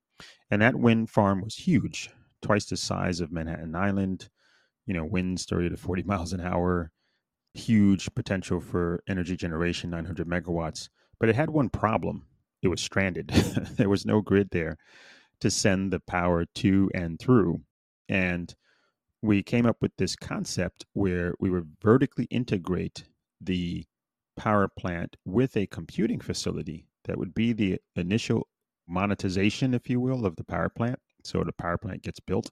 And 0.51 0.61
that 0.61 0.75
wind 0.75 1.09
farm 1.09 1.41
was 1.41 1.55
huge, 1.55 2.09
twice 2.41 2.65
the 2.65 2.78
size 2.78 3.21
of 3.21 3.32
Manhattan 3.32 3.75
Island, 3.75 4.30
you 4.86 4.93
know, 4.93 5.05
winds 5.05 5.45
30 5.45 5.69
to 5.69 5.78
40 5.78 6.03
miles 6.05 6.34
an 6.34 6.41
hour, 6.41 6.91
huge 7.53 8.13
potential 8.15 8.59
for 8.59 9.01
energy 9.07 9.38
generation, 9.38 9.89
900 9.89 10.28
megawatts. 10.28 10.89
But 11.19 11.30
it 11.30 11.36
had 11.36 11.49
one 11.49 11.69
problem 11.69 12.25
it 12.61 12.67
was 12.67 12.82
stranded. 12.82 13.28
there 13.78 13.89
was 13.89 14.05
no 14.05 14.21
grid 14.21 14.49
there 14.51 14.78
to 15.41 15.51
send 15.51 15.91
the 15.91 15.99
power 15.99 16.45
to 16.55 16.89
and 16.93 17.19
through. 17.19 17.61
And 18.09 18.53
we 19.21 19.43
came 19.43 19.65
up 19.65 19.77
with 19.81 19.91
this 19.97 20.15
concept 20.15 20.85
where 20.93 21.33
we 21.39 21.49
would 21.49 21.75
vertically 21.81 22.25
integrate 22.25 23.03
the 23.41 23.85
power 24.35 24.67
plant 24.67 25.17
with 25.25 25.57
a 25.57 25.67
computing 25.67 26.19
facility 26.19 26.88
That 27.05 27.17
would 27.17 27.33
be 27.33 27.53
the 27.53 27.79
initial 27.95 28.47
monetization, 28.88 29.73
if 29.73 29.89
you 29.89 29.99
will, 29.99 30.25
of 30.25 30.35
the 30.35 30.43
power 30.43 30.69
plant. 30.69 30.99
So 31.23 31.43
the 31.43 31.53
power 31.53 31.77
plant 31.77 32.03
gets 32.03 32.19
built, 32.19 32.51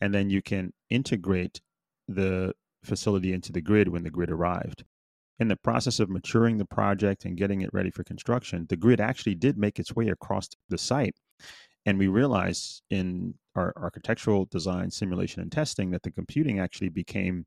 and 0.00 0.12
then 0.14 0.28
you 0.28 0.42
can 0.42 0.72
integrate 0.90 1.60
the 2.08 2.52
facility 2.84 3.32
into 3.32 3.52
the 3.52 3.60
grid 3.60 3.88
when 3.88 4.02
the 4.02 4.10
grid 4.10 4.30
arrived. 4.30 4.84
In 5.38 5.48
the 5.48 5.56
process 5.56 5.98
of 5.98 6.10
maturing 6.10 6.58
the 6.58 6.64
project 6.64 7.24
and 7.24 7.36
getting 7.36 7.62
it 7.62 7.70
ready 7.72 7.90
for 7.90 8.04
construction, 8.04 8.66
the 8.68 8.76
grid 8.76 9.00
actually 9.00 9.34
did 9.34 9.56
make 9.56 9.78
its 9.78 9.94
way 9.94 10.08
across 10.08 10.48
the 10.68 10.78
site. 10.78 11.16
And 11.84 11.98
we 11.98 12.08
realized 12.08 12.82
in 12.90 13.34
our 13.54 13.72
architectural 13.76 14.46
design, 14.46 14.90
simulation, 14.90 15.42
and 15.42 15.50
testing 15.50 15.90
that 15.90 16.02
the 16.02 16.10
computing 16.10 16.60
actually 16.60 16.88
became 16.88 17.44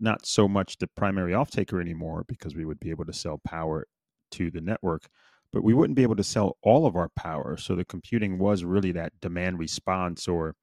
not 0.00 0.26
so 0.26 0.48
much 0.48 0.78
the 0.78 0.88
primary 0.96 1.34
off 1.34 1.50
taker 1.50 1.80
anymore 1.80 2.24
because 2.26 2.54
we 2.54 2.64
would 2.64 2.80
be 2.80 2.90
able 2.90 3.04
to 3.04 3.12
sell 3.12 3.40
power 3.44 3.86
to 4.32 4.50
the 4.50 4.60
network, 4.60 5.08
but 5.52 5.62
we 5.62 5.74
wouldn't 5.74 5.96
be 5.96 6.02
able 6.02 6.16
to 6.16 6.24
sell 6.24 6.56
all 6.62 6.86
of 6.86 6.96
our 6.96 7.10
power. 7.16 7.56
So 7.56 7.74
the 7.74 7.84
computing 7.84 8.38
was 8.38 8.64
really 8.64 8.92
that 8.92 9.12
demand 9.20 9.58
response 9.58 10.26
or 10.26 10.54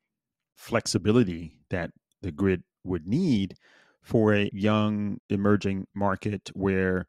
flexibility 0.55 1.59
that 1.69 1.91
the 2.21 2.31
grid 2.31 2.63
would 2.83 3.07
need 3.07 3.55
for 4.01 4.33
a 4.33 4.49
young 4.53 5.19
emerging 5.29 5.85
market 5.93 6.49
where 6.53 7.05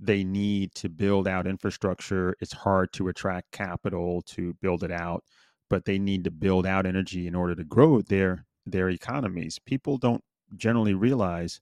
they 0.00 0.24
need 0.24 0.74
to 0.76 0.88
build 0.88 1.28
out 1.28 1.46
infrastructure. 1.46 2.34
It's 2.40 2.52
hard 2.52 2.92
to 2.94 3.08
attract 3.08 3.52
capital 3.52 4.22
to 4.28 4.54
build 4.62 4.82
it 4.82 4.90
out, 4.90 5.22
but 5.68 5.84
they 5.84 5.98
need 5.98 6.24
to 6.24 6.30
build 6.30 6.66
out 6.66 6.86
energy 6.86 7.26
in 7.26 7.34
order 7.34 7.54
to 7.54 7.64
grow 7.64 8.00
their 8.00 8.46
their 8.66 8.88
economies. 8.88 9.58
People 9.58 9.98
don't 9.98 10.24
generally 10.56 10.94
realize 10.94 11.60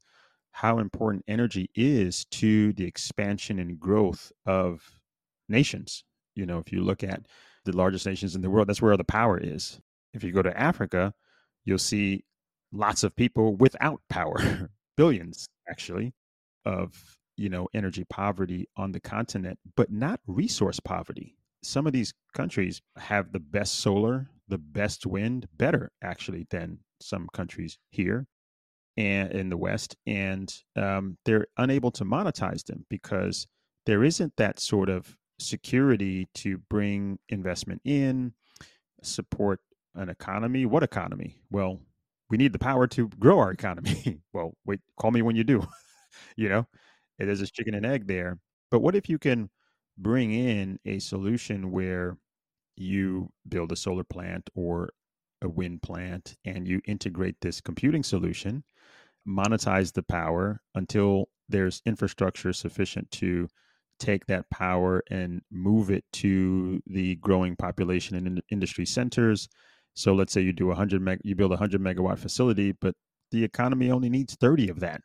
how 0.52 0.78
important 0.78 1.24
energy 1.28 1.70
is 1.74 2.24
to 2.26 2.72
the 2.72 2.84
expansion 2.84 3.58
and 3.58 3.78
growth 3.78 4.32
of 4.46 4.98
nations. 5.48 6.04
You 6.34 6.46
know, 6.46 6.58
if 6.58 6.72
you 6.72 6.82
look 6.82 7.02
at 7.02 7.26
the 7.64 7.76
largest 7.76 8.06
nations 8.06 8.34
in 8.34 8.42
the 8.42 8.50
world, 8.50 8.68
that's 8.68 8.82
where 8.82 8.96
the 8.96 9.04
power 9.04 9.38
is. 9.38 9.80
If 10.14 10.24
you 10.24 10.32
go 10.32 10.42
to 10.42 10.58
Africa, 10.58 11.12
you'll 11.64 11.78
see 11.78 12.24
lots 12.72 13.02
of 13.02 13.14
people 13.16 13.56
without 13.56 14.00
power, 14.08 14.70
billions 14.96 15.48
actually, 15.68 16.14
of 16.64 17.17
you 17.38 17.48
know 17.48 17.68
energy 17.74 18.04
poverty 18.04 18.68
on 18.76 18.92
the 18.92 19.00
continent, 19.00 19.58
but 19.76 19.90
not 19.90 20.20
resource 20.26 20.80
poverty. 20.80 21.36
Some 21.62 21.86
of 21.86 21.92
these 21.92 22.12
countries 22.34 22.82
have 22.96 23.32
the 23.32 23.40
best 23.40 23.80
solar, 23.80 24.28
the 24.48 24.58
best 24.58 25.06
wind, 25.06 25.48
better 25.56 25.90
actually 26.02 26.46
than 26.50 26.78
some 27.00 27.28
countries 27.32 27.78
here 27.90 28.26
and 28.96 29.30
in 29.32 29.48
the 29.48 29.56
West, 29.56 29.96
and 30.06 30.52
um, 30.76 31.16
they're 31.24 31.46
unable 31.56 31.90
to 31.92 32.04
monetize 32.04 32.64
them 32.64 32.84
because 32.90 33.46
there 33.86 34.02
isn't 34.02 34.34
that 34.36 34.58
sort 34.58 34.88
of 34.88 35.16
security 35.38 36.26
to 36.34 36.58
bring 36.68 37.18
investment 37.28 37.80
in, 37.84 38.32
support 39.02 39.60
an 39.94 40.08
economy. 40.08 40.66
What 40.66 40.82
economy? 40.82 41.40
Well, 41.50 41.80
we 42.28 42.36
need 42.36 42.52
the 42.52 42.58
power 42.58 42.86
to 42.88 43.08
grow 43.08 43.38
our 43.38 43.50
economy. 43.50 44.20
well, 44.32 44.54
wait, 44.66 44.80
call 44.98 45.10
me 45.10 45.22
when 45.22 45.36
you 45.36 45.44
do. 45.44 45.66
you 46.36 46.48
know, 46.48 46.66
there's 47.26 47.40
a 47.40 47.46
chicken 47.46 47.74
and 47.74 47.86
egg 47.86 48.06
there. 48.06 48.38
But 48.70 48.80
what 48.80 48.94
if 48.94 49.08
you 49.08 49.18
can 49.18 49.50
bring 49.96 50.32
in 50.32 50.78
a 50.84 50.98
solution 50.98 51.70
where 51.70 52.16
you 52.76 53.30
build 53.48 53.72
a 53.72 53.76
solar 53.76 54.04
plant 54.04 54.48
or 54.54 54.90
a 55.42 55.48
wind 55.48 55.82
plant 55.82 56.36
and 56.44 56.66
you 56.66 56.80
integrate 56.86 57.36
this 57.40 57.60
computing 57.60 58.02
solution 58.02 58.62
monetize 59.28 59.92
the 59.92 60.02
power 60.02 60.60
until 60.74 61.28
there's 61.48 61.82
infrastructure 61.86 62.52
sufficient 62.52 63.10
to 63.10 63.48
take 63.98 64.26
that 64.26 64.48
power 64.50 65.02
and 65.10 65.42
move 65.50 65.90
it 65.90 66.04
to 66.12 66.80
the 66.86 67.16
growing 67.16 67.56
population 67.56 68.16
and 68.16 68.26
in 68.26 68.42
industry 68.50 68.86
centers. 68.86 69.48
So 69.94 70.14
let's 70.14 70.32
say 70.32 70.40
you 70.40 70.52
do 70.52 70.66
a 70.66 70.68
100 70.68 71.02
meg 71.02 71.20
you 71.24 71.34
build 71.34 71.50
a 71.50 71.58
100 71.58 71.80
megawatt 71.80 72.18
facility, 72.18 72.72
but 72.80 72.94
the 73.32 73.44
economy 73.44 73.90
only 73.90 74.08
needs 74.08 74.34
30 74.36 74.68
of 74.68 74.80
that, 74.80 75.02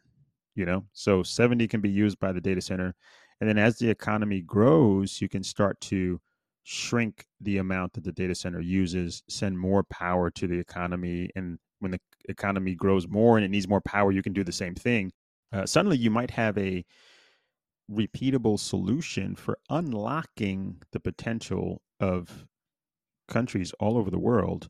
you 0.56 0.66
know? 0.66 0.86
So 0.94 1.24
70 1.24 1.68
can 1.68 1.82
be 1.82 1.90
used 1.90 2.20
by 2.20 2.32
the 2.32 2.42
data 2.42 2.62
center. 2.62 2.94
And 3.40 3.50
then 3.50 3.58
as 3.58 3.78
the 3.78 3.90
economy 3.90 4.42
grows, 4.42 5.22
you 5.22 5.30
can 5.30 5.44
start 5.44 5.80
to 5.82 6.20
shrink 6.64 7.26
the 7.42 7.58
amount 7.58 7.94
that 7.94 8.04
the 8.04 8.12
data 8.12 8.36
center 8.36 8.62
uses, 8.62 9.24
send 9.28 9.60
more 9.60 9.84
power 9.84 10.32
to 10.32 10.48
the 10.48 10.58
economy 10.58 11.30
and 11.36 11.60
when 11.84 11.92
the 11.92 12.00
economy 12.30 12.74
grows 12.74 13.08
more 13.08 13.38
and 13.38 13.46
it 13.46 13.52
needs 13.52 13.68
more 13.68 13.82
power, 13.82 14.12
you 14.12 14.24
can 14.24 14.34
do 14.34 14.44
the 14.44 14.52
same 14.52 14.74
thing. 14.74 15.12
Uh, 15.52 15.66
suddenly, 15.66 15.98
you 15.98 16.10
might 16.10 16.32
have 16.32 16.58
a 16.58 16.84
repeatable 17.92 18.58
solution 18.58 19.36
for 19.36 19.60
unlocking 19.70 20.82
the 20.94 21.00
potential 21.00 21.82
of 22.00 22.48
countries 23.28 23.74
all 23.80 23.98
over 23.98 24.10
the 24.10 24.20
world 24.20 24.70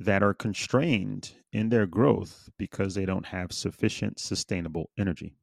that 0.00 0.22
are 0.22 0.34
constrained 0.34 1.32
in 1.52 1.68
their 1.68 1.86
growth 1.86 2.48
because 2.58 2.94
they 2.94 3.04
don't 3.04 3.26
have 3.26 3.52
sufficient 3.52 4.18
sustainable 4.18 4.90
energy. 4.98 5.34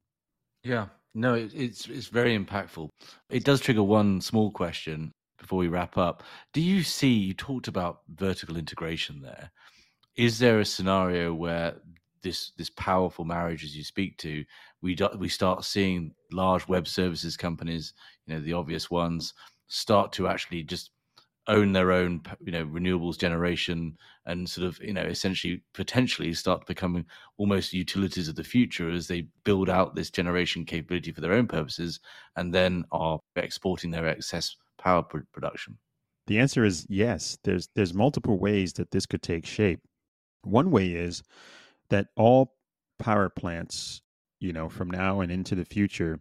Yeah, 0.62 0.86
no, 1.14 1.34
it, 1.34 1.52
it's 1.54 1.88
it's 1.88 2.08
very 2.08 2.38
impactful. 2.38 2.90
It 3.30 3.44
does 3.44 3.60
trigger 3.60 3.82
one 3.82 4.20
small 4.20 4.50
question 4.50 5.12
before 5.38 5.58
we 5.58 5.68
wrap 5.68 5.96
up. 5.96 6.22
Do 6.52 6.60
you 6.60 6.82
see? 6.82 7.12
You 7.12 7.34
talked 7.34 7.68
about 7.68 8.00
vertical 8.08 8.56
integration 8.56 9.22
there 9.22 9.50
is 10.18 10.38
there 10.38 10.58
a 10.58 10.64
scenario 10.64 11.32
where 11.32 11.76
this 12.22 12.50
this 12.58 12.70
powerful 12.70 13.24
marriage 13.24 13.64
as 13.64 13.74
you 13.76 13.84
speak 13.84 14.18
to 14.18 14.44
we 14.82 14.94
do, 14.94 15.08
we 15.16 15.28
start 15.28 15.64
seeing 15.64 16.12
large 16.32 16.66
web 16.68 16.86
services 16.86 17.36
companies 17.36 17.94
you 18.26 18.34
know 18.34 18.40
the 18.40 18.52
obvious 18.52 18.90
ones 18.90 19.32
start 19.68 20.12
to 20.12 20.26
actually 20.26 20.62
just 20.62 20.90
own 21.48 21.72
their 21.72 21.90
own 21.90 22.20
you 22.40 22.52
know 22.52 22.64
renewables 22.66 23.18
generation 23.18 23.96
and 24.26 24.48
sort 24.48 24.66
of 24.66 24.78
you 24.82 24.92
know 24.92 25.02
essentially 25.02 25.62
potentially 25.74 26.32
start 26.34 26.66
becoming 26.66 27.04
almost 27.38 27.72
utilities 27.72 28.28
of 28.28 28.36
the 28.36 28.44
future 28.44 28.90
as 28.90 29.08
they 29.08 29.26
build 29.44 29.68
out 29.68 29.94
this 29.94 30.10
generation 30.10 30.64
capability 30.64 31.10
for 31.10 31.20
their 31.20 31.32
own 31.32 31.46
purposes 31.46 32.00
and 32.36 32.54
then 32.54 32.84
are 32.92 33.18
exporting 33.36 33.90
their 33.90 34.06
excess 34.06 34.56
power 34.78 35.02
pr- 35.02 35.18
production. 35.32 35.78
The 36.26 36.38
answer 36.38 36.64
is 36.64 36.86
yes. 36.90 37.38
There's 37.42 37.68
there's 37.74 37.94
multiple 37.94 38.38
ways 38.38 38.74
that 38.74 38.90
this 38.90 39.06
could 39.06 39.22
take 39.22 39.46
shape. 39.46 39.80
One 40.42 40.70
way 40.70 40.92
is 40.92 41.22
that 41.90 42.08
all 42.16 42.54
power 42.98 43.30
plants, 43.30 44.02
you 44.40 44.52
know, 44.52 44.68
from 44.68 44.90
now 44.90 45.20
and 45.20 45.32
into 45.32 45.54
the 45.54 45.64
future 45.64 46.20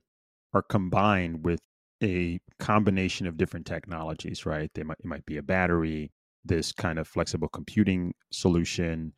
are 0.53 0.61
combined 0.61 1.43
with 1.43 1.59
a 2.03 2.39
combination 2.59 3.27
of 3.27 3.37
different 3.37 3.65
technologies, 3.65 4.45
right? 4.45 4.71
They 4.73 4.83
might 4.83 4.99
it 4.99 5.05
might 5.05 5.25
be 5.25 5.37
a 5.37 5.43
battery, 5.43 6.11
this 6.45 6.71
kind 6.71 6.99
of 6.99 7.07
flexible 7.07 7.49
computing 7.49 8.13
solution, 8.31 9.13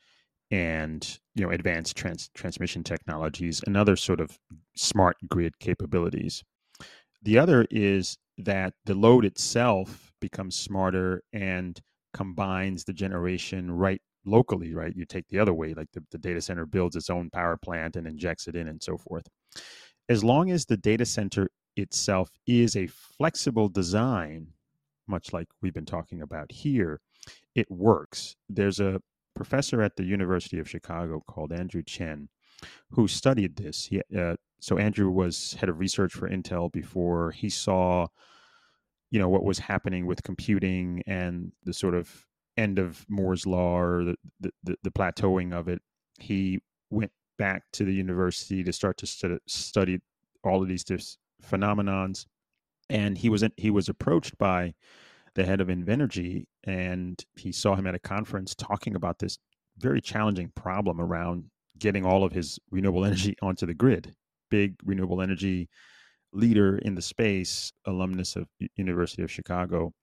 and 0.52 1.20
you 1.36 1.46
know 1.46 1.52
advanced 1.52 1.98
trans- 1.98 2.30
transmission 2.36 2.84
technologies 2.84 3.62
and 3.68 3.78
other 3.78 3.96
sort 3.96 4.22
of 4.22 4.40
smart 4.76 5.18
grid 5.30 5.60
capabilities. 5.60 6.44
The 7.22 7.38
other 7.38 7.66
is 7.70 8.18
that 8.38 8.74
the 8.86 8.96
load 8.96 9.26
itself 9.26 10.14
becomes 10.22 10.56
smarter 10.58 11.24
and 11.34 11.80
combines 12.14 12.84
the 12.86 12.94
generation 12.94 13.72
right 13.72 14.02
locally, 14.26 14.74
right? 14.74 14.96
You 14.96 15.06
take 15.06 15.28
the 15.28 15.40
other 15.40 15.54
way, 15.54 15.74
like 15.74 15.90
the, 15.94 16.04
the 16.12 16.18
data 16.18 16.42
center 16.42 16.66
builds 16.66 16.96
its 16.96 17.10
own 17.10 17.30
power 17.30 17.58
plant 17.58 17.96
and 17.96 18.08
injects 18.08 18.48
it 18.48 18.56
in 18.56 18.68
and 18.68 18.82
so 18.82 18.98
forth. 18.98 19.28
As 20.10 20.24
long 20.24 20.52
as 20.52 20.66
the 20.66 20.78
data 20.78 21.06
center 21.06 21.50
itself 21.76 22.32
is 22.47 22.76
a 22.76 22.88
flexible 22.88 23.70
design, 23.70 24.47
much 25.07 25.34
like 25.34 25.47
we've 25.61 25.74
been 25.74 25.86
talking 25.86 26.22
about 26.22 26.51
here, 26.51 27.01
it 27.55 27.70
works. 27.70 28.36
There's 28.49 28.80
a 28.80 29.01
professor 29.36 29.82
at 29.82 29.95
the 29.95 30.03
University 30.03 30.59
of 30.59 30.70
Chicago 30.70 31.22
called 31.28 31.51
Andrew 31.53 31.84
Chien 31.84 32.30
who 32.91 33.07
studied 33.07 33.55
this. 33.55 33.86
He, 33.86 34.01
uh, 34.17 34.36
so 34.59 34.78
Andrew 34.78 35.09
was 35.09 35.53
head 35.53 35.70
of 35.70 35.80
research 35.80 36.13
for 36.13 36.30
Intel 36.30 36.72
before 36.72 37.32
he 37.32 37.49
saw, 37.49 38.07
you 39.11 39.20
know, 39.20 39.30
what 39.30 39.45
was 39.45 39.59
happening 39.59 40.05
with 40.05 40.24
computing 40.24 41.01
and 41.07 41.51
the 41.63 41.74
sort 41.74 41.95
of 41.95 42.26
end 42.57 42.80
of 42.80 43.05
Moore's 43.07 43.45
law 43.45 43.80
or 43.80 44.13
the, 44.39 44.51
the, 44.63 44.76
the 44.84 44.91
plateauing 44.91 45.53
of 45.53 45.67
it, 45.67 45.82
he 46.20 46.59
went 46.89 47.11
back 47.38 47.63
to 47.74 47.86
the 47.86 47.93
university 47.93 48.63
to 48.63 48.74
start 48.74 48.97
to 48.97 49.07
stu- 49.07 49.39
study 49.47 49.99
all 50.43 50.61
of 50.61 50.67
these 50.67 50.84
phenomenons. 51.44 52.26
And 52.90 53.18
he 53.18 53.30
was 53.30 53.44
he 53.58 53.70
was 53.70 53.90
approached 53.90 54.38
by 54.38 54.74
the 55.36 55.46
head 55.46 55.62
of 55.62 55.68
Invenergy, 55.68 56.46
and 56.64 57.24
he 57.36 57.52
saw 57.52 57.76
him 57.76 57.86
at 57.86 57.96
a 57.96 58.00
conference 58.00 58.56
talking 58.56 58.96
about 58.96 59.20
this 59.20 59.38
very 59.78 60.02
challenging 60.02 60.52
problem 60.56 61.00
around 61.00 61.46
getting 61.78 62.06
all 62.06 62.24
of 62.24 62.32
his 62.32 62.60
renewable 62.72 63.06
energy 63.06 63.36
onto 63.42 63.66
the 63.66 63.74
grid. 63.74 64.14
Big 64.50 64.76
renewable 64.84 65.22
energy 65.22 65.70
leader 66.34 66.78
in 66.80 66.96
the 66.96 67.02
space, 67.02 67.72
alumnus 67.86 68.36
of 68.36 68.48
University 68.76 69.24
of 69.24 69.32
Chicago, 69.32 69.94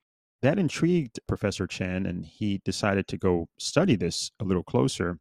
that 0.42 0.58
intrigued 0.58 1.18
Professor 1.26 1.66
Chien, 1.66 2.06
and 2.06 2.24
he 2.24 2.60
decided 2.64 3.06
to 3.08 3.18
go 3.18 3.48
study 3.58 3.96
this 3.96 4.30
a 4.40 4.44
little 4.44 4.62
closer. 4.62 5.18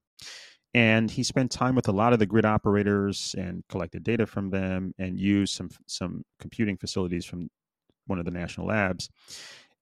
And 0.75 1.09
he 1.09 1.23
spent 1.23 1.51
time 1.51 1.73
with 1.73 1.87
a 1.87 1.93
lot 1.93 2.11
of 2.11 2.19
the 2.19 2.25
grid 2.25 2.43
operators 2.43 3.33
and 3.37 3.63
collected 3.69 4.03
data 4.03 4.25
from 4.25 4.49
them 4.49 4.93
and 4.99 5.17
used 5.17 5.53
some 5.53 5.69
some 5.87 6.23
computing 6.37 6.75
facilities 6.75 7.23
from 7.23 7.47
one 8.07 8.19
of 8.19 8.25
the 8.25 8.31
national 8.31 8.67
labs. 8.67 9.09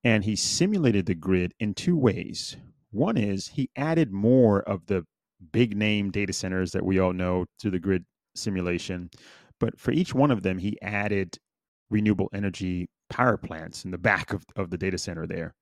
And 0.03 0.23
he 0.23 0.35
simulated 0.35 1.07
the 1.07 1.15
grid 1.15 1.55
in 1.59 1.73
two 1.73 1.97
ways. 1.97 2.57
One 2.91 3.17
is 3.17 3.47
he 3.47 3.71
added 3.75 4.11
more 4.11 4.61
of 4.61 4.85
the 4.85 5.03
big 5.51 5.75
name 5.75 6.11
data 6.11 6.31
centers 6.31 6.73
that 6.73 6.85
we 6.85 6.99
all 6.99 7.13
know 7.13 7.45
to 7.57 7.71
the 7.71 7.79
grid 7.79 8.05
simulation. 8.35 9.09
But 9.59 9.79
for 9.79 9.91
each 9.91 10.13
one 10.13 10.29
of 10.29 10.43
them, 10.43 10.59
he 10.59 10.79
added 10.83 11.39
renewable 11.89 12.29
energy 12.35 12.87
power 13.09 13.37
plants 13.37 13.83
in 13.83 13.89
the 13.89 13.97
back 13.97 14.31
of, 14.31 14.43
of 14.55 14.69
the 14.69 14.77
data 14.77 14.99
center 14.99 15.25
there. 15.25 15.55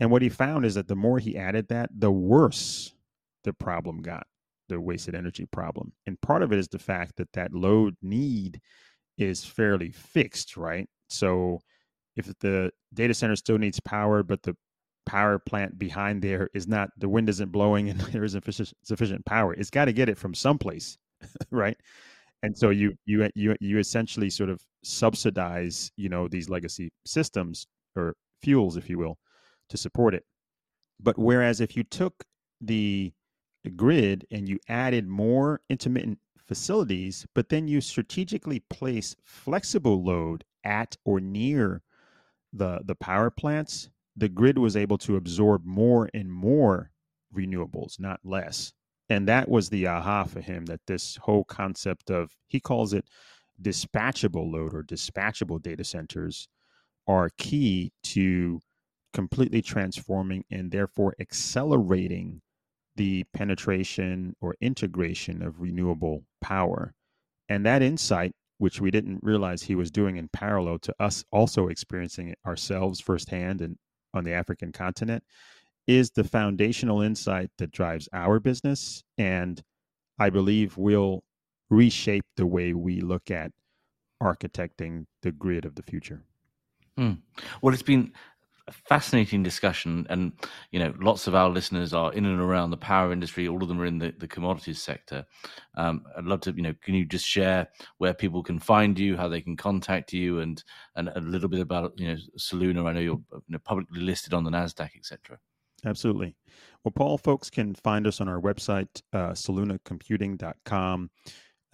And 0.00 0.10
what 0.10 0.22
he 0.22 0.30
found 0.30 0.64
is 0.64 0.76
that 0.76 0.88
the 0.88 0.96
more 0.96 1.18
he 1.18 1.36
added 1.36 1.68
that, 1.68 1.90
the 1.94 2.10
worse 2.10 2.94
the 3.44 3.52
problem 3.52 4.00
got, 4.00 4.26
the 4.72 4.80
wasted 4.80 5.14
energy 5.14 5.46
problem. 5.46 5.92
And 6.06 6.20
part 6.20 6.42
of 6.42 6.52
it 6.52 6.58
is 6.58 6.68
the 6.68 6.78
fact 6.78 7.16
that 7.16 7.32
that 7.34 7.52
load 7.52 7.94
need 8.02 8.60
is 9.18 9.44
fairly 9.44 9.90
fixed, 9.90 10.56
right? 10.56 10.88
So 11.08 11.60
if 12.16 12.26
the 12.40 12.70
data 12.94 13.14
center 13.14 13.36
still 13.36 13.58
needs 13.58 13.80
power, 13.80 14.22
but 14.22 14.42
the 14.42 14.56
power 15.04 15.38
plant 15.38 15.78
behind 15.78 16.22
there 16.22 16.48
is 16.54 16.66
not 16.66 16.88
the 16.96 17.08
wind 17.08 17.28
isn't 17.28 17.52
blowing 17.52 17.90
and 17.90 18.00
there 18.12 18.24
isn't 18.24 18.44
sufficient 18.82 19.24
power, 19.26 19.52
it's 19.52 19.70
got 19.70 19.84
to 19.84 19.92
get 19.92 20.08
it 20.08 20.18
from 20.18 20.34
someplace, 20.34 20.96
right? 21.50 21.76
And 22.42 22.56
so 22.56 22.70
you 22.70 22.94
you 23.04 23.28
you 23.34 23.54
you 23.60 23.78
essentially 23.78 24.30
sort 24.30 24.50
of 24.50 24.60
subsidize, 24.82 25.92
you 25.96 26.08
know, 26.08 26.26
these 26.26 26.48
legacy 26.48 26.90
systems 27.06 27.66
or 27.94 28.14
fuels, 28.42 28.76
if 28.76 28.90
you 28.90 28.98
will, 28.98 29.18
to 29.68 29.76
support 29.76 30.14
it. 30.14 30.24
But 30.98 31.18
whereas 31.18 31.60
if 31.60 31.76
you 31.76 31.84
took 31.84 32.24
the 32.60 33.12
grid 33.70 34.26
and 34.30 34.48
you 34.48 34.58
added 34.68 35.06
more 35.06 35.60
intermittent 35.68 36.18
facilities, 36.38 37.26
but 37.34 37.48
then 37.48 37.68
you 37.68 37.80
strategically 37.80 38.60
place 38.60 39.16
flexible 39.24 40.02
load 40.02 40.44
at 40.64 40.96
or 41.04 41.20
near 41.20 41.82
the 42.52 42.80
the 42.84 42.94
power 42.94 43.30
plants, 43.30 43.90
the 44.16 44.28
grid 44.28 44.58
was 44.58 44.76
able 44.76 44.98
to 44.98 45.16
absorb 45.16 45.64
more 45.64 46.10
and 46.12 46.32
more 46.32 46.90
renewables, 47.34 47.98
not 47.98 48.20
less. 48.24 48.72
And 49.08 49.28
that 49.28 49.48
was 49.48 49.68
the 49.68 49.86
aha 49.86 50.24
for 50.24 50.40
him 50.40 50.66
that 50.66 50.80
this 50.86 51.16
whole 51.16 51.44
concept 51.44 52.10
of 52.10 52.36
he 52.48 52.60
calls 52.60 52.92
it 52.92 53.08
dispatchable 53.60 54.50
load 54.50 54.74
or 54.74 54.82
dispatchable 54.82 55.60
data 55.62 55.84
centers 55.84 56.48
are 57.06 57.30
key 57.36 57.92
to 58.02 58.60
completely 59.12 59.62
transforming 59.62 60.44
and 60.50 60.70
therefore 60.70 61.14
accelerating 61.20 62.40
the 62.96 63.24
penetration 63.34 64.34
or 64.40 64.54
integration 64.60 65.42
of 65.42 65.60
renewable 65.60 66.24
power. 66.40 66.94
And 67.48 67.64
that 67.66 67.82
insight, 67.82 68.32
which 68.58 68.80
we 68.80 68.90
didn't 68.90 69.20
realize 69.22 69.62
he 69.62 69.74
was 69.74 69.90
doing 69.90 70.16
in 70.16 70.28
parallel 70.28 70.78
to 70.80 70.94
us 71.00 71.24
also 71.32 71.68
experiencing 71.68 72.28
it 72.28 72.38
ourselves 72.46 73.00
firsthand 73.00 73.60
and 73.60 73.76
on 74.14 74.24
the 74.24 74.32
African 74.32 74.72
continent, 74.72 75.24
is 75.86 76.10
the 76.10 76.24
foundational 76.24 77.00
insight 77.00 77.50
that 77.58 77.72
drives 77.72 78.08
our 78.12 78.38
business. 78.38 79.02
And 79.18 79.60
I 80.18 80.30
believe 80.30 80.76
will 80.76 81.24
reshape 81.70 82.24
the 82.36 82.46
way 82.46 82.74
we 82.74 83.00
look 83.00 83.30
at 83.30 83.50
architecting 84.22 85.06
the 85.22 85.32
grid 85.32 85.64
of 85.64 85.74
the 85.74 85.82
future. 85.82 86.22
Mm. 86.98 87.18
Well, 87.60 87.72
it's 87.72 87.82
been 87.82 88.12
fascinating 88.70 89.42
discussion, 89.42 90.06
and 90.08 90.32
you 90.70 90.78
know, 90.78 90.94
lots 91.00 91.26
of 91.26 91.34
our 91.34 91.48
listeners 91.48 91.92
are 91.92 92.12
in 92.12 92.24
and 92.24 92.40
around 92.40 92.70
the 92.70 92.76
power 92.76 93.12
industry. 93.12 93.48
All 93.48 93.62
of 93.62 93.68
them 93.68 93.80
are 93.80 93.86
in 93.86 93.98
the, 93.98 94.14
the 94.18 94.28
commodities 94.28 94.80
sector. 94.80 95.24
Um, 95.76 96.04
I'd 96.16 96.24
love 96.24 96.40
to, 96.42 96.52
you 96.52 96.62
know, 96.62 96.74
can 96.82 96.94
you 96.94 97.04
just 97.04 97.26
share 97.26 97.68
where 97.98 98.14
people 98.14 98.42
can 98.42 98.58
find 98.58 98.98
you, 98.98 99.16
how 99.16 99.28
they 99.28 99.40
can 99.40 99.56
contact 99.56 100.12
you, 100.12 100.40
and 100.40 100.62
and 100.96 101.08
a 101.08 101.20
little 101.20 101.48
bit 101.48 101.60
about 101.60 101.92
you 101.96 102.08
know 102.08 102.16
Soluna. 102.38 102.86
I 102.86 102.92
know 102.92 103.00
you're 103.00 103.22
you 103.32 103.42
know, 103.48 103.58
publicly 103.58 104.00
listed 104.00 104.34
on 104.34 104.44
the 104.44 104.50
Nasdaq, 104.50 104.96
etc. 104.96 105.38
Absolutely. 105.84 106.36
Well, 106.84 106.92
Paul, 106.92 107.18
folks 107.18 107.50
can 107.50 107.74
find 107.74 108.06
us 108.06 108.20
on 108.20 108.28
our 108.28 108.40
website, 108.40 109.02
uh, 109.12 109.30
solunacomputing.com. 109.30 111.10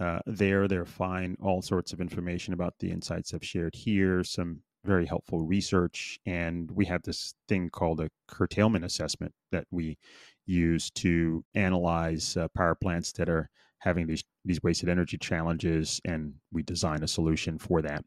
Uh, 0.00 0.20
there, 0.26 0.68
they'll 0.68 0.84
find 0.84 1.36
all 1.42 1.60
sorts 1.60 1.92
of 1.92 2.00
information 2.00 2.54
about 2.54 2.74
the 2.78 2.90
insights 2.90 3.34
I've 3.34 3.44
shared 3.44 3.74
here, 3.74 4.22
some 4.22 4.62
very 4.84 5.06
helpful 5.06 5.42
research. 5.42 6.18
And 6.26 6.70
we 6.70 6.84
have 6.86 7.02
this 7.02 7.34
thing 7.48 7.70
called 7.70 8.00
a 8.00 8.10
curtailment 8.26 8.84
assessment 8.84 9.32
that 9.52 9.66
we 9.70 9.98
use 10.46 10.90
to 10.90 11.44
analyze 11.54 12.36
uh, 12.36 12.48
power 12.56 12.74
plants 12.74 13.12
that 13.12 13.28
are 13.28 13.50
having 13.78 14.06
these, 14.06 14.24
these 14.44 14.62
wasted 14.62 14.88
energy 14.88 15.18
challenges, 15.18 16.00
and 16.04 16.34
we 16.52 16.62
design 16.62 17.02
a 17.02 17.08
solution 17.08 17.58
for 17.58 17.82
that. 17.82 18.04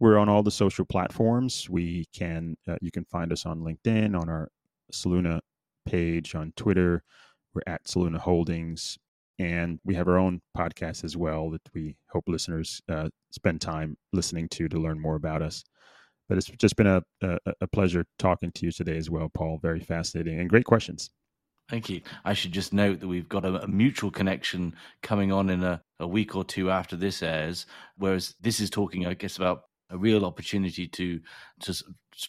We're 0.00 0.18
on 0.18 0.28
all 0.28 0.42
the 0.42 0.50
social 0.50 0.84
platforms. 0.84 1.68
We 1.68 2.06
can 2.14 2.56
uh, 2.68 2.76
you 2.80 2.90
can 2.90 3.04
find 3.04 3.32
us 3.32 3.46
on 3.46 3.60
LinkedIn, 3.60 4.18
on 4.18 4.28
our 4.28 4.48
Soluna 4.92 5.40
page, 5.86 6.34
on 6.34 6.52
Twitter. 6.56 7.02
We're 7.52 7.62
at 7.66 7.84
Soluna 7.84 8.18
Holdings, 8.18 8.98
and 9.38 9.78
we 9.84 9.94
have 9.94 10.08
our 10.08 10.18
own 10.18 10.40
podcast 10.56 11.04
as 11.04 11.16
well 11.16 11.50
that 11.50 11.62
we 11.74 11.96
hope 12.10 12.24
listeners 12.26 12.80
uh, 12.88 13.08
spend 13.30 13.60
time 13.60 13.96
listening 14.12 14.48
to 14.48 14.68
to 14.68 14.78
learn 14.78 15.00
more 15.00 15.16
about 15.16 15.42
us. 15.42 15.64
But 16.28 16.38
it's 16.38 16.48
just 16.58 16.76
been 16.76 16.86
a, 16.86 17.02
a, 17.22 17.38
a 17.62 17.66
pleasure 17.66 18.04
talking 18.18 18.52
to 18.52 18.66
you 18.66 18.72
today 18.72 18.96
as 18.96 19.08
well, 19.08 19.30
Paul. 19.32 19.58
Very 19.62 19.80
fascinating 19.80 20.40
and 20.40 20.50
great 20.50 20.66
questions. 20.66 21.10
Thank 21.70 21.90
you. 21.90 22.00
I 22.24 22.32
should 22.32 22.52
just 22.52 22.72
note 22.72 23.00
that 23.00 23.08
we've 23.08 23.28
got 23.28 23.44
a, 23.44 23.62
a, 23.62 23.68
mutual 23.68 24.10
connection 24.10 24.74
coming 25.02 25.32
on 25.32 25.50
in 25.50 25.62
a, 25.62 25.82
a 26.00 26.06
week 26.06 26.34
or 26.34 26.42
two 26.42 26.70
after 26.70 26.96
this 26.96 27.22
airs, 27.22 27.66
whereas 27.98 28.34
this 28.40 28.58
is 28.58 28.70
talking, 28.70 29.06
I 29.06 29.12
guess, 29.12 29.36
about 29.36 29.64
a 29.90 29.98
real 29.98 30.24
opportunity 30.24 30.86
to 30.88 31.20
to 31.60 31.74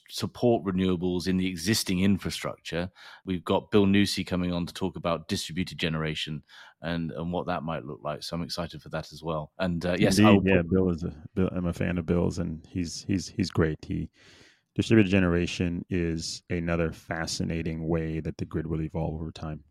support 0.08 0.64
renewables 0.64 1.28
in 1.28 1.38
the 1.38 1.48
existing 1.48 2.02
infrastructure. 2.02 2.90
We've 3.26 3.44
got 3.44 3.72
Bill 3.72 3.86
Nussey 3.86 4.26
coming 4.26 4.54
on 4.54 4.66
to 4.66 4.74
talk 4.74 4.96
about 4.96 5.28
distributed 5.28 5.78
generation 5.78 6.44
and 6.82 7.12
and 7.12 7.32
what 7.32 7.48
that 7.48 7.64
might 7.64 7.86
look 7.86 8.00
like. 8.04 8.24
So 8.24 8.36
I'm 8.36 8.44
excited 8.44 8.82
for 8.82 8.90
that 8.90 9.12
as 9.12 9.24
well. 9.24 9.52
And 9.60 9.86
uh, 9.86 9.96
yes, 9.98 10.20
Indeed, 10.20 10.42
yeah, 10.46 10.62
Bill 10.70 10.90
is 10.90 11.04
a 11.04 11.14
Bill, 11.36 11.50
I'm 11.52 11.66
a 11.66 11.74
fan 11.74 11.98
of 11.98 12.06
Bill's, 12.06 12.40
and 12.40 12.66
he's 12.70 13.04
he's 13.08 13.28
he's 13.28 13.50
great. 13.50 13.80
He 13.86 14.10
distributed 14.76 15.10
generation 15.10 15.84
is 15.90 16.44
another 16.50 16.92
fascinating 16.92 17.88
way 17.88 18.20
that 18.20 18.38
the 18.38 18.46
grid 18.46 18.68
will 18.68 18.82
evolve 18.82 19.20
over 19.22 19.32
time. 19.32 19.64